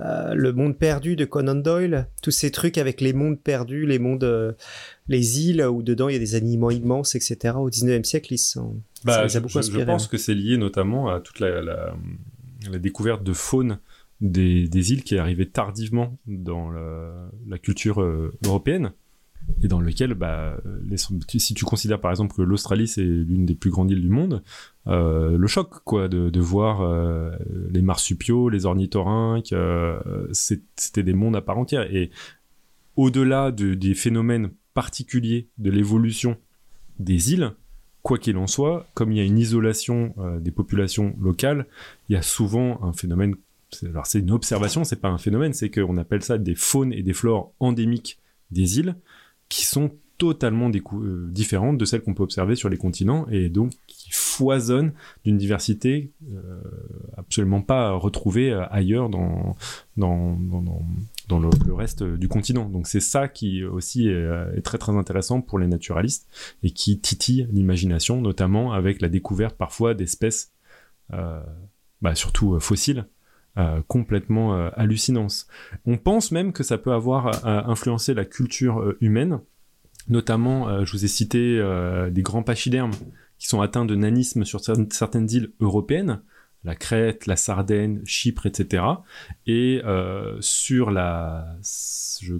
[0.03, 3.99] euh, le monde perdu de Conan Doyle, tous ces trucs avec les mondes perdus, les
[3.99, 4.56] mondes,
[5.07, 7.56] les îles où dedans il y a des animaux immenses, etc.
[7.57, 9.40] Au 19e siècle, ils sont bah, je,
[9.84, 11.95] pense que c'est lié notamment à toute la, la,
[12.69, 13.80] la découverte de faune
[14.19, 18.91] des, des, îles qui est arrivée tardivement dans la, la culture euh, européenne
[19.63, 20.57] et dans lequel, bah,
[21.38, 24.43] si tu considères par exemple que l'Australie c'est l'une des plus grandes îles du monde,
[24.88, 27.31] euh, le choc quoi de, de voir euh,
[27.69, 29.99] les marsupiaux, les ornithorynques, euh,
[30.31, 31.84] c'était des mondes à part entière.
[31.93, 32.09] Et
[32.95, 36.38] au-delà de, des phénomènes particuliers de l'évolution
[36.99, 37.51] des îles,
[38.01, 41.68] quoi qu'il en soit, comme il y a une isolation des populations locales,
[42.09, 43.35] il y a souvent un phénomène.
[43.84, 47.03] Alors c'est une observation, c'est pas un phénomène, c'est qu'on appelle ça des faunes et
[47.03, 48.19] des flores endémiques
[48.49, 48.95] des îles
[49.52, 53.72] qui sont totalement euh, différentes de celles qu'on peut observer sur les continents et donc
[53.88, 54.94] qui foisonnent
[55.26, 56.61] d'une diversité euh,
[57.18, 59.56] absolument pas retrouvée ailleurs dans,
[59.98, 60.38] dans,
[61.28, 62.69] dans, le, reste du continent.
[62.69, 66.28] Donc c'est ça qui aussi euh, est, très très intéressant pour les naturalistes
[66.61, 70.52] et qui titille l'imagination, notamment avec la découverte parfois d'espèces,
[71.14, 71.41] euh,
[72.02, 72.60] bah, surtout
[73.57, 75.48] euh, complètement hallucinantes.
[75.86, 79.40] On pense même que ça peut avoir influencé la culture humaine,
[80.07, 81.61] notamment, je vous ai cité
[82.11, 82.94] des grands pachydermes
[83.41, 86.22] qui sont atteints de nanisme sur certaines îles européennes,
[86.64, 88.84] la Crète, la Sardaigne, Chypre, etc.
[89.48, 91.57] Et euh, sur la,
[92.22, 92.36] je,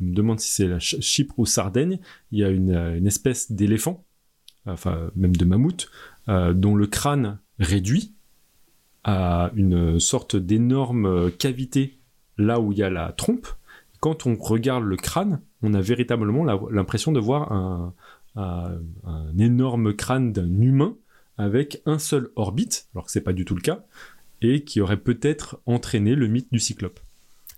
[0.00, 1.98] me demande si c'est la Chypre ou Sardaigne,
[2.32, 4.06] il y a une, euh, espèce d'éléphant,
[4.64, 5.90] enfin même de mammouth,
[6.30, 8.14] euh, dont le crâne réduit
[9.06, 11.96] à une sorte d'énorme cavité
[12.38, 13.46] là où il y a la trompe.
[14.00, 17.94] Quand on regarde le crâne, on a véritablement l'impression de voir un,
[19.38, 20.96] énorme crâne d'un humain
[21.38, 23.84] avec un seul orbite, alors que c'est pas du tout le cas,
[24.42, 27.00] et qui aurait peut-être entraîné le mythe du cyclope.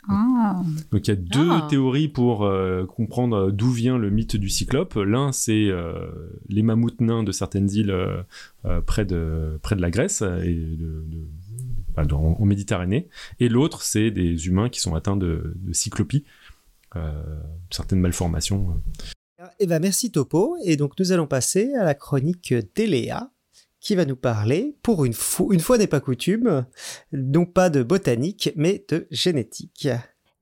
[0.08, 0.62] Ah.
[0.90, 1.66] Donc il y a deux Ah.
[1.68, 4.94] théories pour euh, comprendre d'où vient le mythe du cyclope.
[4.94, 6.10] L'un c'est euh,
[6.48, 8.22] les mammouths nains de certaines îles euh,
[8.86, 11.26] près, de, près de la Grèce et de, de-
[11.92, 13.08] enfin, dans- en Méditerranée.
[13.40, 16.24] Et l'autre c'est des humains qui sont atteints de, de cyclopie,
[16.96, 17.12] euh,
[17.70, 18.80] certaines malformations.
[19.60, 20.56] Eh ben merci Topo.
[20.64, 23.30] Et donc nous allons passer à la chronique d'Eléa
[23.80, 25.14] qui va nous parler, pour une,
[25.50, 26.66] une fois n'est pas coutume,
[27.12, 29.88] non pas de botanique, mais de génétique.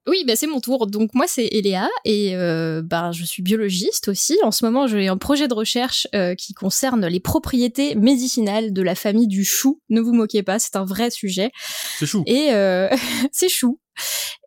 [0.09, 0.87] Oui, bah c'est mon tour.
[0.87, 4.39] Donc moi c'est Eléa et euh, bah, je suis biologiste aussi.
[4.45, 8.83] En ce moment j'ai un projet de recherche euh, qui concerne les propriétés médicinales de
[8.83, 9.81] la famille du chou.
[9.89, 11.51] Ne vous moquez pas, c'est un vrai sujet.
[11.99, 12.23] C'est chou.
[12.27, 12.89] Et euh,
[13.33, 13.81] c'est chou.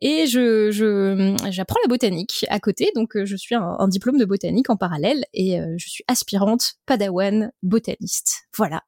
[0.02, 4.18] Et je je- j'apprends la botanique à côté, donc euh, je suis un, un diplôme
[4.18, 8.44] de botanique en parallèle et euh, je suis aspirante padawan botaniste.
[8.56, 8.84] Voilà.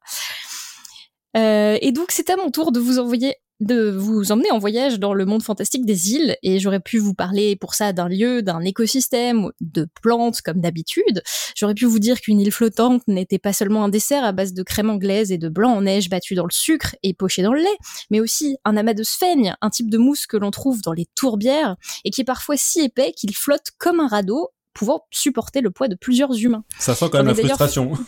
[1.35, 4.99] Euh, et donc c'est à mon tour de vous envoyer de vous emmener en voyage
[4.99, 8.41] dans le monde fantastique des îles et j'aurais pu vous parler pour ça d'un lieu,
[8.41, 11.21] d'un écosystème, de plantes comme d'habitude.
[11.55, 14.63] J'aurais pu vous dire qu'une île flottante n'était pas seulement un dessert à base de
[14.63, 17.61] crème anglaise et de blanc en neige battu dans le sucre et poché dans le
[17.61, 17.77] lait,
[18.09, 21.05] mais aussi un amas de sphaigne, un type de mousse que l'on trouve dans les
[21.15, 25.71] tourbières et qui est parfois si épais qu'il flotte comme un radeau pouvant supporter le
[25.71, 26.63] poids de plusieurs humains.
[26.79, 27.91] Ça sent quand même la frustration.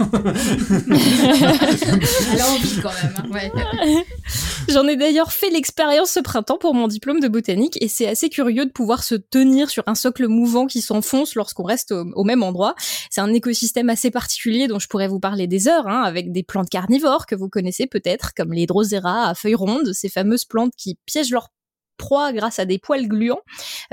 [2.32, 3.14] Elle a envie quand même.
[3.18, 3.30] Hein.
[3.32, 3.52] Ouais.
[4.70, 8.30] J'en ai d'ailleurs fait l'expérience ce printemps pour mon diplôme de botanique et c'est assez
[8.30, 12.24] curieux de pouvoir se tenir sur un socle mouvant qui s'enfonce lorsqu'on reste au, au,
[12.24, 12.76] même endroit.
[13.10, 16.44] C'est un écosystème assez particulier dont je pourrais vous parler des heures, hein, avec des
[16.44, 20.74] plantes carnivores que vous connaissez peut-être, comme les drosera à feuilles rondes, ces fameuses plantes
[20.78, 21.50] qui piègent leur
[21.98, 23.42] proie grâce à des poils gluants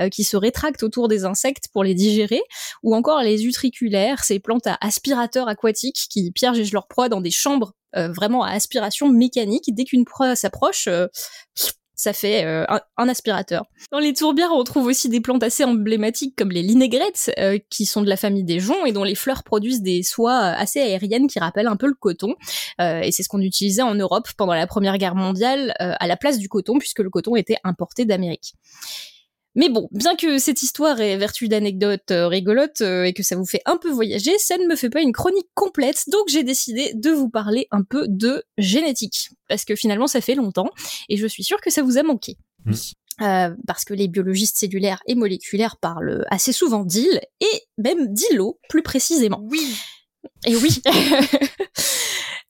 [0.01, 2.41] euh, qui se rétractent autour des insectes pour les digérer,
[2.83, 7.31] ou encore les utriculaires, ces plantes à aspirateurs aquatiques qui piègent leur proie dans des
[7.31, 9.65] chambres euh, vraiment à aspiration mécanique.
[9.67, 11.07] Dès qu'une proie s'approche, euh,
[12.01, 12.65] ça fait euh,
[12.97, 13.65] un, aspirateur.
[13.91, 17.85] Dans les tourbières, on trouve aussi des plantes assez emblématiques comme les linégrètes, euh, qui
[17.85, 21.27] sont de la famille des joncs et dont les fleurs produisent des soies assez aériennes
[21.27, 22.33] qui rappellent un peu le coton.
[22.79, 26.17] Euh, et c'est ce qu'on utilisait en Europe pendant la Première Guerre mondiale à la
[26.17, 28.55] place du coton, puisque le coton était importé d'Amérique.
[29.55, 33.35] Mais bon, bien que cette histoire ait vertu d'anecdotes euh, rigolotes euh, et que ça
[33.35, 36.43] vous fait un peu voyager, ça ne me fait pas une chronique complète, donc j'ai
[36.43, 39.29] décidé de vous parler un peu de génétique.
[39.49, 40.69] Parce que finalement, ça fait longtemps,
[41.09, 42.37] et je suis sûre que ça vous a manqué.
[42.65, 42.73] Mmh.
[43.21, 48.59] Euh, parce que les biologistes cellulaires et moléculaires parlent assez souvent d'îles, et même d'îlots
[48.69, 49.41] plus précisément.
[49.49, 49.75] Oui.
[50.45, 50.81] Et oui.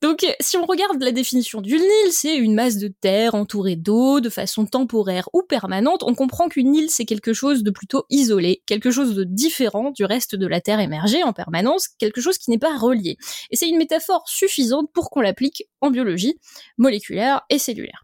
[0.02, 4.20] Donc, si on regarde la définition d'une île, c'est une masse de terre entourée d'eau
[4.20, 6.04] de façon temporaire ou permanente.
[6.04, 10.04] On comprend qu'une île, c'est quelque chose de plutôt isolé, quelque chose de différent du
[10.04, 13.18] reste de la terre émergée en permanence, quelque chose qui n'est pas relié.
[13.52, 16.40] Et c'est une métaphore suffisante pour qu'on l'applique en biologie
[16.80, 18.04] moléculaire et cellulaire.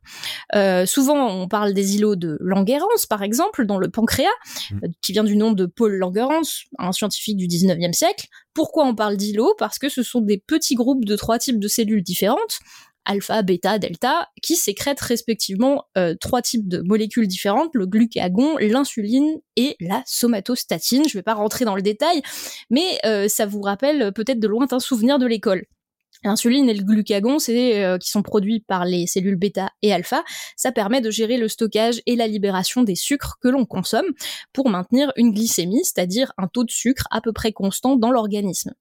[0.53, 4.30] Euh, souvent, on parle des îlots de Langerhans, par exemple, dans le pancréas,
[4.84, 6.41] euh, qui vient du nom de Paul Langerhans,
[6.78, 8.28] un scientifique du 19e siècle.
[8.58, 11.68] Pourquoi on parle d'îlots Parce que ce sont des petits groupes de trois types de
[11.68, 12.58] cellules différentes,
[13.06, 19.38] alpha, bêta, delta, qui sécrètent respectivement euh, trois types de molécules différentes, le glucagon, l'insuline
[19.58, 21.08] et la somatostatine.
[21.08, 22.24] Je vais pas rentrer dans le détail,
[22.72, 25.68] mais euh, ça vous rappelle peut-être de lointains souvenirs de l'école.
[26.24, 30.24] L'insuline et le glucagon, c'est euh, qui sont produits par les cellules bêta et alpha.
[30.56, 34.08] Ça permet de gérer le stockage et la libération des sucres que l'on consomme
[34.52, 38.74] pour maintenir une glycémie, c'est-à-dire un taux de sucre à peu près constant dans l'organisme.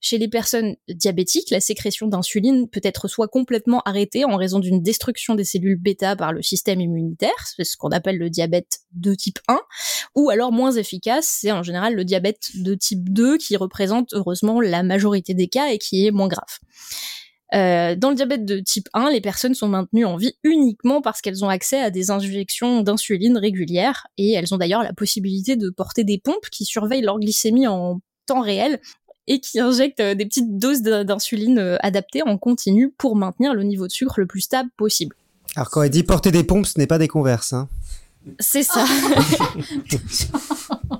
[0.00, 4.82] Chez les personnes diabétiques, la sécrétion d'insuline peut être soit complètement arrêtée en raison d'une
[4.82, 9.14] destruction des cellules bêta par le système immunitaire, c'est ce qu'on appelle le diabète de
[9.14, 9.58] type 1,
[10.14, 14.60] ou alors moins efficace, c'est en général le diabète de type 2 qui représente heureusement
[14.60, 16.58] la majorité des cas et qui est moins grave.
[17.54, 21.20] Euh, dans le diabète de type 1, les personnes sont maintenues en vie uniquement parce
[21.20, 25.70] qu'elles ont accès à des injections d'insuline régulières et elles ont d'ailleurs la possibilité de
[25.70, 28.80] porter des pompes qui surveillent leur glycémie en temps réel
[29.28, 33.92] et qui injectent des petites doses d'insuline adaptées en continu pour maintenir le niveau de
[33.92, 35.14] sucre le plus stable possible.
[35.54, 37.52] Alors quand elle dit porter des pompes, ce n'est pas des converses.
[37.52, 37.68] Hein.
[38.40, 38.84] C'est ça.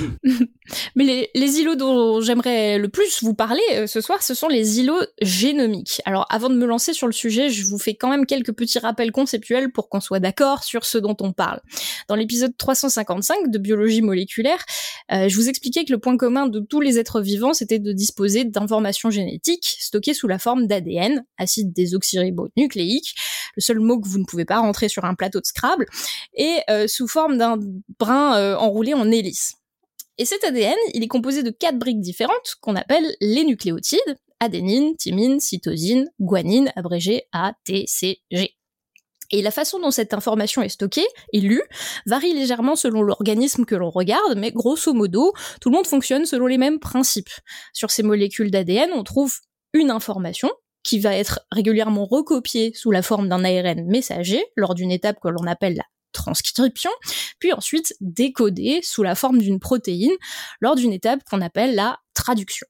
[0.96, 4.48] Mais les, les, îlots dont j'aimerais le plus vous parler euh, ce soir, ce sont
[4.48, 6.00] les îlots génomiques.
[6.04, 8.78] Alors avant de me lancer sur le sujet, je vous fais quand même quelques petits
[8.78, 11.60] rappels conceptuels pour qu'on soit d'accord sur ce dont on parle.
[12.08, 14.64] Dans l'épisode 355 de biologie moléculaire,
[15.12, 17.92] euh, je vous expliquais que le point commun de tous les êtres vivants, c'était de
[17.92, 23.14] disposer d'informations génétiques stockées sous la forme d'ADN, acide désoxyribonucléique,
[23.56, 25.86] le seul mot que vous ne pouvez pas rentrer sur un plateau de Scrabble,
[26.34, 27.58] et euh, sous forme d'un
[27.98, 29.61] brin euh, enroulé en hélice.
[30.18, 34.96] Et cet ADN, il est composé de quatre briques différentes qu'on appelle les nucléotides, adénine,
[34.96, 38.56] thymine, cytosine, guanine, abrégé ATCG.
[39.34, 41.62] Et la façon dont cette information est stockée et lue
[42.04, 46.46] varie légèrement selon l'organisme que l'on regarde, mais grosso modo, tout le monde fonctionne selon
[46.46, 47.30] les mêmes principes.
[47.72, 49.34] Sur ces molécules d'ADN, on trouve
[49.72, 50.50] une information
[50.82, 55.28] qui va être régulièrement recopiée sous la forme d'un ARN messager lors d'une étape que
[55.28, 56.90] l'on appelle la transcription,
[57.38, 60.12] puis ensuite décodée sous la forme d'une protéine
[60.60, 62.66] lors d'une étape qu'on appelle la traduction.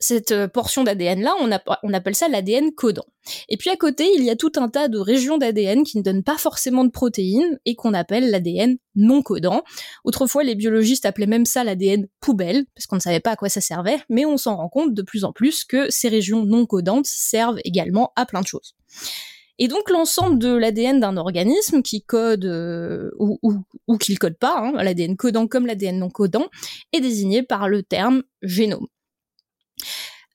[0.00, 1.48] Cette portion d'ADN-là, on,
[1.82, 3.06] on, appelle ça l'ADN codant.
[3.48, 6.02] Et puis à côté, il y a tout un tas de régions d'ADN qui ne
[6.02, 9.62] donnent pas forcément de protéines et qu'on appelle l'ADN non codant.
[10.04, 13.48] Autrefois, les biologistes appelaient même ça l'ADN poubelle, parce qu'on ne savait pas à quoi
[13.48, 16.66] ça servait, mais on s'en rend compte de plus en plus que ces régions non
[16.66, 18.74] codantes servent également à plein de choses.
[19.58, 24.58] Et donc l'ensemble de l'ADN d'un organisme qui code euh, ou, qui ne code pas,
[24.58, 26.48] hein, l'ADN codant comme l'ADN non codant,
[26.92, 28.86] est désigné par le terme génome.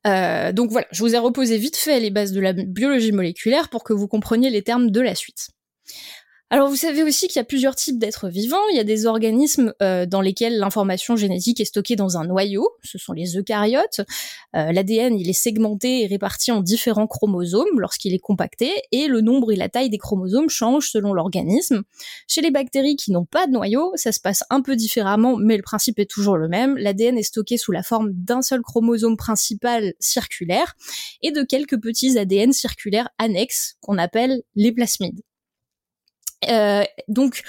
[0.08, 3.70] Euh, donc voilà, je vous ai reposé vite fait les bases de la biologie moléculaire
[3.70, 5.50] pour que vous compreniez les termes de la suite.
[6.52, 8.68] Alors vous savez aussi qu'il y a plusieurs types d'êtres vivants.
[8.72, 12.72] Il y a des organismes euh, dans lesquels l'information génétique est stockée dans un noyau,
[12.82, 14.02] ce sont les eucaryotes.
[14.56, 19.22] Euh, L'ADN il est segmenté et réparti en différents chromosomes lorsqu'il est compacté, et le
[19.22, 21.84] nombre et la taille des chromosomes changent selon l'organisme.
[22.28, 25.56] Chez les bactéries qui n'ont pas de noyau, ça se passe un peu différemment, mais
[25.56, 26.78] le principe est toujours le même.
[26.78, 30.76] L'ADN est stocké sous la forme d'un seul chromosome principal circulaire
[31.22, 35.22] et de quelques petits ADN circulaires annexes qu'on appelle les plasmides.
[36.48, 37.42] Euh, donc,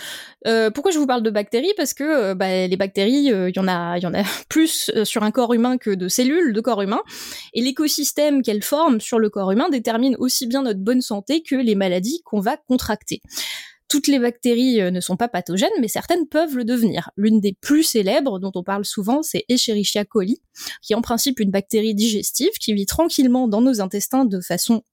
[0.47, 1.73] euh, pourquoi je vous parle de bactéries?
[1.77, 4.91] Parce que euh, bah, les bactéries, il y en a, il y en a plus
[5.05, 7.03] sur un corps humain que de cellules de corps humain,
[7.55, 11.57] et l'écosystème qu'elles forment sur le corps humain détermine aussi bien notre bonne santé que
[11.57, 13.21] les maladies qu'on va contracter.
[13.89, 17.11] Toutes les bactéries ne sont pas pathogènes, mais certaines peuvent le devenir.
[17.17, 20.41] L'une des plus célèbres, dont on parle souvent, c'est Escherichia coli,
[20.81, 24.85] qui est en principe une bactérie digestive qui vit tranquillement dans nos intestins de façon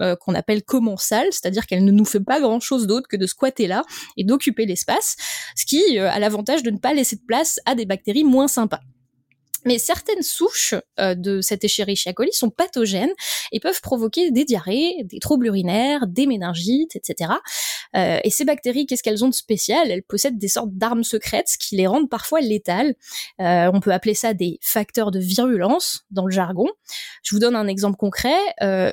[0.00, 3.66] euh, qu'on appelle commensale, c'est-à-dire qu'elle ne nous fait pas grand-chose d'autre que de squatter
[3.66, 3.82] là
[4.16, 5.16] et d'occuper l'espace,
[5.54, 8.48] ce qui euh, a l'avantage de ne pas laisser de place à des bactéries moins
[8.48, 8.80] sympas.
[9.64, 13.12] Mais certaines souches euh, de cette Escherichia coli sont pathogènes
[13.52, 17.32] et peuvent provoquer des diarrhées, des troubles urinaires, des méningites, etc.
[17.96, 19.90] Euh, et ces bactéries, qu'est-ce qu'elles ont de spécial?
[19.90, 22.94] Elles possèdent des sortes d'armes secrètes qui les rendent parfois létales.
[23.40, 26.66] Euh, on peut appeler ça des facteurs de virulence dans le jargon.
[27.22, 28.38] Je vous donne un exemple concret.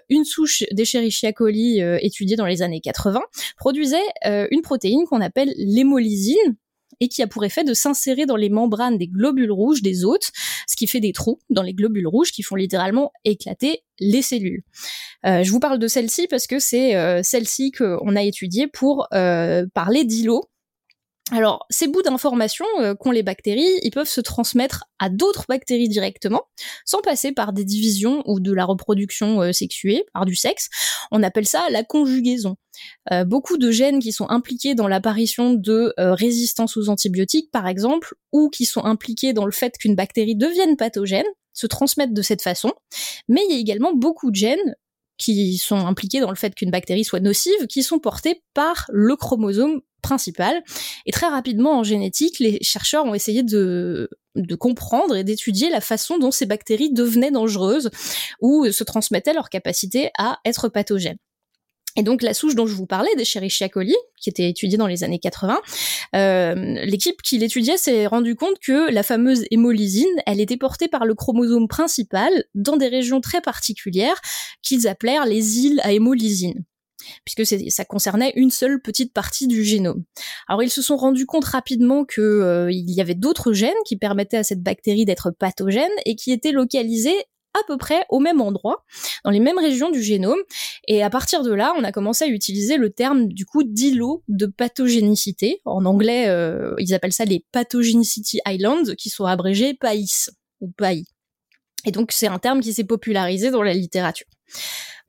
[0.10, 3.22] une souche d'Escherichia coli étudiée dans les années 80
[3.58, 6.58] produisait une protéine qu'on appelle l'hémolysine
[7.00, 10.32] et qui a pour effet de s'insérer dans les membranes des globules rouges des hôtes,
[10.68, 14.64] ce qui fait des trous dans les globules rouges qui font littéralement éclater les cellules.
[15.26, 19.08] Euh, je vous parle de celle-ci parce que c'est euh, celle-ci qu'on a étudiée pour
[19.14, 20.50] euh, parler d'îlots
[21.32, 25.88] alors, ces bouts d'informations euh, qu'ont les bactéries, ils peuvent se transmettre à d'autres bactéries
[25.88, 26.44] directement,
[26.86, 30.70] sans passer par des divisions ou de la reproduction euh, sexuée, par du sexe.
[31.12, 32.56] On appelle ça la conjugaison.
[33.12, 38.16] Euh, beaucoup de gènes qui sont impliqués dans l'apparition de résistance aux antibiotiques, par exemple,
[38.32, 42.42] ou qui sont impliqués dans le fait qu'une bactérie devienne pathogène, se transmettent de cette
[42.42, 42.74] façon.
[43.28, 44.76] Mais il y a également beaucoup de gènes
[45.18, 49.16] qui sont impliqués dans le fait qu'une bactérie soit nocive, qui sont portés par le
[49.18, 50.64] chromosome principal.
[51.06, 54.10] Et très rapidement en génétique, les chercheurs ont essayé de,
[54.60, 57.90] comprendre et d'étudier la façon dont ces bactéries devenaient dangereuses
[58.42, 61.18] ou se transmettaient leur capacité à être pathogènes.
[61.96, 64.88] Et donc la souche dont je vous parlais, des Escherichia coli, qui était étudiée dans
[64.88, 65.60] les années 80,
[66.16, 66.54] euh,
[66.86, 71.16] l'équipe qui l'étudiait s'est rendu compte que la fameuse hémolysine, elle était portée par le
[71.16, 74.22] chromosome principal dans des régions très particulières
[74.62, 76.64] qu'ils appelèrent les îles à hémolysine
[77.26, 80.04] puisque ça concernait une seule petite partie du génome.
[80.48, 84.38] Alors ils se sont rendus compte rapidement qu'il euh, y avait d'autres gènes qui permettaient
[84.38, 88.86] à cette bactérie d'être pathogène et qui étaient localisés à peu près au même endroit,
[89.24, 90.38] dans les mêmes régions du génome.
[90.88, 94.24] Et à partir de là, on a commencé à utiliser le terme du coup d'îlot
[94.28, 95.62] de pathogénicité.
[95.66, 100.30] En anglais, euh, ils appellent ça les Pathogenicity Islands, qui sont abrégés PAIS
[100.62, 101.06] ou PAI.
[101.86, 104.28] Et donc c'est un terme qui s'est popularisé dans la littérature.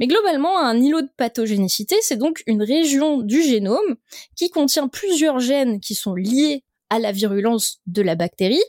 [0.01, 3.97] Mais globalement, un îlot de pathogénicité, c'est donc une région du génome
[4.35, 8.64] qui contient plusieurs gènes qui sont liés à la virulence de la bactérie,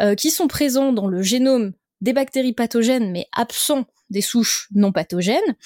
[0.00, 4.92] euh, qui sont présents dans le génome des bactéries pathogènes mais absents des souches non
[4.92, 5.56] pathogènes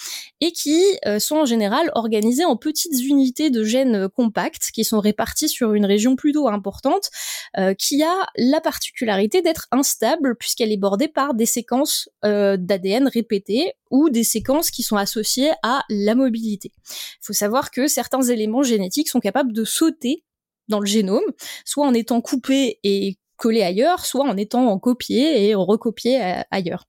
[0.40, 4.85] et qui euh, sont en général organisées en petites unités de gènes euh, compacts qui
[4.85, 7.10] sont répartis sur une région plutôt importante
[7.56, 13.73] euh, qui a la particularité d'être instable puisqu'elle est bordée par des séquences d'ADN répétées
[13.90, 16.73] ou des séquences qui sont associées à la mobilité.
[16.77, 20.24] Il faut savoir que certains éléments génétiques sont capables de sauter
[20.69, 21.24] dans le génome,
[21.65, 26.86] soit en étant coupés et collés ailleurs, soit en étant copiés et recopiés ailleurs.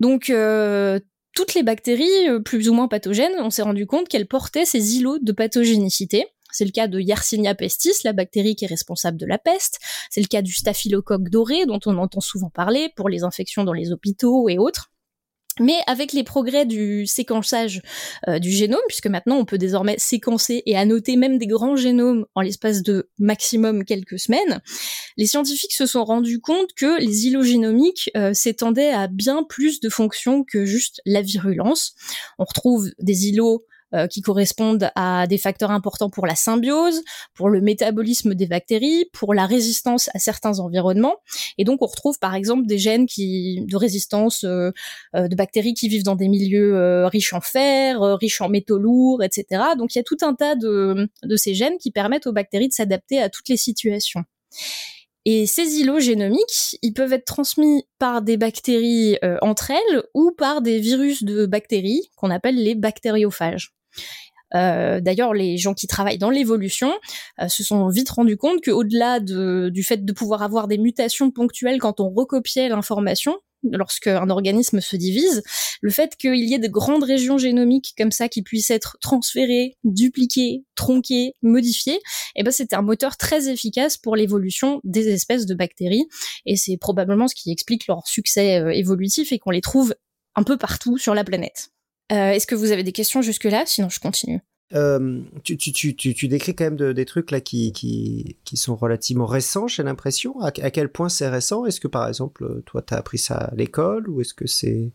[0.00, 1.00] Donc euh,
[1.34, 4.96] toutes les bactéries euh, plus ou moins pathogènes, on s'est rendu compte qu'elles portaient ces
[4.96, 6.26] îlots de pathogénicité.
[6.52, 9.78] C'est le cas de Yersinia pestis, la bactérie qui est responsable de la peste.
[10.10, 13.74] C'est le cas du staphylocoque doré, dont on entend souvent parler pour les infections dans
[13.74, 14.90] les hôpitaux et autres.
[15.60, 17.82] Mais avec les progrès du séquençage
[18.28, 22.26] euh, du génome, puisque maintenant on peut désormais séquencer et annoter même des grands génomes
[22.34, 24.60] en l'espace de maximum quelques semaines,
[25.16, 29.80] les scientifiques se sont rendus compte que les îlots génomiques euh, s'étendaient à bien plus
[29.80, 31.94] de fonctions que juste la virulence.
[32.38, 33.64] On retrouve des îlots
[33.94, 37.02] euh, qui correspondent à des facteurs importants pour la symbiose,
[37.34, 41.16] pour le métabolisme des bactéries, pour la résistance à certains environnements.
[41.58, 44.70] Et donc on retrouve par exemple des gènes qui de résistance euh,
[45.14, 49.22] euh, de bactéries qui vivent dans des milieux riches en fer, riches en métaux lourds,
[49.22, 49.62] etc.
[49.78, 52.68] Donc il y a tout un tas de, de ces gènes qui permettent aux bactéries
[52.68, 54.24] de s'adapter à toutes les situations.
[55.28, 60.30] Et ces îlots génomiques, ils peuvent être transmis par des bactéries euh, entre elles ou
[60.30, 63.75] par des virus de bactéries qu'on appelle les bactériophages.
[64.54, 66.92] Euh, D'ailleurs, les gens qui travaillent dans l'évolution
[67.40, 71.30] euh, se sont vite rendus compte qu'au-delà de, du fait de pouvoir avoir des mutations
[71.30, 73.36] ponctuelles quand on recopiait l'information,
[73.72, 75.42] lorsqu'un organisme se divise,
[75.80, 79.74] le fait qu'il y ait de grandes régions génomiques comme ça qui puissent être transférées,
[79.84, 82.00] dupliquées, tronquées, modifiées,
[82.36, 86.06] eh ben c'était un moteur très efficace pour l'évolution des espèces de bactéries
[86.44, 89.94] et c'est probablement ce qui explique leur succès euh, évolutif et qu'on les trouve
[90.34, 91.70] un peu partout sur la planète.
[92.12, 93.64] Euh, Est-ce que vous avez des questions jusque-là?
[93.66, 94.40] Sinon, je continue.
[94.74, 98.36] Euh, tu, tu, tu, tu, tu décris quand même de- des trucs là qui, qui,
[98.44, 100.40] qui sont relativement récents, j'ai l'impression.
[100.40, 101.66] À, à quel point c'est récent?
[101.66, 104.90] Est-ce que par exemple, toi, t'as appris ça à l'école ou est-ce que c'est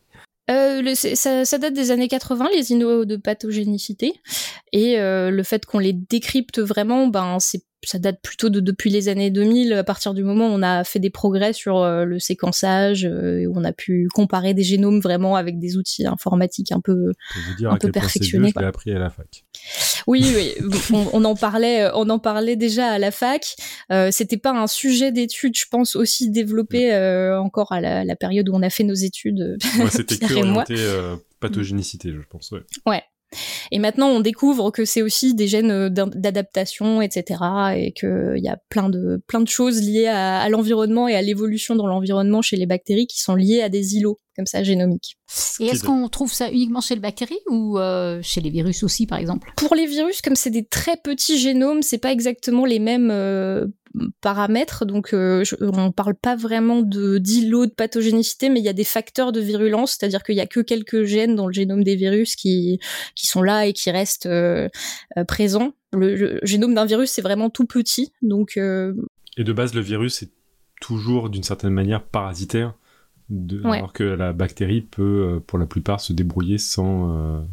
[0.49, 4.13] Euh, le- ça, ça date des années 80, les inos de pathogénicité.
[4.73, 8.89] Et euh, le fait qu'on les décrypte vraiment, ben, c'est ça date plutôt de depuis
[8.89, 12.05] les années 2000, à partir du moment où on a fait des progrès sur euh,
[12.05, 16.71] le séquençage, euh, où on a pu comparer des génomes vraiment avec des outils informatiques
[16.71, 16.93] un peu
[17.47, 18.61] vous dire Un à peu quel point c'est perfectionné, vieux, je quoi.
[18.61, 19.43] l'ai appris à la fac.
[20.07, 20.53] Oui, oui,
[20.91, 23.55] on, on en parlait, on en parlait déjà à la fac.
[23.91, 28.15] Euh, C'était pas un sujet d'étude, je pense, aussi développé euh, encore à la, la
[28.15, 29.57] période où on a fait nos études.
[29.89, 32.53] C'était que orienté euh, pathogénicité, je pense.
[32.85, 33.03] Ouais.
[33.71, 37.39] Et maintenant, on découvre que c'est aussi des gènes euh, d'adaptation, etc.,
[37.75, 41.21] et qu'il y a plein de plein de choses liées à, à l'environnement et à
[41.21, 45.17] l'évolution dans l'environnement chez les bactéries qui sont liées à des îlots comme ça génomiques.
[45.59, 49.05] Et est-ce qu'on trouve ça uniquement chez le bactérie ou euh, chez les virus aussi,
[49.05, 49.51] par exemple?
[49.57, 53.67] Pour les virus, comme c'est des très petits génomes, c'est pas exactement les mêmes euh,
[54.21, 58.69] paramètres, donc euh, je- on parle pas vraiment de d'îlots de pathogénicité, mais il y
[58.69, 61.83] a des facteurs de virulence, c'est-à-dire qu'il y a que quelques gènes dans le génome
[61.83, 62.79] des virus qui
[63.15, 64.69] qui sont là et qui restent euh,
[65.17, 65.73] euh, présents.
[65.93, 68.93] Le, le génome d'un virus c'est vraiment tout petit, donc euh,
[69.37, 70.31] Et de base, le virus est
[70.79, 72.73] toujours d'une certaine manière parasitaire,
[73.29, 73.77] de- Ouais.
[73.77, 77.45] alors que la bactérie peut, pour la plupart, se débrouiller sans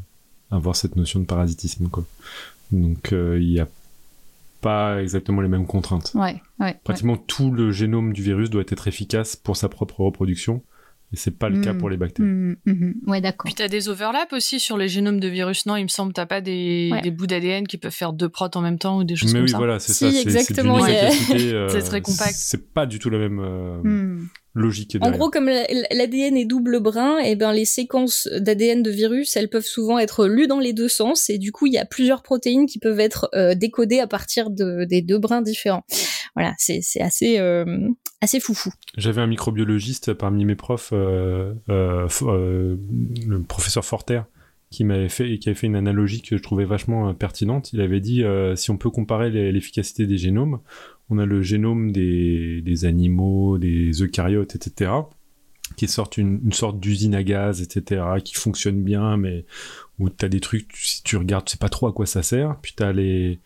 [0.51, 1.89] avoir cette notion de parasitisme.
[1.89, 2.05] Quoi.
[2.73, 3.69] Donc, il n'y a
[4.61, 6.13] pas exactement les mêmes contraintes.
[6.15, 6.79] Ouais, ouais.
[6.85, 10.63] Pratiquement tout le génome du virus doit être efficace pour sa propre reproduction,
[11.13, 11.79] et c'est pas le cas Mm.
[11.79, 12.01] pour les ouais.
[12.01, 12.29] bactéries.
[12.29, 12.95] Mhm.
[13.07, 13.45] Ouais, d'accord.
[13.47, 15.77] Puis t'as des overlaps aussi sur les génomes de virus, non?
[15.77, 17.01] Il me semble t'as pas des, Ouais.
[17.01, 19.39] des bouts d'ADN qui peuvent faire deux protes en même temps ou des choses Mais
[19.39, 19.57] comme oui, ça.
[19.59, 20.11] voilà, c'est Si, ça.
[20.13, 20.89] c'est- exactement, C'est
[21.55, 22.35] euh, C'est très compact.
[22.35, 24.19] C'est pas du tout la même euh,
[24.55, 24.97] logique.
[25.01, 29.37] En gros, comme la- l'ADN est double brin, et ben les séquences d'ADN de virus,
[29.37, 31.85] elles peuvent souvent être lues dans les deux sens, et du coup, il y a
[31.85, 35.85] plusieurs protéines qui peuvent être euh, décodées à partir de, des deux brins différents.
[36.35, 37.89] Voilà, c'est assez euh,
[38.21, 38.73] assez foufou.
[38.97, 42.77] J'avais un microbiologiste parmi mes profs, euh, euh,
[43.27, 44.23] le professeur Forter,
[44.71, 47.73] qui m'avait fait, qui avait fait une analogie que je trouvais vachement pertinente.
[47.73, 48.23] Il avait dit
[48.57, 50.61] si on peut comparer l'efficacité des génomes,
[51.11, 54.91] on a le génome des, des animaux, des eucaryotes, etc.,
[55.77, 59.45] qui sortent une, sorte d'usine à gaz, etc., qui fonctionne bien, mais
[59.99, 62.23] où tu as des trucs, si tu regardes, tu sais pas trop à quoi ça
[62.23, 62.59] sert.
[62.63, 63.39] Puis tu as les,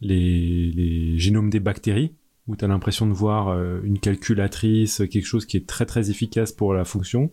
[0.00, 2.14] les, les génomes des bactéries,
[2.48, 6.10] où tu as l'impression de voir euh, une calculatrice, quelque chose qui est très très
[6.10, 7.30] efficace pour la fonction.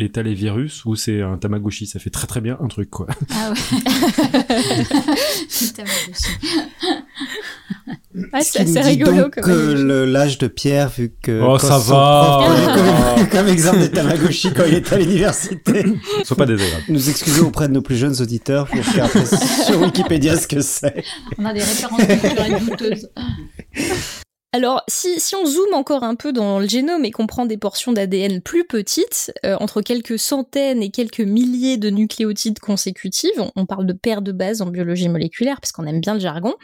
[0.00, 2.68] Et tu as les virus, où c'est un Tamagotchi, ça fait très très bien un
[2.68, 3.08] truc, quoi.
[3.30, 3.56] Ah ouais.
[5.74, 6.28] Tamagotchi.
[8.32, 12.44] Ah, Ce c'est dit rigolo donc comme l'âge de Pierre, vu que Oh, ça va.
[12.44, 15.84] prof comme, comme exemple des Tamagotchi quand il était à l'université.
[16.24, 16.84] Sois pas désagréable.
[16.88, 19.08] Nous excusons auprès de nos plus jeunes auditeurs pour faire
[19.66, 21.02] sur Wikipédia ce que c'est.
[21.38, 23.08] On a des références culturelles douteuses.
[24.54, 27.58] Alors, si, si on zoome encore un peu dans le génome et qu'on prend des
[27.58, 33.52] portions d'ADN plus petites, euh, entre quelques centaines et quelques milliers de nucléotides consécutives, on,
[33.56, 36.54] on parle de paires de bases en biologie moléculaire, parce qu'on aime bien le jargon,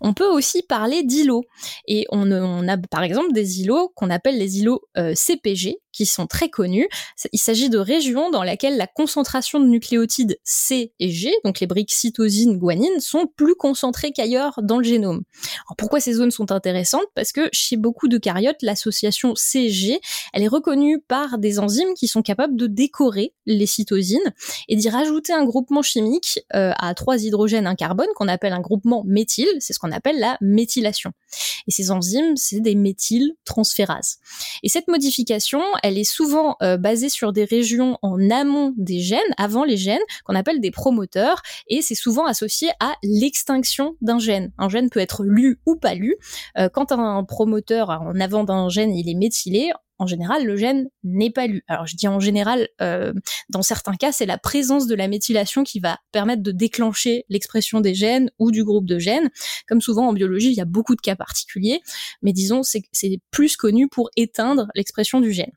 [0.00, 1.44] on peut aussi parler d'îlots.
[1.86, 6.06] Et on, on a par exemple des îlots qu'on appelle les îlots euh, CPG, qui
[6.06, 6.88] sont très connus.
[7.32, 11.66] Il s'agit de régions dans lesquelles la concentration de nucléotides C et G, donc les
[11.66, 15.22] briques cytosine, guanine, sont plus concentrées qu'ailleurs dans le génome.
[15.66, 17.06] Alors pourquoi ces zones sont intéressantes?
[17.14, 20.00] Parce que chez beaucoup d'eucaryotes, l'association CG,
[20.32, 24.32] elle est reconnue par des enzymes qui sont capables de décorer les cytosines
[24.68, 28.60] et d'y rajouter un groupement chimique euh, à trois hydrogènes, un carbone, qu'on appelle un
[28.60, 31.12] groupement méthyle, c'est ce qu'on appelle la méthylation.
[31.66, 34.18] Et ces enzymes, c'est des méthyltransférases.
[34.62, 39.20] Et cette modification, elle est souvent euh, basée sur des régions en amont des gènes,
[39.36, 44.52] avant les gènes, qu'on appelle des promoteurs, et c'est souvent associé à l'extinction d'un gène.
[44.58, 46.16] Un gène peut être lu ou pas lu.
[46.58, 50.88] Euh, quand un promoteur en avant d'un gène il est méthylé, en général, le gène
[51.04, 51.62] n'est pas lu.
[51.68, 53.12] Alors je dis en général, euh,
[53.48, 57.80] dans certains cas, c'est la présence de la méthylation qui va permettre de déclencher l'expression
[57.80, 59.30] des gènes ou du groupe de gènes.
[59.68, 61.80] Comme souvent en biologie, il y a beaucoup de cas particuliers,
[62.22, 62.82] mais disons c'est
[63.30, 65.52] plus connu pour éteindre l'expression du gène.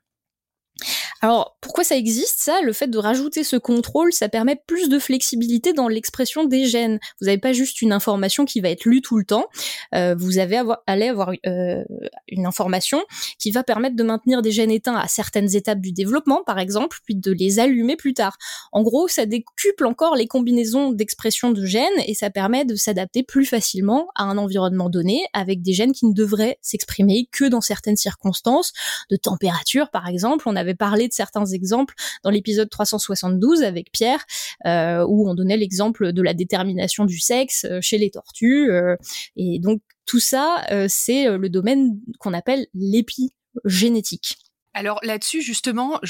[1.20, 2.60] Alors, pourquoi ça existe, ça?
[2.62, 7.00] Le fait de rajouter ce contrôle, ça permet plus de flexibilité dans l'expression des gènes.
[7.20, 9.46] Vous n'avez pas juste une information qui va être lue tout le temps.
[9.94, 11.84] Euh, vous avez allez avoir euh,
[12.28, 13.02] une information
[13.38, 16.98] qui va permettre de maintenir des gènes éteints à certaines étapes du développement, par exemple,
[17.04, 18.36] puis de les allumer plus tard.
[18.72, 23.22] En gros, ça décuple encore les combinaisons d'expression de gènes et ça permet de s'adapter
[23.22, 27.60] plus facilement à un environnement donné avec des gènes qui ne devraient s'exprimer que dans
[27.60, 28.72] certaines circonstances,
[29.10, 30.44] de température, par exemple.
[30.46, 34.24] On avait parlé de certains exemples dans l'épisode 372 avec Pierre,
[34.66, 38.70] euh, où on donnait l'exemple de la détermination du sexe euh, chez les tortues.
[38.70, 38.96] Euh,
[39.36, 44.38] et donc tout ça, c'est le domaine qu'on appelle l'épigénétique.
[44.72, 46.00] Alors là-dessus, justement,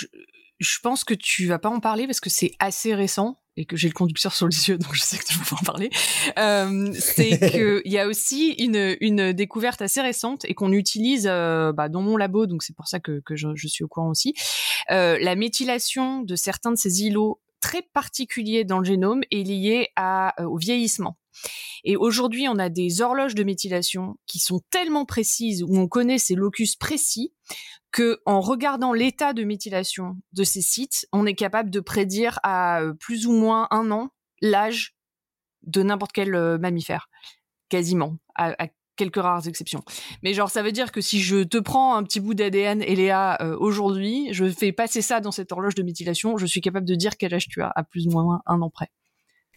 [0.58, 3.76] je pense que tu vas pas en parler parce que c'est assez récent et que
[3.76, 5.90] j'ai le conducteur sur les yeux, donc je sais que tu vas en parler.
[6.38, 11.72] Euh, c'est qu'il y a aussi une, une découverte assez récente et qu'on utilise euh,
[11.72, 14.10] bah, dans mon labo, donc c'est pour ça que, que je, je, suis au courant
[14.10, 14.34] aussi.
[14.90, 19.88] Euh, la méthylation de certains de ces îlots très particuliers dans le génome est liée
[19.96, 21.18] à, au vieillissement.
[21.84, 26.18] Et aujourd'hui, on a des horloges de méthylation qui sont tellement précises, où on connaît
[26.18, 27.32] ces locus précis,
[27.92, 32.82] que en regardant l'état de méthylation de ces sites, on est capable de prédire à
[32.82, 34.10] euh, plus ou moins un an
[34.40, 34.94] l'âge
[35.62, 37.08] de n'importe quel euh, mammifère,
[37.68, 38.54] quasiment, à,
[38.96, 39.82] quelques rares exceptions.
[40.22, 43.40] Mais genre, ça veut dire que si je te prends un petit bout d'ADN, Eléa,
[43.40, 46.94] euh, aujourd'hui, je fais passer ça dans cette horloge de méthylation, je suis capable de
[46.96, 48.90] dire quel âge tu as à plus ou moins un an près.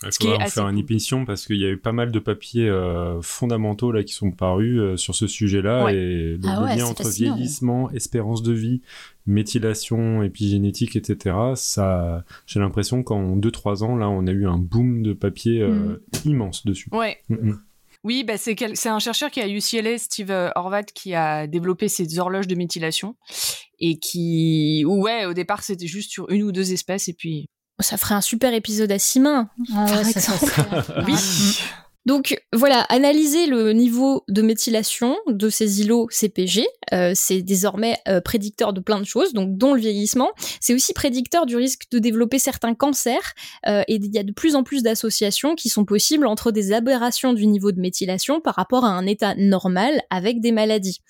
[0.04, 2.68] Il faudra en faire une émission parce qu'il y a eu pas mal de papiers
[2.68, 7.08] euh, fondamentaux là qui sont parus euh, sur ce sujet-là et le, ah lien entre
[7.08, 8.82] vieillissement, espérance de vie,
[9.28, 11.36] méthylation, épigénétique, etc.
[11.56, 16.04] Ça, j'ai l'impression qu'en 2-3 ans là, on a eu un boom de papiers euh,
[16.26, 16.30] mm.
[16.30, 16.90] immense dessus.
[16.92, 17.18] Ouais.
[17.30, 17.62] Mm, mm.
[18.04, 22.48] Oui, bah c'est un chercheur qui a UCLA, Steve Horvat, qui a développé ces horloges
[22.48, 23.16] de méthylation
[23.80, 27.48] et qui, ouais, au départ c'était juste sur une ou deux espèces et puis
[27.82, 29.50] ça ferait un super épisode à six mains.
[29.76, 29.86] Ah
[31.08, 31.16] oui.
[32.06, 38.22] Donc voilà, analyser le niveau de méthylation de ces îlots CPG, euh, c'est désormais euh,
[38.22, 40.32] prédicteur de plein de choses, donc dont le vieillissement.
[40.60, 43.34] C'est aussi prédicteur du risque de développer certains cancers,
[43.68, 46.74] euh, et il y a de plus en plus d'associations qui sont possibles entre des
[46.74, 51.02] aberrations du niveau de méthylation par rapport à un état normal avec des maladies.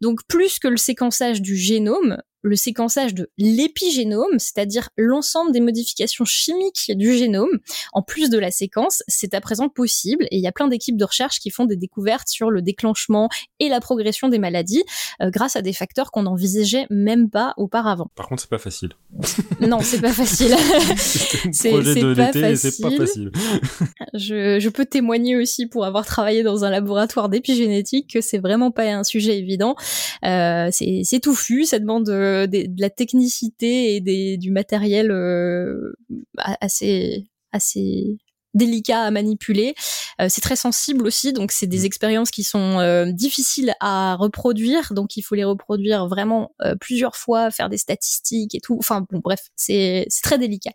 [0.00, 6.24] Donc plus que le séquençage du génome, le séquençage de l'épigénome, c'est-à-dire l'ensemble des modifications
[6.24, 7.58] chimiques du génome,
[7.92, 10.96] en plus de la séquence, c'est à présent possible et il y a plein d'équipes
[10.96, 13.28] de recherche qui font des découvertes sur le déclenchement
[13.60, 14.84] et la progression des maladies
[15.20, 18.10] euh, grâce à des facteurs qu'on n'envisageait même pas auparavant.
[18.14, 18.90] Par contre, c'est pas facile.
[19.60, 20.54] non, c'est pas facile.
[21.52, 23.30] c'est pas, pas, facile.
[24.14, 28.70] je, je peux témoigner aussi pour avoir travaillé dans un laboratoire d'épigénétique que c'est vraiment
[28.70, 29.76] pas un sujet évident.
[30.24, 35.92] Euh, c'est touffu, ça demande euh, de la technicité et du matériel euh,
[36.36, 38.18] assez assez
[38.58, 39.74] délicat à manipuler.
[40.20, 41.86] Euh, c'est très sensible aussi, donc c'est des mm.
[41.86, 47.16] expériences qui sont euh, difficiles à reproduire, donc il faut les reproduire vraiment euh, plusieurs
[47.16, 48.76] fois, faire des statistiques et tout.
[48.78, 50.72] Enfin bon, bref, c'est très délicat.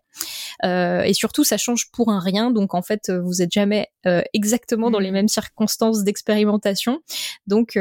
[0.63, 3.87] et surtout, ça change pour un rien, donc en fait, vous êtes jamais
[4.33, 5.13] exactement dans les mm.
[5.13, 7.01] mêmes circonstances d'expérimentation.
[7.45, 7.77] Donc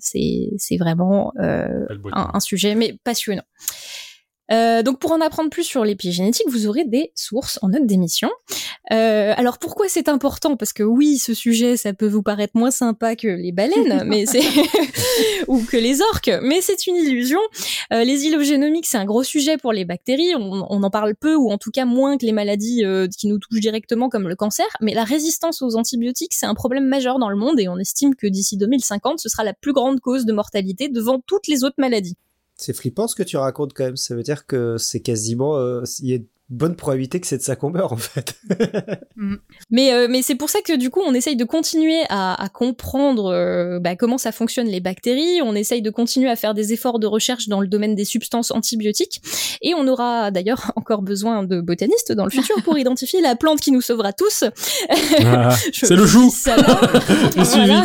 [0.00, 1.86] c'est vraiment un,
[2.34, 3.44] un, sujet mais passionnant.
[4.50, 8.30] Euh, donc pour en apprendre plus sur l'épigénétique, vous aurez des sources en note d'émission.
[8.90, 10.56] Euh, alors pourquoi c'est important?
[10.56, 14.26] Parce que oui, ce sujet, ça peut vous paraître moins sympa que les baleines, mais
[14.26, 14.42] c'est
[15.48, 17.40] ou que les orques, mais c'est une illusion.
[17.92, 20.34] Euh, les îlots génomiques, c'est un gros sujet pour les bactéries.
[20.36, 23.26] On, on, en parle peu ou en tout cas moins que les maladies euh, qui
[23.26, 24.66] nous touchent directement comme le cancer.
[24.80, 28.14] Mais la résistance aux antibiotiques, c'est un problème majeur dans le monde et on estime
[28.14, 31.76] que d'ici 2050, ce sera la plus grande cause de mortalité devant toutes les autres
[31.78, 32.16] maladies.
[32.58, 33.96] C'est flippant ce que tu racontes quand même.
[33.96, 35.56] Ça veut dire que c'est quasiment.
[35.56, 36.18] Euh, il y a
[36.50, 38.36] bonne probabilité que c'est de ça qu'on meurt en fait.
[39.16, 39.34] Mm.
[39.70, 42.48] mais euh, mais c'est pour ça que du coup on essaye de continuer à, à
[42.48, 45.42] comprendre euh, bah, comment ça fonctionne les bactéries.
[45.42, 48.52] On essaye de continuer à faire des efforts de recherche dans le domaine des substances
[48.52, 49.20] antibiotiques.
[49.60, 53.60] Et on aura d'ailleurs encore besoin de botanistes dans le futur pour identifier la plante
[53.60, 54.44] qui nous sauvera tous.
[55.24, 56.32] Ah, c'est le chou.
[57.34, 57.82] voilà.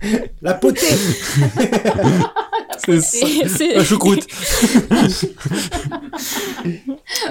[0.42, 0.86] la potée.
[3.00, 4.26] C'est la choucroute.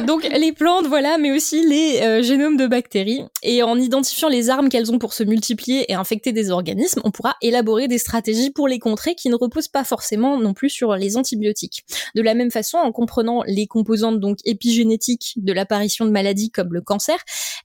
[0.05, 3.23] Donc les plantes, voilà, mais aussi les euh, génomes de bactéries.
[3.43, 7.11] Et en identifiant les armes qu'elles ont pour se multiplier et infecter des organismes, on
[7.11, 10.95] pourra élaborer des stratégies pour les contrer qui ne reposent pas forcément non plus sur
[10.95, 11.85] les antibiotiques.
[12.15, 16.73] De la même façon, en comprenant les composantes donc épigénétiques de l'apparition de maladies comme
[16.73, 17.17] le cancer,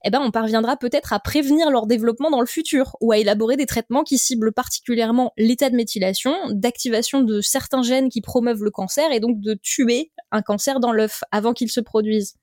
[0.05, 3.57] eh ben on parviendra peut-être à prévenir leur développement dans le futur ou à élaborer
[3.57, 4.92] des traitements qui ciblent particulièrement
[5.37, 10.11] l'état de méthylation, d'activation de certains gènes qui promeuvent le cancer et donc de tuer
[10.31, 12.35] un cancer dans l'œuf avant qu'il se produise.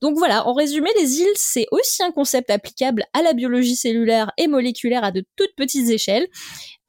[0.00, 4.32] Donc voilà, en résumé, les îles, c'est aussi un concept applicable à la biologie cellulaire
[4.36, 6.26] et moléculaire à de toutes petites échelles.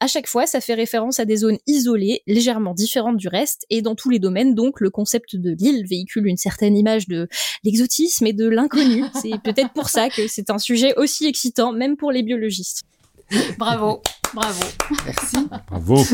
[0.00, 3.80] À chaque fois, ça fait référence à des zones isolées, légèrement différentes du reste, et
[3.80, 7.28] dans tous les domaines, donc, le concept de l'île véhicule une certaine image de
[7.64, 9.04] l'exotisme et de l'inconnu.
[9.22, 12.82] C'est peut-être pour ça que c'est un sujet aussi excitant, même pour les biologistes.
[13.58, 14.02] Bravo,
[14.34, 14.64] bravo.
[15.04, 15.36] Merci.
[15.68, 16.04] Bravo.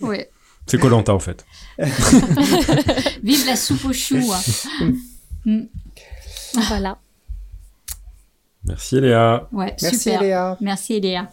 [0.00, 0.30] Ouais.
[0.66, 1.44] C'est Colanta en fait.
[3.22, 4.32] Vive la soupe aux choux.
[4.32, 4.92] hein.
[5.44, 5.62] Mm.
[6.68, 6.98] Voilà.
[8.64, 9.48] Merci Léa.
[9.50, 10.20] Ouais, Merci super.
[10.22, 10.56] Léa.
[10.60, 11.28] Merci Léa.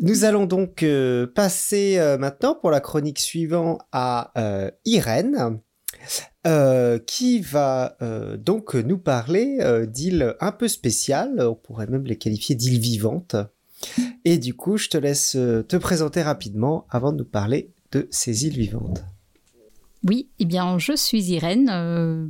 [0.00, 5.60] Nous allons donc euh, passer euh, maintenant pour la chronique suivante à euh, Irène,
[6.48, 12.04] euh, qui va euh, donc nous parler euh, d'îles un peu spéciales, on pourrait même
[12.06, 13.36] les qualifier d'îles vivantes.
[14.24, 18.08] Et du coup, je te laisse euh, te présenter rapidement avant de nous parler de
[18.10, 19.04] ces îles vivantes.
[20.06, 21.70] Oui, eh bien, je suis Irène.
[21.70, 22.26] euh,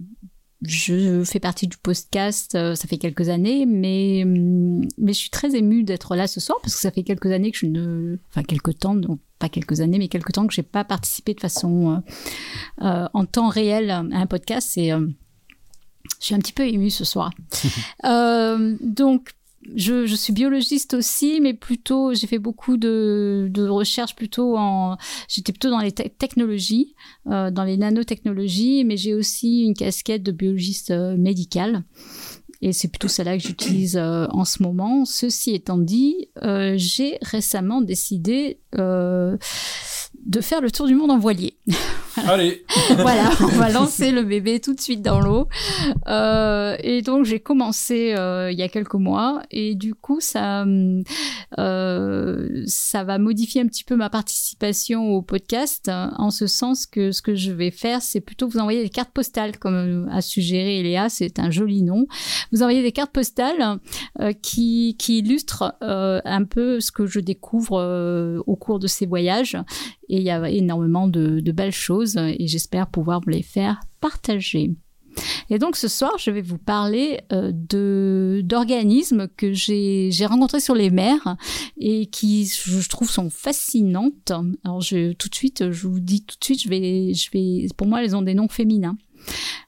[0.62, 5.30] je fais partie du podcast, euh, ça fait quelques années, mais, hum, mais je suis
[5.30, 8.16] très émue d'être là ce soir parce que ça fait quelques années que je ne.
[8.30, 11.34] Enfin, quelques temps, donc pas quelques années, mais quelques temps que je n'ai pas participé
[11.34, 12.02] de façon
[12.80, 14.78] euh, en temps réel à un podcast.
[14.78, 17.30] Et je suis un petit peu émue ce soir.
[18.80, 19.32] Donc,
[19.74, 24.96] je, suis biologiste aussi, mais plutôt, j'ai fait beaucoup de, recherches plutôt en.
[25.28, 26.94] J'étais plutôt dans les te- technologies,
[27.28, 31.84] euh, dans les nanotechnologies, mais j'ai aussi une casquette de biologiste euh, médical.
[32.62, 35.04] Et c'est plutôt celle-là que j'utilise euh, en ce moment.
[35.04, 38.60] Ceci étant dit, euh, j'ai récemment décidé
[40.24, 41.56] de faire le tour du monde en voilier.
[42.16, 42.64] Allez.
[42.96, 45.48] voilà, on va lancer le bébé tout de suite dans l'eau.
[46.06, 50.64] Euh, et donc j'ai commencé euh, il y a quelques mois et du coup ça
[51.58, 56.86] euh, ça va modifier un petit peu ma participation au podcast hein, en ce sens
[56.86, 60.20] que ce que je vais faire c'est plutôt vous envoyer des cartes postales comme a
[60.20, 62.06] suggéré Eléa, c'est un joli nom.
[62.52, 63.78] Vous envoyez des cartes postales
[64.42, 69.56] qui qui illustrent un peu ce que je découvre au cours de ces voyages
[70.08, 74.72] et il y a énormément de, belles choses et j'espère pouvoir vous les faire partager.
[75.50, 77.52] Et donc ce soir, je vais vous parler euh,
[78.42, 81.36] d'organismes que j'ai rencontrés sur les mers
[81.78, 84.32] et qui je trouve sont fascinantes.
[84.64, 87.86] Alors tout de suite, je vous dis tout de suite, je vais je vais pour
[87.86, 88.96] moi elles ont des noms féminins.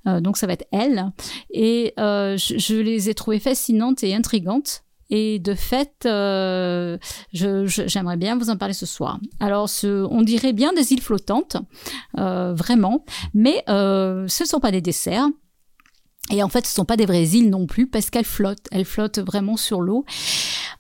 [0.07, 1.11] Euh, donc ça va être elles
[1.51, 4.83] et euh, je les ai trouvées fascinantes et intrigantes.
[5.11, 6.99] Et de fait, euh,
[7.33, 9.19] j'aimerais bien vous en parler ce soir.
[9.41, 11.57] Alors, ce, on dirait bien des îles flottantes,
[12.19, 13.05] euh, vraiment,
[13.35, 15.29] mais euh, ce ne sont pas des desserts.
[16.31, 18.67] Et en fait, ce ne sont pas des vraies îles non plus parce qu'elles flottent.
[18.73, 20.05] Elles flottent vraiment sur l'eau.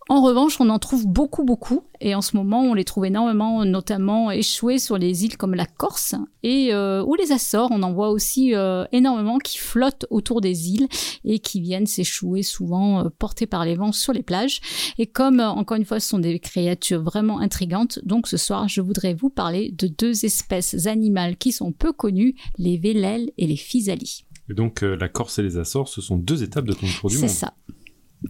[0.09, 1.82] En revanche, on en trouve beaucoup, beaucoup.
[2.01, 5.66] Et en ce moment, on les trouve énormément, notamment échouées sur les îles comme la
[5.66, 6.14] Corse
[6.44, 7.70] et euh, ou les Açores.
[7.73, 10.86] On en voit aussi euh, énormément qui flottent autour des îles
[11.24, 14.60] et qui viennent s'échouer souvent euh, portés par les vents sur les plages.
[14.98, 18.81] Et comme, encore une fois, ce sont des créatures vraiment intrigantes, donc ce soir, je
[18.81, 23.56] voudrais vous parler de deux espèces animales qui sont peu connues, les vélèles et les
[23.56, 24.24] physalies.
[24.51, 27.10] Et donc euh, la Corse et les Açores, ce sont deux étapes de ton tour
[27.10, 27.31] du C'est monde.
[27.31, 27.55] ça.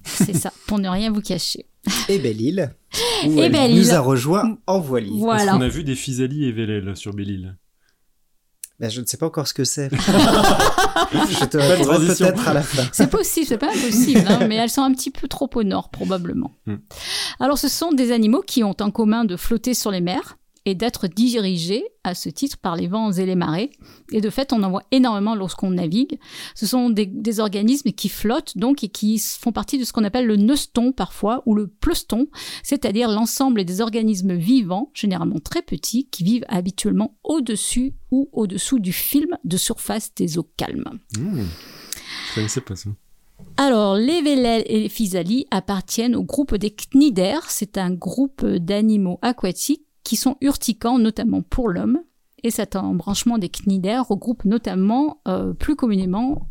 [0.04, 1.66] C'est ça, pour ne rien vous cacher.
[2.08, 2.74] Et Belle-Île,
[3.26, 3.78] où Et elle Belle-Île.
[3.78, 5.10] nous a rejoint en voilier.
[5.10, 5.52] Est-ce Voilà.
[5.52, 7.56] qu'on a vu des Physalie et Vélèle sur Belle-Île
[8.80, 9.88] Ben, je ne sais pas encore ce que c'est.
[9.96, 12.26] je te Belle répondrai transition.
[12.26, 12.82] peut-être à la fin.
[12.92, 15.90] C'est possible, c'est pas impossible, hein, mais elles sont un petit peu trop au nord,
[15.90, 16.50] probablement.
[16.66, 16.76] Hmm.
[17.38, 20.36] Alors, ce sont des animaux qui ont en commun de flotter sur les mers
[20.66, 23.70] et d'être dirigés à ce titre par les vents et les marées.
[24.10, 26.18] Et de fait, on en voit énormément lorsqu'on navigue.
[26.54, 30.04] Ce sont des, des organismes qui flottent donc et qui font partie de ce qu'on
[30.04, 32.26] appelle le neuston parfois ou le pleuston,
[32.64, 38.92] c'est-à-dire l'ensemble des organismes vivants, généralement très petits, qui vivent habituellement au-dessus ou au-dessous du
[38.92, 40.98] film de surface des eaux calmes.
[41.16, 41.42] Mmh.
[42.30, 42.90] Je connaissais pas ça.
[43.58, 47.50] Alors, les vélèles et les physalies appartiennent au groupe des cnidaires.
[47.50, 52.00] C'est un groupe d'animaux aquatiques qui sont urticants, notamment pour l'homme.
[52.44, 56.48] Et cet embranchement des cnidaires regroupe notamment, euh, plus communément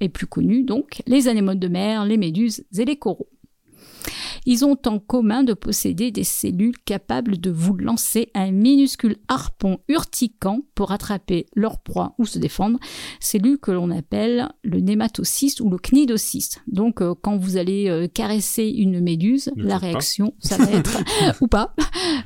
[0.00, 3.30] et plus connu, donc, les anémones de mer, les méduses et les coraux.
[4.46, 9.78] Ils ont en commun de posséder des cellules capables de vous lancer un minuscule harpon
[9.88, 12.78] urticant pour attraper leur proie ou se défendre,
[13.20, 16.62] cellules que l'on appelle le nématocyste ou le cnidocyste.
[16.66, 19.86] Donc euh, quand vous allez euh, caresser une méduse, Ne la pas.
[19.86, 20.98] réaction, ça va être
[21.40, 21.74] ou pas,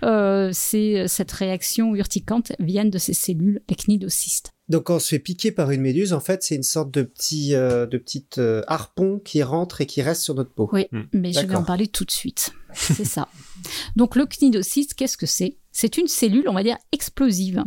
[0.02, 4.52] euh, c'est cette réaction urticante vient de ces cellules, les cnidocystes.
[4.72, 7.02] Donc quand on se fait piquer par une méduse, en fait, c'est une sorte de
[7.02, 10.68] petit, euh, de petite euh, harpon qui rentre et qui reste sur notre peau.
[10.72, 11.02] Oui, Hmm.
[11.12, 12.52] mais je vais en parler tout de suite.
[12.72, 13.28] C'est ça.
[13.96, 15.58] Donc le cnidocyste, qu'est-ce que c'est?
[15.72, 17.62] C'est une cellule, on va dire, explosive.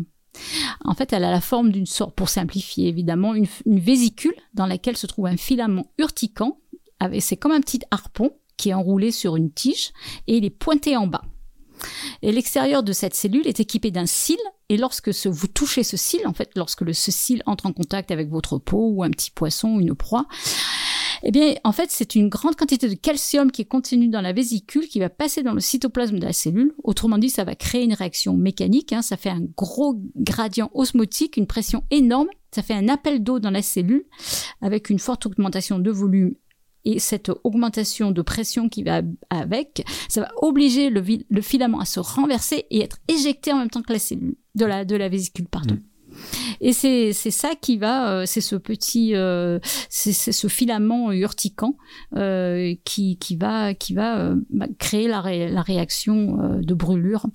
[0.84, 4.65] En fait, elle a la forme d'une sorte, pour simplifier évidemment, une, une vésicule dans
[4.65, 6.60] laquelle se trouve un filament urticant.
[7.19, 9.91] C'est comme un petit harpon qui est enroulé sur une tige
[10.27, 11.23] et il est pointé en bas.
[12.22, 14.38] Et l'extérieur de cette cellule est équipé d'un cil
[14.70, 18.30] et lorsque vous touchez ce cil, en fait, lorsque ce cil entre en contact avec
[18.30, 20.26] votre peau ou un petit poisson ou une proie,
[21.24, 24.34] eh bien, en fait, c'est une grande quantité de calcium qui est contenue dans la
[24.34, 26.74] vésicule qui va passer dans le cytoplasme de la cellule.
[26.84, 28.94] Autrement dit, ça va créer une réaction mécanique.
[28.94, 29.02] hein.
[29.02, 32.28] ça fait un gros gradient osmotique, une pression énorme.
[32.52, 34.06] Ça fait un appel d'eau dans la cellule
[34.62, 36.36] avec une forte augmentation de volume.
[36.86, 41.99] Et cette augmentation de pression qui va avec, ça va obliger le, filament à se
[41.99, 45.48] renverser et être éjecté en même temps que la cellule, de la, de la vésicule,
[45.48, 45.78] pardon.
[46.62, 51.76] Et c'est ça qui va, euh, c'est ce petit, euh, c'est ce filament urticant
[52.16, 57.26] euh, qui, qui va, qui va bah, créer la, la réaction de brûlure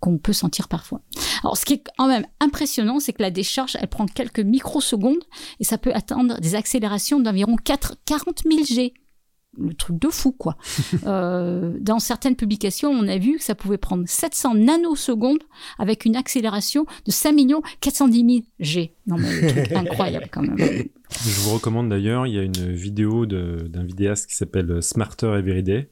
[0.00, 1.00] qu'on peut sentir parfois.
[1.42, 5.24] Alors, ce qui est quand même impressionnant, c'est que la décharge, elle prend quelques microsecondes
[5.60, 8.94] et ça peut atteindre des accélérations d'environ 4 40 000 G.
[9.56, 10.56] Le truc de fou, quoi.
[11.06, 15.42] Euh, dans certaines publications, on a vu que ça pouvait prendre 700 nanosecondes
[15.78, 17.34] avec une accélération de 5
[17.80, 18.94] 410 000 G.
[19.06, 20.58] Non, mais le truc incroyable quand même.
[20.58, 25.88] Je vous recommande d'ailleurs, il y a une vidéo d'un vidéaste qui s'appelle Smarter Everyday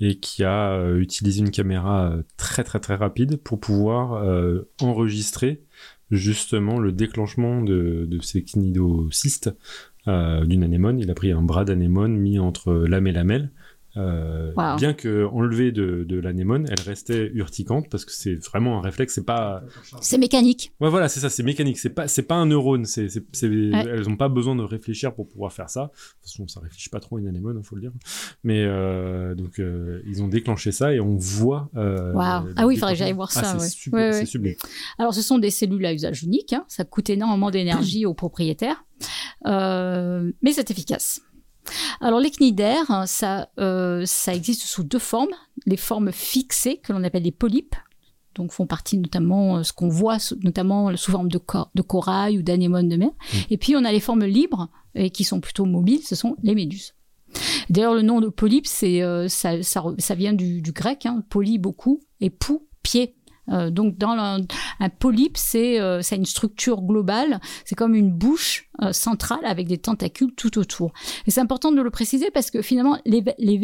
[0.00, 4.68] et qui a euh, utilisé une caméra euh, très très très rapide pour pouvoir euh,
[4.80, 5.62] enregistrer
[6.10, 9.52] justement le déclenchement de, de ces cnidocystes euh,
[10.06, 10.98] d'une anémone.
[10.98, 13.50] Il a pris un bras d'anémone mis entre lame et lamelle.
[13.96, 14.76] Euh, Wow.
[14.76, 19.14] Bien que enlevée de, de l'anémone, elle restait urticante parce que c'est vraiment un réflexe.
[19.14, 19.62] C'est pas
[20.00, 20.72] C'est mécanique.
[20.80, 21.78] Ouais, voilà, c'est ça, c'est mécanique.
[21.78, 22.84] C'est pas, c'est pas un neurone.
[22.84, 25.84] C'est, c'est, c'est- Elles ont pas besoin de réfléchir pour pouvoir faire ça.
[25.84, 27.92] De toute façon, ça réfléchit pas trop une anémone, hein, faut le dire.
[28.44, 31.68] Mais euh, donc, euh, ils ont déclenché ça et on voit.
[31.76, 33.98] Euh, le Ah oui, il faudrait que j'aille voir ça, Ah, c'est ouais.
[33.98, 34.26] Ouais, ouais.
[34.26, 34.54] sublime.
[34.98, 36.52] Alors, ce sont des cellules à usage unique.
[36.52, 36.64] hein.
[36.68, 38.84] Ça coûte énormément d'énergie aux propriétaires,
[39.46, 41.22] Euh, mais c'est efficace.
[42.00, 45.30] Alors, les cnidaires, ça, euh, ça existe sous deux formes.
[45.66, 47.76] Les formes fixées, que l'on appelle les polypes,
[48.34, 52.38] donc font partie notamment euh, ce qu'on voit, notamment sous forme de, cor- de corail
[52.38, 53.10] ou d'anémone de mer.
[53.50, 56.54] Et puis, on a les formes libres, et qui sont plutôt mobiles, ce sont les
[56.54, 56.94] méduses.
[57.68, 61.58] D'ailleurs, le nom de polype, c'est, euh, ça, ça, vient du, du grec, hein, poly,
[61.58, 63.14] beaucoup, et pou, pied.
[63.50, 64.40] Euh, donc, dans
[64.80, 67.40] un polype, c'est euh, une structure globale.
[67.64, 70.92] C'est comme une bouche euh, centrale avec des tentacules tout autour.
[71.26, 73.60] Et c'est important de le préciser parce que finalement, les, les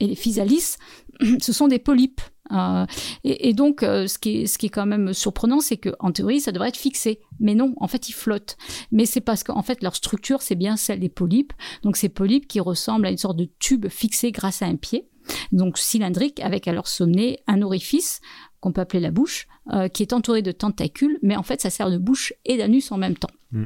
[0.00, 0.76] et les physalis,
[1.40, 2.20] ce sont des polypes.
[2.50, 2.86] Euh,
[3.24, 6.40] et, donc, ce, qui est, ce qui est quand même surprenant, c'est que en théorie,
[6.40, 7.20] ça devrait être fixé.
[7.40, 8.56] Mais non, en fait, ils flottent.
[8.92, 11.52] Mais c'est parce qu'en fait, leur structure, c'est bien celle des polypes.
[11.82, 15.08] Donc, ces polypes qui ressemblent à une sorte de tube fixé grâce à un pied.
[15.52, 18.20] Donc, cylindrique, avec à leur sommet un orifice
[18.68, 21.70] qu'on peut appeler la bouche, euh, qui est entouré de tentacules, mais en fait, ça
[21.70, 23.30] sert de bouche et d'anus en même temps.
[23.52, 23.64] Mm.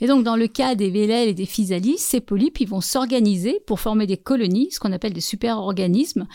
[0.00, 3.60] Et donc, dans le cas des vélèles et des physalis, ces polypes, ils vont s'organiser
[3.66, 6.26] pour former des colonies, ce qu'on appelle des super-organismes,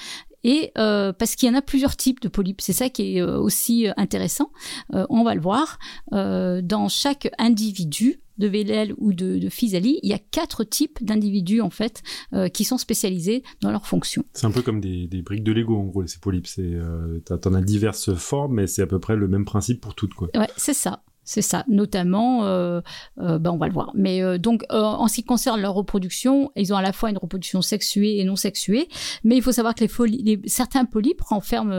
[0.44, 3.22] et euh, parce qu'il y en a plusieurs types de polypes, c'est ça qui est
[3.22, 4.52] euh, aussi intéressant.
[4.94, 5.80] Euh, on va le voir.
[6.12, 11.04] Euh, dans chaque individu de vélèle ou de, de physalie, il y a quatre types
[11.04, 12.02] d'individus en fait
[12.34, 14.26] euh, qui sont spécialisés dans leurs fonctions.
[14.34, 16.48] C'est un peu comme des, des briques de Lego, en gros, ces polypes.
[16.48, 19.96] C'est, euh, t'en as diverses formes, mais c'est à peu près le même principe pour
[19.96, 20.30] toutes, quoi.
[20.36, 21.04] Ouais, c'est ça.
[21.26, 22.82] C'est ça, notamment, euh,
[23.20, 23.92] euh, ben on va le voir.
[23.96, 27.10] Mais euh, donc, euh, en ce qui concerne leur reproduction, ils ont à la fois
[27.10, 28.88] une reproduction sexuée et non sexuée.
[29.24, 31.72] Mais il faut savoir que les, les- certains polypes renferment,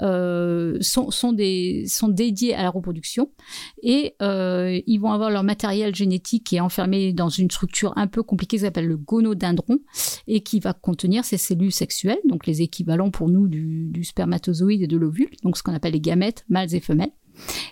[0.00, 3.30] euh, sont, sont, des, sont dédiés à la reproduction
[3.82, 8.22] et ils vont avoir leur matériel génétique qui est enfermé dans une structure un peu
[8.22, 9.78] compliquée qui s'appelle le gonodendron
[10.26, 14.82] et qui va contenir ces cellules sexuelles, donc les équivalents pour nous du, du spermatozoïde
[14.82, 17.12] et de l'ovule, donc ce qu'on appelle les gamètes mâles et femelles.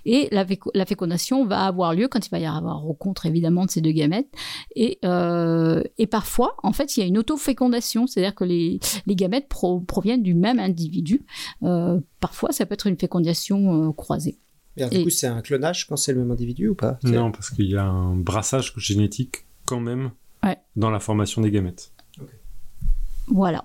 [0.05, 3.67] Et la, féco- la fécondation va avoir lieu quand il va y avoir rencontre évidemment
[3.67, 4.29] de ces deux gamètes.
[4.75, 9.17] Et, euh, et parfois, en fait, il y a une autofécondation, c'est-à-dire que les, les
[9.17, 11.27] gamètes pro- proviennent du même individu.
[11.63, 14.39] Euh, parfois, ça peut être une fécondation euh, croisée.
[14.77, 16.99] Et alors, Et- du coup, c'est un clonage quand c'est le même individu ou pas?
[17.03, 20.13] Non, parce qu'il y a un brassage génétique quand même
[20.45, 20.57] Ouais.
[20.77, 21.93] dans la formation des gamètes.
[23.27, 23.65] Voilà.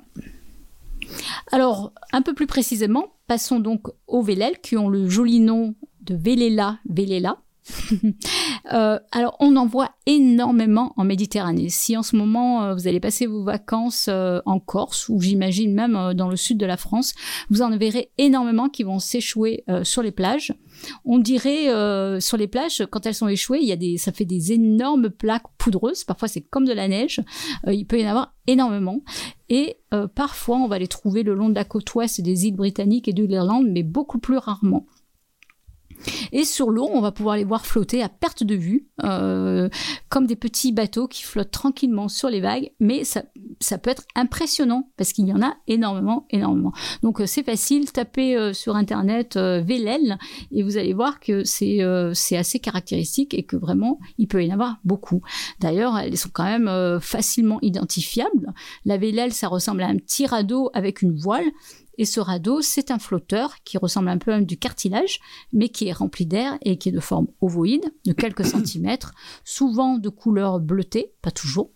[1.52, 6.16] Alors, un peu plus précisément, passons donc aux vélèles qui ont le joli nom de
[6.16, 7.38] Véléla Véléla.
[8.72, 11.68] Euh, alors, on en voit énormément en Méditerranée.
[11.68, 15.74] Si en ce moment euh, vous allez passer vos vacances euh, en Corse ou j'imagine
[15.74, 17.14] même dans le sud de la France,
[17.50, 20.54] vous en verrez énormément qui vont s'échouer sur les plages.
[21.04, 21.68] On dirait
[22.22, 25.10] sur les plages quand elles sont échouées, il y a des, ça fait des énormes
[25.10, 26.06] plaques poudreuses.
[26.06, 27.22] Parfois c'est comme de la neige.
[27.68, 29.02] il peut y en avoir énormément.
[29.50, 29.78] Et
[30.16, 33.14] parfois on va les trouver le long de la côte ouest des îles britanniques et
[33.14, 34.86] de l'Irlande, mais beaucoup plus rarement.
[36.32, 39.70] Et sur l'eau, on va pouvoir les voir flotter à perte de vue, euh,
[40.10, 42.72] comme des petits bateaux qui flottent tranquillement sur les vagues.
[42.80, 43.24] Mais ça,
[43.78, 46.74] peut être impressionnant parce qu'il y en a énormément, énormément.
[47.02, 50.18] Donc euh, c'est facile, tapez euh, sur internet Vélel
[50.52, 51.82] et vous allez voir que c'est
[52.36, 55.22] assez caractéristique et que vraiment il peut y en avoir beaucoup.
[55.60, 58.54] D'ailleurs, elles sont quand même facilement identifiables.
[58.86, 61.46] La Vélel, ça ressemble à un petit radeau avec une voile.
[61.98, 65.20] Et ce radeau, c'est un flotteur qui ressemble un peu à du cartilage,
[65.52, 69.14] mais qui est rempli d'air et qui est de forme ovoïde, de quelques centimètres,
[69.44, 71.72] souvent de couleur bleutée, pas toujours.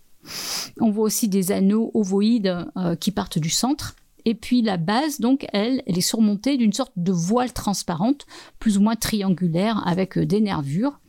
[0.82, 3.96] On voit aussi des anneaux ovoïdes euh, qui partent du centre.
[4.26, 8.26] Et puis la base, donc, elle, elle est surmontée d'une sorte de voile transparente,
[8.60, 11.00] plus ou moins triangulaire, avec euh, des nervures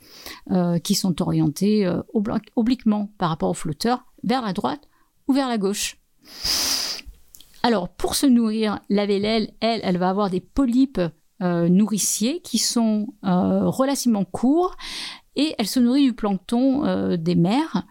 [0.53, 1.91] euh, qui sont orientées
[2.55, 4.89] obliquement par rapport au flotteur, vers la droite
[5.27, 5.99] ou vers la gauche.
[7.63, 11.01] Alors, pour se nourrir, la vélèle, elle, elle va avoir des polypes
[11.41, 14.77] euh, nourriciers qui sont euh, relativement courts
[15.37, 17.87] et elle se nourrit du plancton euh, des mers.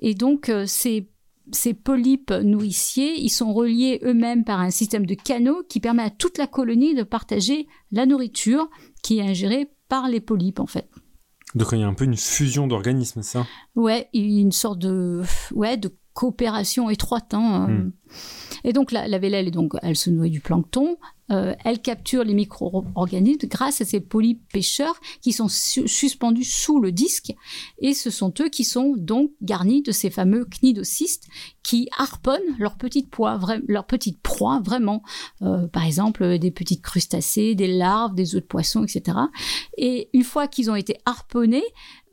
[0.00, 1.10] Et donc, ces,
[1.52, 6.10] ces polypes nourriciers, ils sont reliés eux-mêmes par un système de canaux qui permet à
[6.10, 8.68] toute la colonie de partager la nourriture
[9.02, 10.90] qui est ingérée par les polypes, en fait.
[11.54, 13.46] Donc il y a un peu une fusion d'organismes, ça?
[13.74, 15.22] Ouais, une sorte de,
[15.52, 17.34] ouais, de coopération étroite.
[17.34, 17.92] Hein, hmm.
[18.64, 20.96] Et donc la, la vélèle, donc, elle se nourrit du plancton,
[21.30, 26.90] euh, elle capture les micro-organismes grâce à ces polypes pêcheurs qui sont suspendus sous le
[26.90, 27.32] disque
[27.78, 31.28] et ce sont eux qui sont donc garnis de ces fameux cnidocystes
[31.62, 33.38] qui harponnent leurs petites proies,
[33.68, 35.04] leurs petites proies vraiment,
[35.42, 39.16] euh, par exemple des petites crustacés, des larves, des œufs de poisson, etc.
[39.78, 41.64] Et une fois qu'ils ont été harponnés,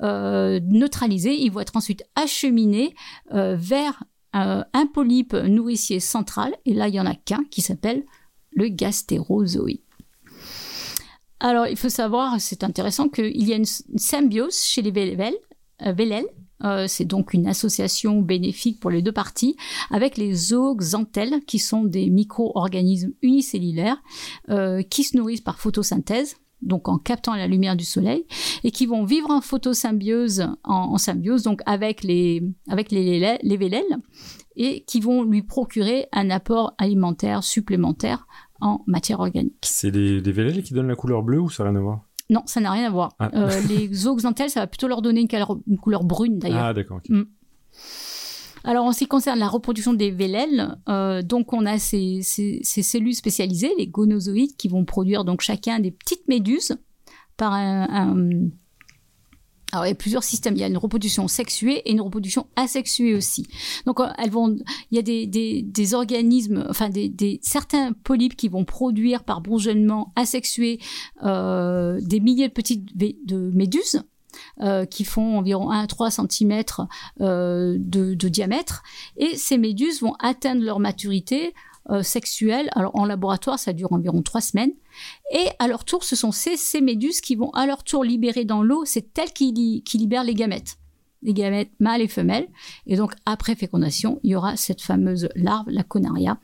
[0.03, 2.93] euh, neutralisés, ils vont être ensuite acheminés
[3.31, 4.03] vers
[4.37, 8.03] un polype nourricier central, et là il y en a qu'un qui s'appelle
[8.51, 9.81] le gastérozoïde.
[11.39, 15.37] Alors, il faut savoir, c'est intéressant, qu'il y a une, symbiose chez les vélèles.
[15.83, 16.21] Euh,
[16.63, 19.55] euh, c'est donc une association bénéfique pour les deux parties,
[19.91, 24.01] avec les zooxanthelles, qui sont des micro-organismes unicellulaires
[24.49, 28.25] euh, qui se nourrissent par photosynthèse, donc en captant la lumière du soleil,
[28.63, 33.97] et qui vont vivre en photosymbiose, en, symbiose, donc avec les, avec les, les vélèles,
[34.55, 38.27] et qui vont lui procurer un apport alimentaire supplémentaire
[38.59, 39.55] en matière organique.
[39.61, 42.01] C'est les, les qui donnent la couleur bleue ou ça n'a rien à voir?
[42.29, 43.13] Non, ça n'a rien à voir.
[43.19, 43.29] Ah.
[43.33, 46.65] Euh, les zooxanthelles, ça va plutôt leur donner une, couleur, brune d'ailleurs.
[46.65, 46.99] Ah d'accord.
[47.07, 47.23] Mm.
[48.63, 53.15] Alors, en ce qui concerne la reproduction des vélèles, euh, donc on a ces, cellules
[53.15, 56.77] spécialisées, les gonozoïdes, qui vont produire donc chacun des petites méduses
[57.37, 58.49] par un
[59.73, 60.55] alors, il y a plusieurs systèmes.
[60.55, 63.47] Il y a une reproduction sexuée et une reproduction asexuée aussi.
[63.85, 64.55] Donc, euh, elles vont,
[64.91, 70.13] il y a des, organismes, enfin, des, des, certains polypes qui vont produire par bourgeonnement
[70.15, 70.79] asexué
[71.23, 74.01] euh, des milliers de petites de méduses.
[74.61, 76.63] Euh, qui font environ 1 à 3 cm
[77.21, 78.81] euh, de, diamètre.
[79.15, 81.53] Et ces méduses vont atteindre leur maturité
[81.91, 82.69] euh, sexuelle.
[82.73, 84.71] Alors en laboratoire, ça dure environ trois semaines.
[85.31, 88.63] Et à leur tour, ce sont ces, méduses qui vont à leur tour libérer dans
[88.63, 90.77] l'eau, c'est elles qui, libèrent les gamètes
[91.23, 92.47] les gamètes mâles et femelles.
[92.85, 96.39] Et donc, après fécondation, il y aura cette fameuse larve, la conaria,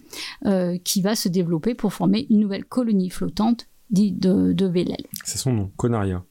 [0.84, 4.72] qui va se développer pour former une nouvelle colonie flottante dite de, de.
[5.24, 6.26] C'est son nom, conaria.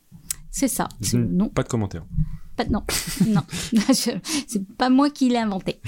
[0.53, 1.49] C'est ça, le nom.
[1.49, 2.05] Pas de commentaire.
[2.57, 2.85] Pas, non,
[3.27, 3.41] non.
[3.93, 5.81] c'est pas moi qui l'ai inventé.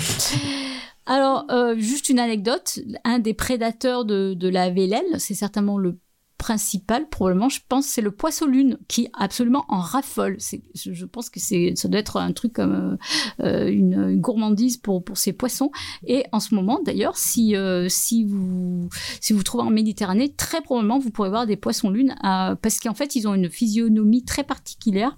[1.06, 5.98] Alors, euh, juste une anecdote, un des prédateurs de, de la vélèle, c'est certainement le
[6.38, 10.36] principal, probablement, je pense, c'est le poisson lune qui absolument en raffole.
[10.74, 12.98] Je pense que c'est, ça doit être un truc comme
[13.40, 15.70] euh, euh, une, gourmandise pour pour ces poissons.
[16.06, 18.88] Et en ce moment, d'ailleurs, si euh, si vous
[19.20, 22.94] si vous trouvez en Méditerranée, très probablement vous pourrez voir des poissons lunes parce qu'en
[22.94, 25.16] fait, ils ont une physionomie très particulière,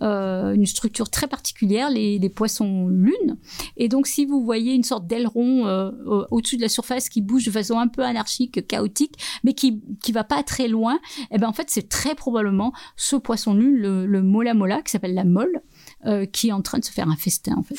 [0.00, 3.36] une structure très particulière, les, poissons lunes.
[3.76, 5.92] Et donc, si vous voyez une sorte d'aileron
[6.30, 9.14] au-dessus de la surface qui bouge de façon un peu anarchique, chaotique,
[9.44, 12.72] mais qui qui va pas très loin, et eh ben en fait c'est très probablement
[12.96, 15.60] ce poisson nul, le, mola mola qui s'appelle la molle,
[16.06, 17.76] euh, qui est en train de se faire un festin en fait.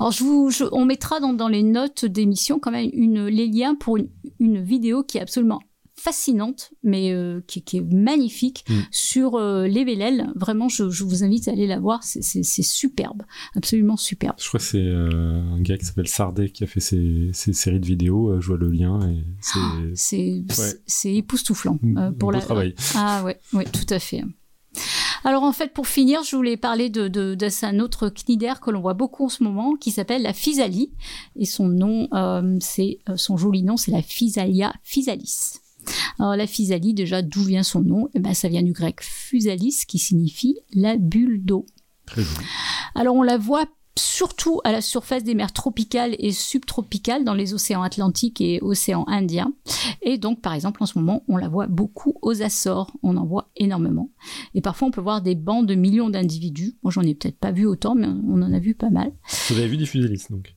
[0.00, 3.74] Alors, je vous, on mettra dans, dans les notes d'émission quand même une, les liens
[3.74, 3.96] pour
[4.40, 5.60] une vidéo qui est absolument
[5.98, 8.74] fascinante, mais euh, qui, qui est magnifique Mm.
[8.90, 10.30] sur euh, les Vélèles.
[10.36, 12.02] Vraiment, je, je vous invite à aller la voir.
[12.04, 12.22] C'est-
[12.62, 13.22] superbe,
[13.54, 14.36] absolument superbe.
[14.38, 17.80] Je crois que c'est euh, un gars qui s'appelle Sardet qui a fait ces séries
[17.80, 18.40] de vidéos.
[18.40, 19.24] je vois le lien et
[19.94, 22.40] c'est époustouflant euh, pour beau la.
[22.40, 22.74] travail.
[22.94, 24.22] Ah ouais, ouais, tout à fait.
[25.24, 28.70] Alors en fait, pour finir, je voulais parler de, de, de un autre cnidaire que
[28.70, 30.92] l'on voit beaucoup en ce moment, qui s'appelle la physalie.
[31.36, 35.60] Et son nom, euh, c'est son joli nom, c'est la Physalia physalis.
[36.18, 38.08] Alors la physalie, déjà, d'où vient son nom?
[38.14, 41.66] Eh ben, ça vient du grec physalis, qui signifie la bulle d'eau.
[42.94, 43.66] Alors on la voit
[43.98, 49.04] surtout à la surface des mers tropicales et subtropicales dans les océans Atlantiques et océans
[49.08, 49.52] Indien.
[50.02, 53.24] Et donc par exemple en ce moment on la voit beaucoup aux Açores, on en
[53.24, 54.10] voit énormément.
[54.54, 56.76] Et parfois on peut voir des bancs de millions d'individus.
[56.82, 59.12] Moi j'en ai peut-être pas vu autant mais on en a vu pas mal.
[59.48, 60.55] Vous avez vu des physalis donc?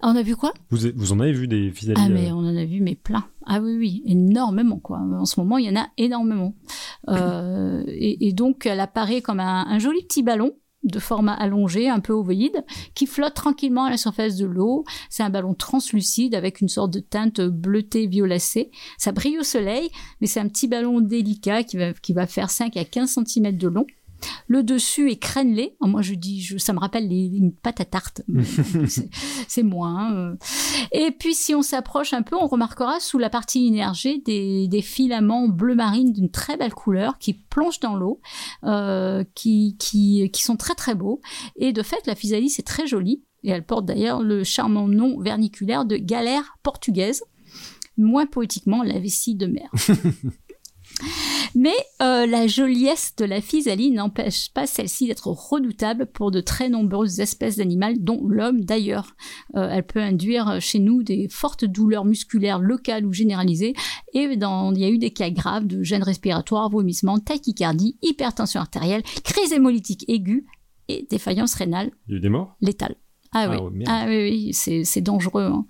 [0.00, 0.52] Ah, on a vu quoi?
[0.70, 2.94] Vous, vous en avez vu des physalis Ah mais euh, on en a vu mais
[2.94, 3.24] plein.
[3.46, 4.98] Ah oui oui, énormément quoi.
[4.98, 6.54] En ce moment il y en a énormément.
[7.08, 10.52] Euh, et, et donc elle apparaît comme un, un joli petit ballon
[10.84, 12.62] de format allongé, un peu ovoïde,
[12.94, 14.84] qui flotte tranquillement à la surface de l'eau.
[15.08, 18.70] C'est un ballon translucide avec une sorte de teinte bleutée violacée.
[18.98, 19.88] Ça brille au soleil,
[20.20, 23.56] mais c'est un petit ballon délicat qui va, qui va faire 5 à 15 cm
[23.56, 23.86] de long.
[24.46, 25.76] Le dessus est crénelé.
[25.80, 28.22] Moi, je dis, je, ça me rappelle les, une pâte à tarte.
[28.88, 29.08] C'est-
[29.48, 30.14] C'est moins.
[30.14, 30.36] euh.
[30.92, 34.82] Et puis, si on s'approche un peu, on remarquera sous la partie immergée des, des
[34.82, 38.20] filaments bleu marine d'une très belle couleur qui plongent dans l'eau,
[38.64, 41.20] euh, qui, qui, qui sont très très beaux.
[41.56, 43.22] Et de fait, la physalie, c'est très joli.
[43.42, 47.22] Et elle porte d'ailleurs le charmant nom verniculaire de galère portugaise.
[47.96, 49.70] Moins poétiquement, la vessie de mer.
[51.54, 56.68] Mais euh, la joliesse de la physalie n'empêche pas celle-ci d'être redoutable pour de très
[56.68, 59.14] nombreuses espèces d'animaux, dont l'homme d'ailleurs.
[59.56, 63.74] Euh, elle peut induire chez nous des fortes douleurs musculaires locales ou généralisées,
[64.14, 68.60] et dans, il y a eu des cas graves de gêne respiratoire, vomissements, tachycardie, hypertension
[68.60, 70.46] artérielle, crise hémolytique aiguë
[70.88, 72.56] et défaillance rénale Il y a eu des morts?
[72.60, 72.96] létale.
[73.36, 75.42] Ah, Ah oui, ah oui, oui, c'est c'est dangereux.
[75.42, 75.66] hein.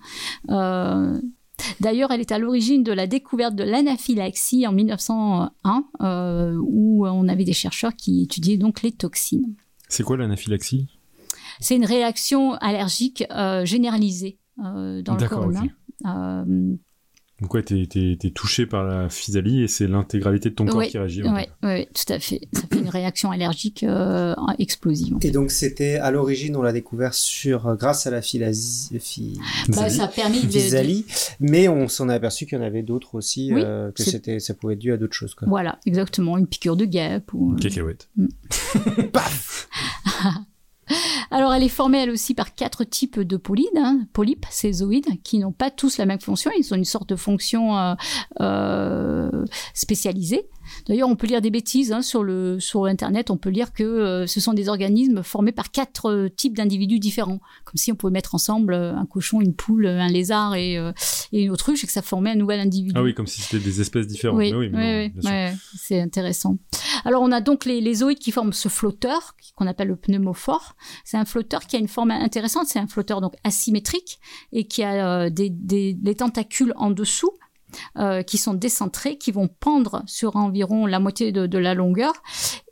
[0.49, 1.19] Euh,
[1.79, 7.27] D'ailleurs, elle est à l'origine de la découverte de l'anaphylaxie en 1901, euh, où on
[7.27, 9.55] avait des chercheurs qui étudiaient donc les toxines.
[9.87, 10.87] C'est quoi l'anaphylaxie?
[11.59, 15.67] C'est une réaction allergique euh, généralisée euh, dans le corps humain.
[17.41, 20.77] Donc ouais, t'es, t'es- t'es touché par la physalie et c'est l'intégralité de ton corps
[20.77, 21.21] Ouais, qui réagit.
[21.21, 22.39] Oui, ouais, ouais, tout à fait.
[22.53, 25.17] Ça fait une réaction allergique euh, explosive.
[25.21, 29.37] Et donc c'était à l'origine, on l'a découvert sur euh, grâce à la phylasi- phy-
[29.67, 29.95] Bah, Physalie.
[29.97, 31.05] ça a permis de, physalie,
[31.41, 34.11] mais on s'en est aperçu qu'il y en avait d'autres aussi, Oui, euh, que c'est-
[34.11, 35.35] c'était, ça pouvait être dû à d'autres choses.
[35.35, 35.45] Quoi.
[35.49, 37.33] Voilà, exactement, une piqûre de guêpe.
[37.33, 37.53] Ou...
[37.55, 38.07] Cacahuète.
[41.31, 45.21] Alors, elle est formée elle aussi par quatre types de polydes, hein, polypes, ces zooïdes,
[45.23, 46.51] qui n'ont pas tous la même fonction.
[46.57, 47.95] Ils ont une sorte de fonction euh,
[48.41, 50.47] euh, spécialisée.
[50.87, 53.31] D'ailleurs, on peut lire des bêtises hein, sur le sur Internet.
[53.31, 56.99] On peut lire que euh, ce sont des organismes formés par quatre euh, types d'individus
[56.99, 60.77] différents, comme si on pouvait mettre ensemble euh, un cochon, une poule, un lézard et,
[60.77, 60.91] euh,
[61.31, 62.93] et une autruche, et que ça formait un nouvel individu.
[62.95, 64.37] Ah oui, comme si c'était des espèces différentes.
[64.37, 65.11] Oui, oui, oui,
[65.75, 66.57] c'est intéressant.
[67.03, 70.75] Alors, on a donc les, les zooïdes qui forment ce flotteur, qu'on appelle le pneumophore.
[71.03, 72.67] C'est un flotteur qui a une forme intéressante.
[72.67, 74.19] C'est un flotteur donc asymétrique
[74.51, 77.31] et qui a des, des, des tentacules en dessous.
[77.97, 82.13] Euh, qui sont décentrés, qui vont pendre sur environ la moitié de, de la longueur,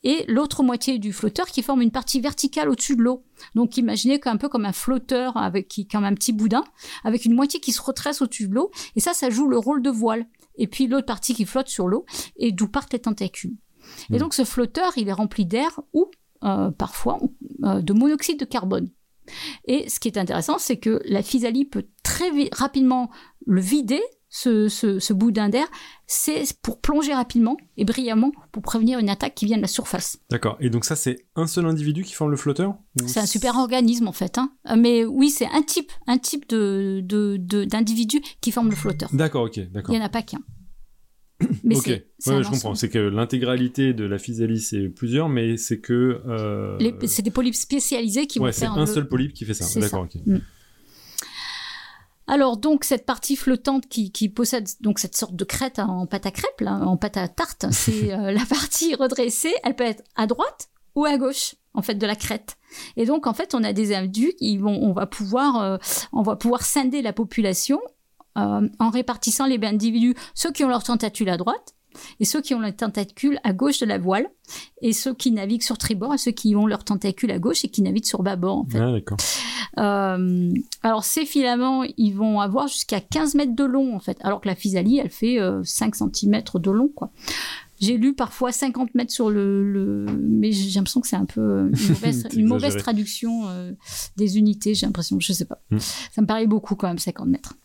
[0.03, 3.23] et l'autre moitié du flotteur qui forme une partie verticale au-dessus de l'eau.
[3.55, 6.63] Donc imaginez qu'un peu comme un flotteur avec qui comme un petit boudin,
[7.03, 9.81] avec une moitié qui se retresse au-dessus de l'eau, et ça, ça joue le rôle
[9.81, 10.25] de voile.
[10.55, 12.05] Et puis l'autre partie qui flotte sur l'eau,
[12.38, 13.55] et d'où partent les tentacules.
[14.11, 14.17] Et Mm.
[14.17, 16.09] donc ce flotteur, il est rempli d'air ou
[16.43, 17.19] euh, parfois
[17.63, 18.89] euh, de monoxyde de carbone.
[19.65, 23.09] Et ce qui est intéressant, c'est que la physalie peut très rapidement
[23.45, 24.01] le vider,
[24.35, 25.68] ce, ce, ce boudin d'air,
[26.07, 30.18] c'est pour plonger rapidement et brillamment pour prévenir une attaque qui vient de la surface.
[30.31, 30.57] D'accord.
[30.60, 32.73] Et donc ça, c'est un seul individu qui forme le flotteur
[33.05, 34.39] C'est un super organisme en fait.
[34.39, 34.51] Hein.
[34.72, 38.76] Euh, Mais oui, c'est un type, un type de, de, de- d'individu qui forme le
[38.76, 39.10] flotteur.
[39.14, 40.39] D'accord, ok, Il n'y en a pas qu'un.
[41.64, 42.73] Mais ok, c'est, c'est ouais, un je comprends.
[42.73, 46.22] C'est que l'intégralité de la physalie, c'est plusieurs, mais c'est que.
[46.27, 49.45] euh, c'est des polypes spécialisés qui ouais, vont c'est faire un le- seul polype qui
[49.45, 49.65] fait ça.
[49.65, 50.18] C'est D'accord, ok.
[52.28, 56.26] Alors donc cette partie flottante qui, qui possède donc cette sorte de crête en pâte
[56.26, 59.54] à crêpes, là, en pâte à tarte, c'est euh, la partie redressée.
[59.64, 62.58] Elle peut être à droite ou à gauche en fait de la crête.
[62.95, 65.78] Et donc en fait on a des individus qui vont, on va pouvoir, euh,
[66.12, 67.82] on va pouvoir scinder la population
[68.38, 71.76] euh, en répartissant les individus, ceux qui ont leur tentacule à droite
[72.20, 74.28] et ceux qui ont les tentacules à gauche de la voile,
[74.82, 77.70] et ceux qui naviguent sur tribord, et ceux qui ont leurs tentacules à gauche et
[77.70, 78.60] qui naviguent sur bâbord.
[78.60, 78.80] En fait.
[78.80, 79.18] Ah, d'accord.
[79.80, 80.53] Euh,
[80.84, 84.48] alors ces filaments, ils vont avoir jusqu'à 15 mètres de long en fait, alors que
[84.48, 87.11] la physalie, elle fait euh, 5 cm de long quoi.
[87.84, 90.06] J'ai lu parfois 50 mètres sur le, le...
[90.18, 91.72] mais j'ai l'impression que c'est un peu euh,
[92.34, 93.74] une mauvaise, une traduction euh,
[94.15, 94.74] des unités.
[94.74, 95.61] J'ai l'impression, je sais pas.
[95.70, 95.80] Hmm.
[95.80, 97.56] Ça me paraît beaucoup quand même 50 mètres.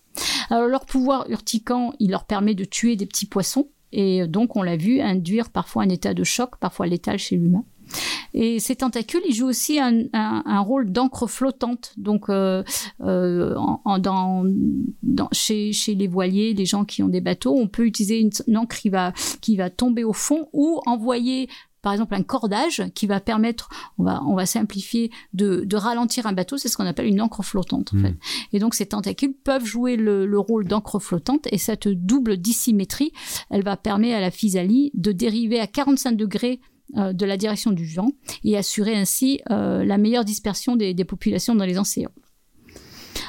[0.51, 4.63] Alors leur pouvoir urticant, il leur permet de tuer des petits poissons et donc on
[4.63, 7.65] l'a vu induire parfois un état de choc, parfois létal chez l'humain.
[8.35, 11.95] Et ces tentacules, ils jouent aussi un, rôle d'encre flottante.
[11.97, 12.63] Donc, euh,
[13.01, 13.55] euh,
[15.33, 18.77] chez, les voiliers, les gens qui ont des bateaux, on peut utiliser une, une encre
[18.77, 21.49] qui va, qui va tomber au fond ou envoyer
[21.83, 23.69] par exemple un cordage qui va permettre,
[23.99, 27.21] on va, on va simplifier, de, de ralentir un bateau, c'est ce qu'on appelle une
[27.21, 27.93] encre flottante.
[27.95, 28.03] En Mm.
[28.03, 28.15] fait.
[28.53, 33.13] Et donc ces tentacules peuvent jouer le, le rôle d'encre flottante et cette double dissymétrie,
[33.51, 36.61] elle va permettre à la physalie de dériver à 45 degrés
[36.97, 38.09] euh, de la direction du vent
[38.45, 42.11] et assurer ainsi euh, la meilleure dispersion des, des populations dans les océans.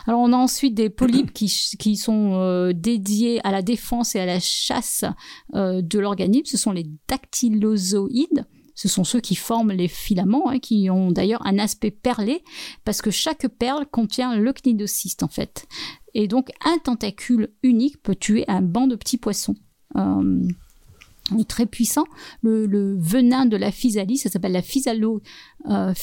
[0.10, 4.20] Alors on a ensuite des polypes qui, qui sont euh, dédiés à la défense et
[4.20, 5.06] à la chasse
[5.54, 6.48] euh, de l'organisme.
[6.48, 8.48] Ce sont les dactylozoïdes.
[8.74, 12.42] Ce sont ceux qui forment les filaments, hein, qui ont d'ailleurs un aspect perlé,
[12.86, 15.68] parce que chaque perle contient le cnidocyste en fait.
[16.16, 19.58] Et donc un tentacule unique peut tuer un banc de petits poissons.
[19.96, 20.42] Euh,
[21.48, 22.06] très puissant.
[22.42, 25.22] Le, le venin de la physalie, ça s'appelle la physalo,
[25.70, 25.94] euh,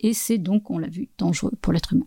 [0.00, 2.06] et c'est donc, on l'a vu, dangereux pour l'être humain.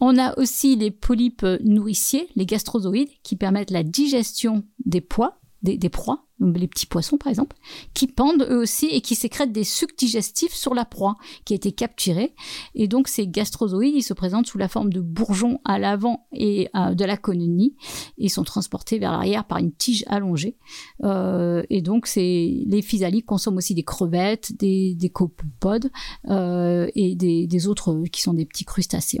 [0.00, 5.76] On a aussi les polypes nourriciers, les gastrozoïdes, qui permettent la digestion des pois, des,
[5.76, 7.56] des proies, les petits poissons par exemple,
[7.94, 11.56] qui pendent eux aussi et qui sécrètent des sucs digestifs sur la proie qui a
[11.56, 12.34] été capturée.
[12.74, 16.68] Et donc ces gastrozoïdes, ils se présentent sous la forme de bourgeons à l'avant et
[16.74, 17.76] euh, de la colonie
[18.18, 20.56] et sont transportés vers l'arrière par une tige allongée.
[21.04, 25.90] Euh, et donc c'est les physaliques consomment aussi des crevettes, des, des copopodes
[26.28, 29.20] euh, et des, autres qui sont des petits crustacés.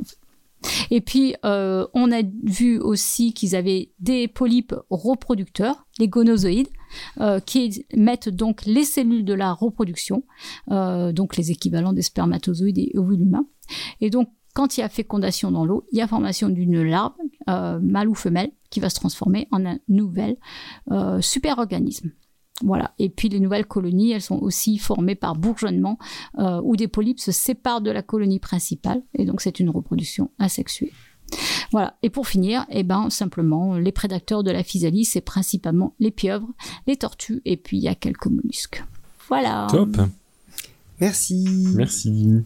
[0.90, 6.68] Et puis, euh, on a vu aussi qu'ils avaient des polypes reproducteurs, les gonozoïdes,
[7.20, 10.24] euh, qui mettent donc les cellules de la reproduction,
[10.70, 13.46] euh, donc les équivalents des spermatozoïdes et ovules humains.
[14.00, 17.14] Et donc, quand il y a fécondation dans l'eau, il y a formation d'une larve,
[17.46, 20.36] mâle ou femelle, qui va se transformer en un nouvel
[20.90, 22.12] euh, superorganisme.
[22.62, 22.94] Voilà.
[22.98, 25.98] Et puis les nouvelles colonies, elles sont aussi formées par bourgeonnement,
[26.38, 30.30] euh, où des polypes se séparent de la colonie principale, et donc c'est une reproduction
[30.38, 30.92] asexuée.
[31.70, 31.96] Voilà.
[32.02, 36.48] Et pour finir, eh ben simplement, les prédateurs de la physalie, c'est principalement les pieuvres,
[36.86, 38.84] les tortues, et puis il y a quelques mollusques.
[39.28, 39.68] Voilà.
[39.70, 39.96] Top.
[41.00, 41.46] Merci.
[41.74, 42.42] Merci.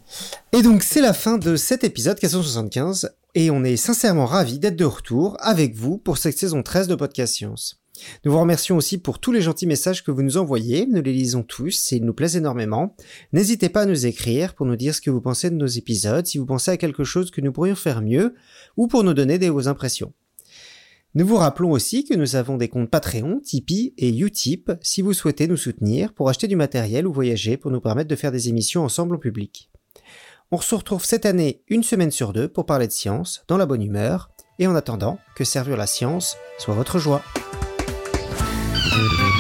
[0.53, 4.77] Et donc c'est la fin de cet épisode 475 et on est sincèrement ravis d'être
[4.77, 7.84] de retour avec vous pour cette saison 13 de Podcast Science.
[8.25, 11.13] Nous vous remercions aussi pour tous les gentils messages que vous nous envoyez, nous les
[11.13, 12.97] lisons tous et ils nous plaisent énormément.
[13.33, 16.27] N'hésitez pas à nous écrire pour nous dire ce que vous pensez de nos épisodes,
[16.27, 18.35] si vous pensez à quelque chose que nous pourrions faire mieux
[18.77, 20.13] ou pour nous donner des vos impressions.
[21.17, 25.13] Nous vous rappelons aussi que nous avons des comptes Patreon, Tipeee et Utip si vous
[25.13, 28.49] souhaitez nous soutenir pour acheter du matériel ou voyager pour nous permettre de faire des
[28.49, 29.71] émissions ensemble en public.
[30.51, 33.67] On se retrouve cette année une semaine sur deux pour parler de science, dans la
[33.67, 37.23] bonne humeur, et en attendant, que servir la science soit votre joie.
[38.95, 39.34] Thank you.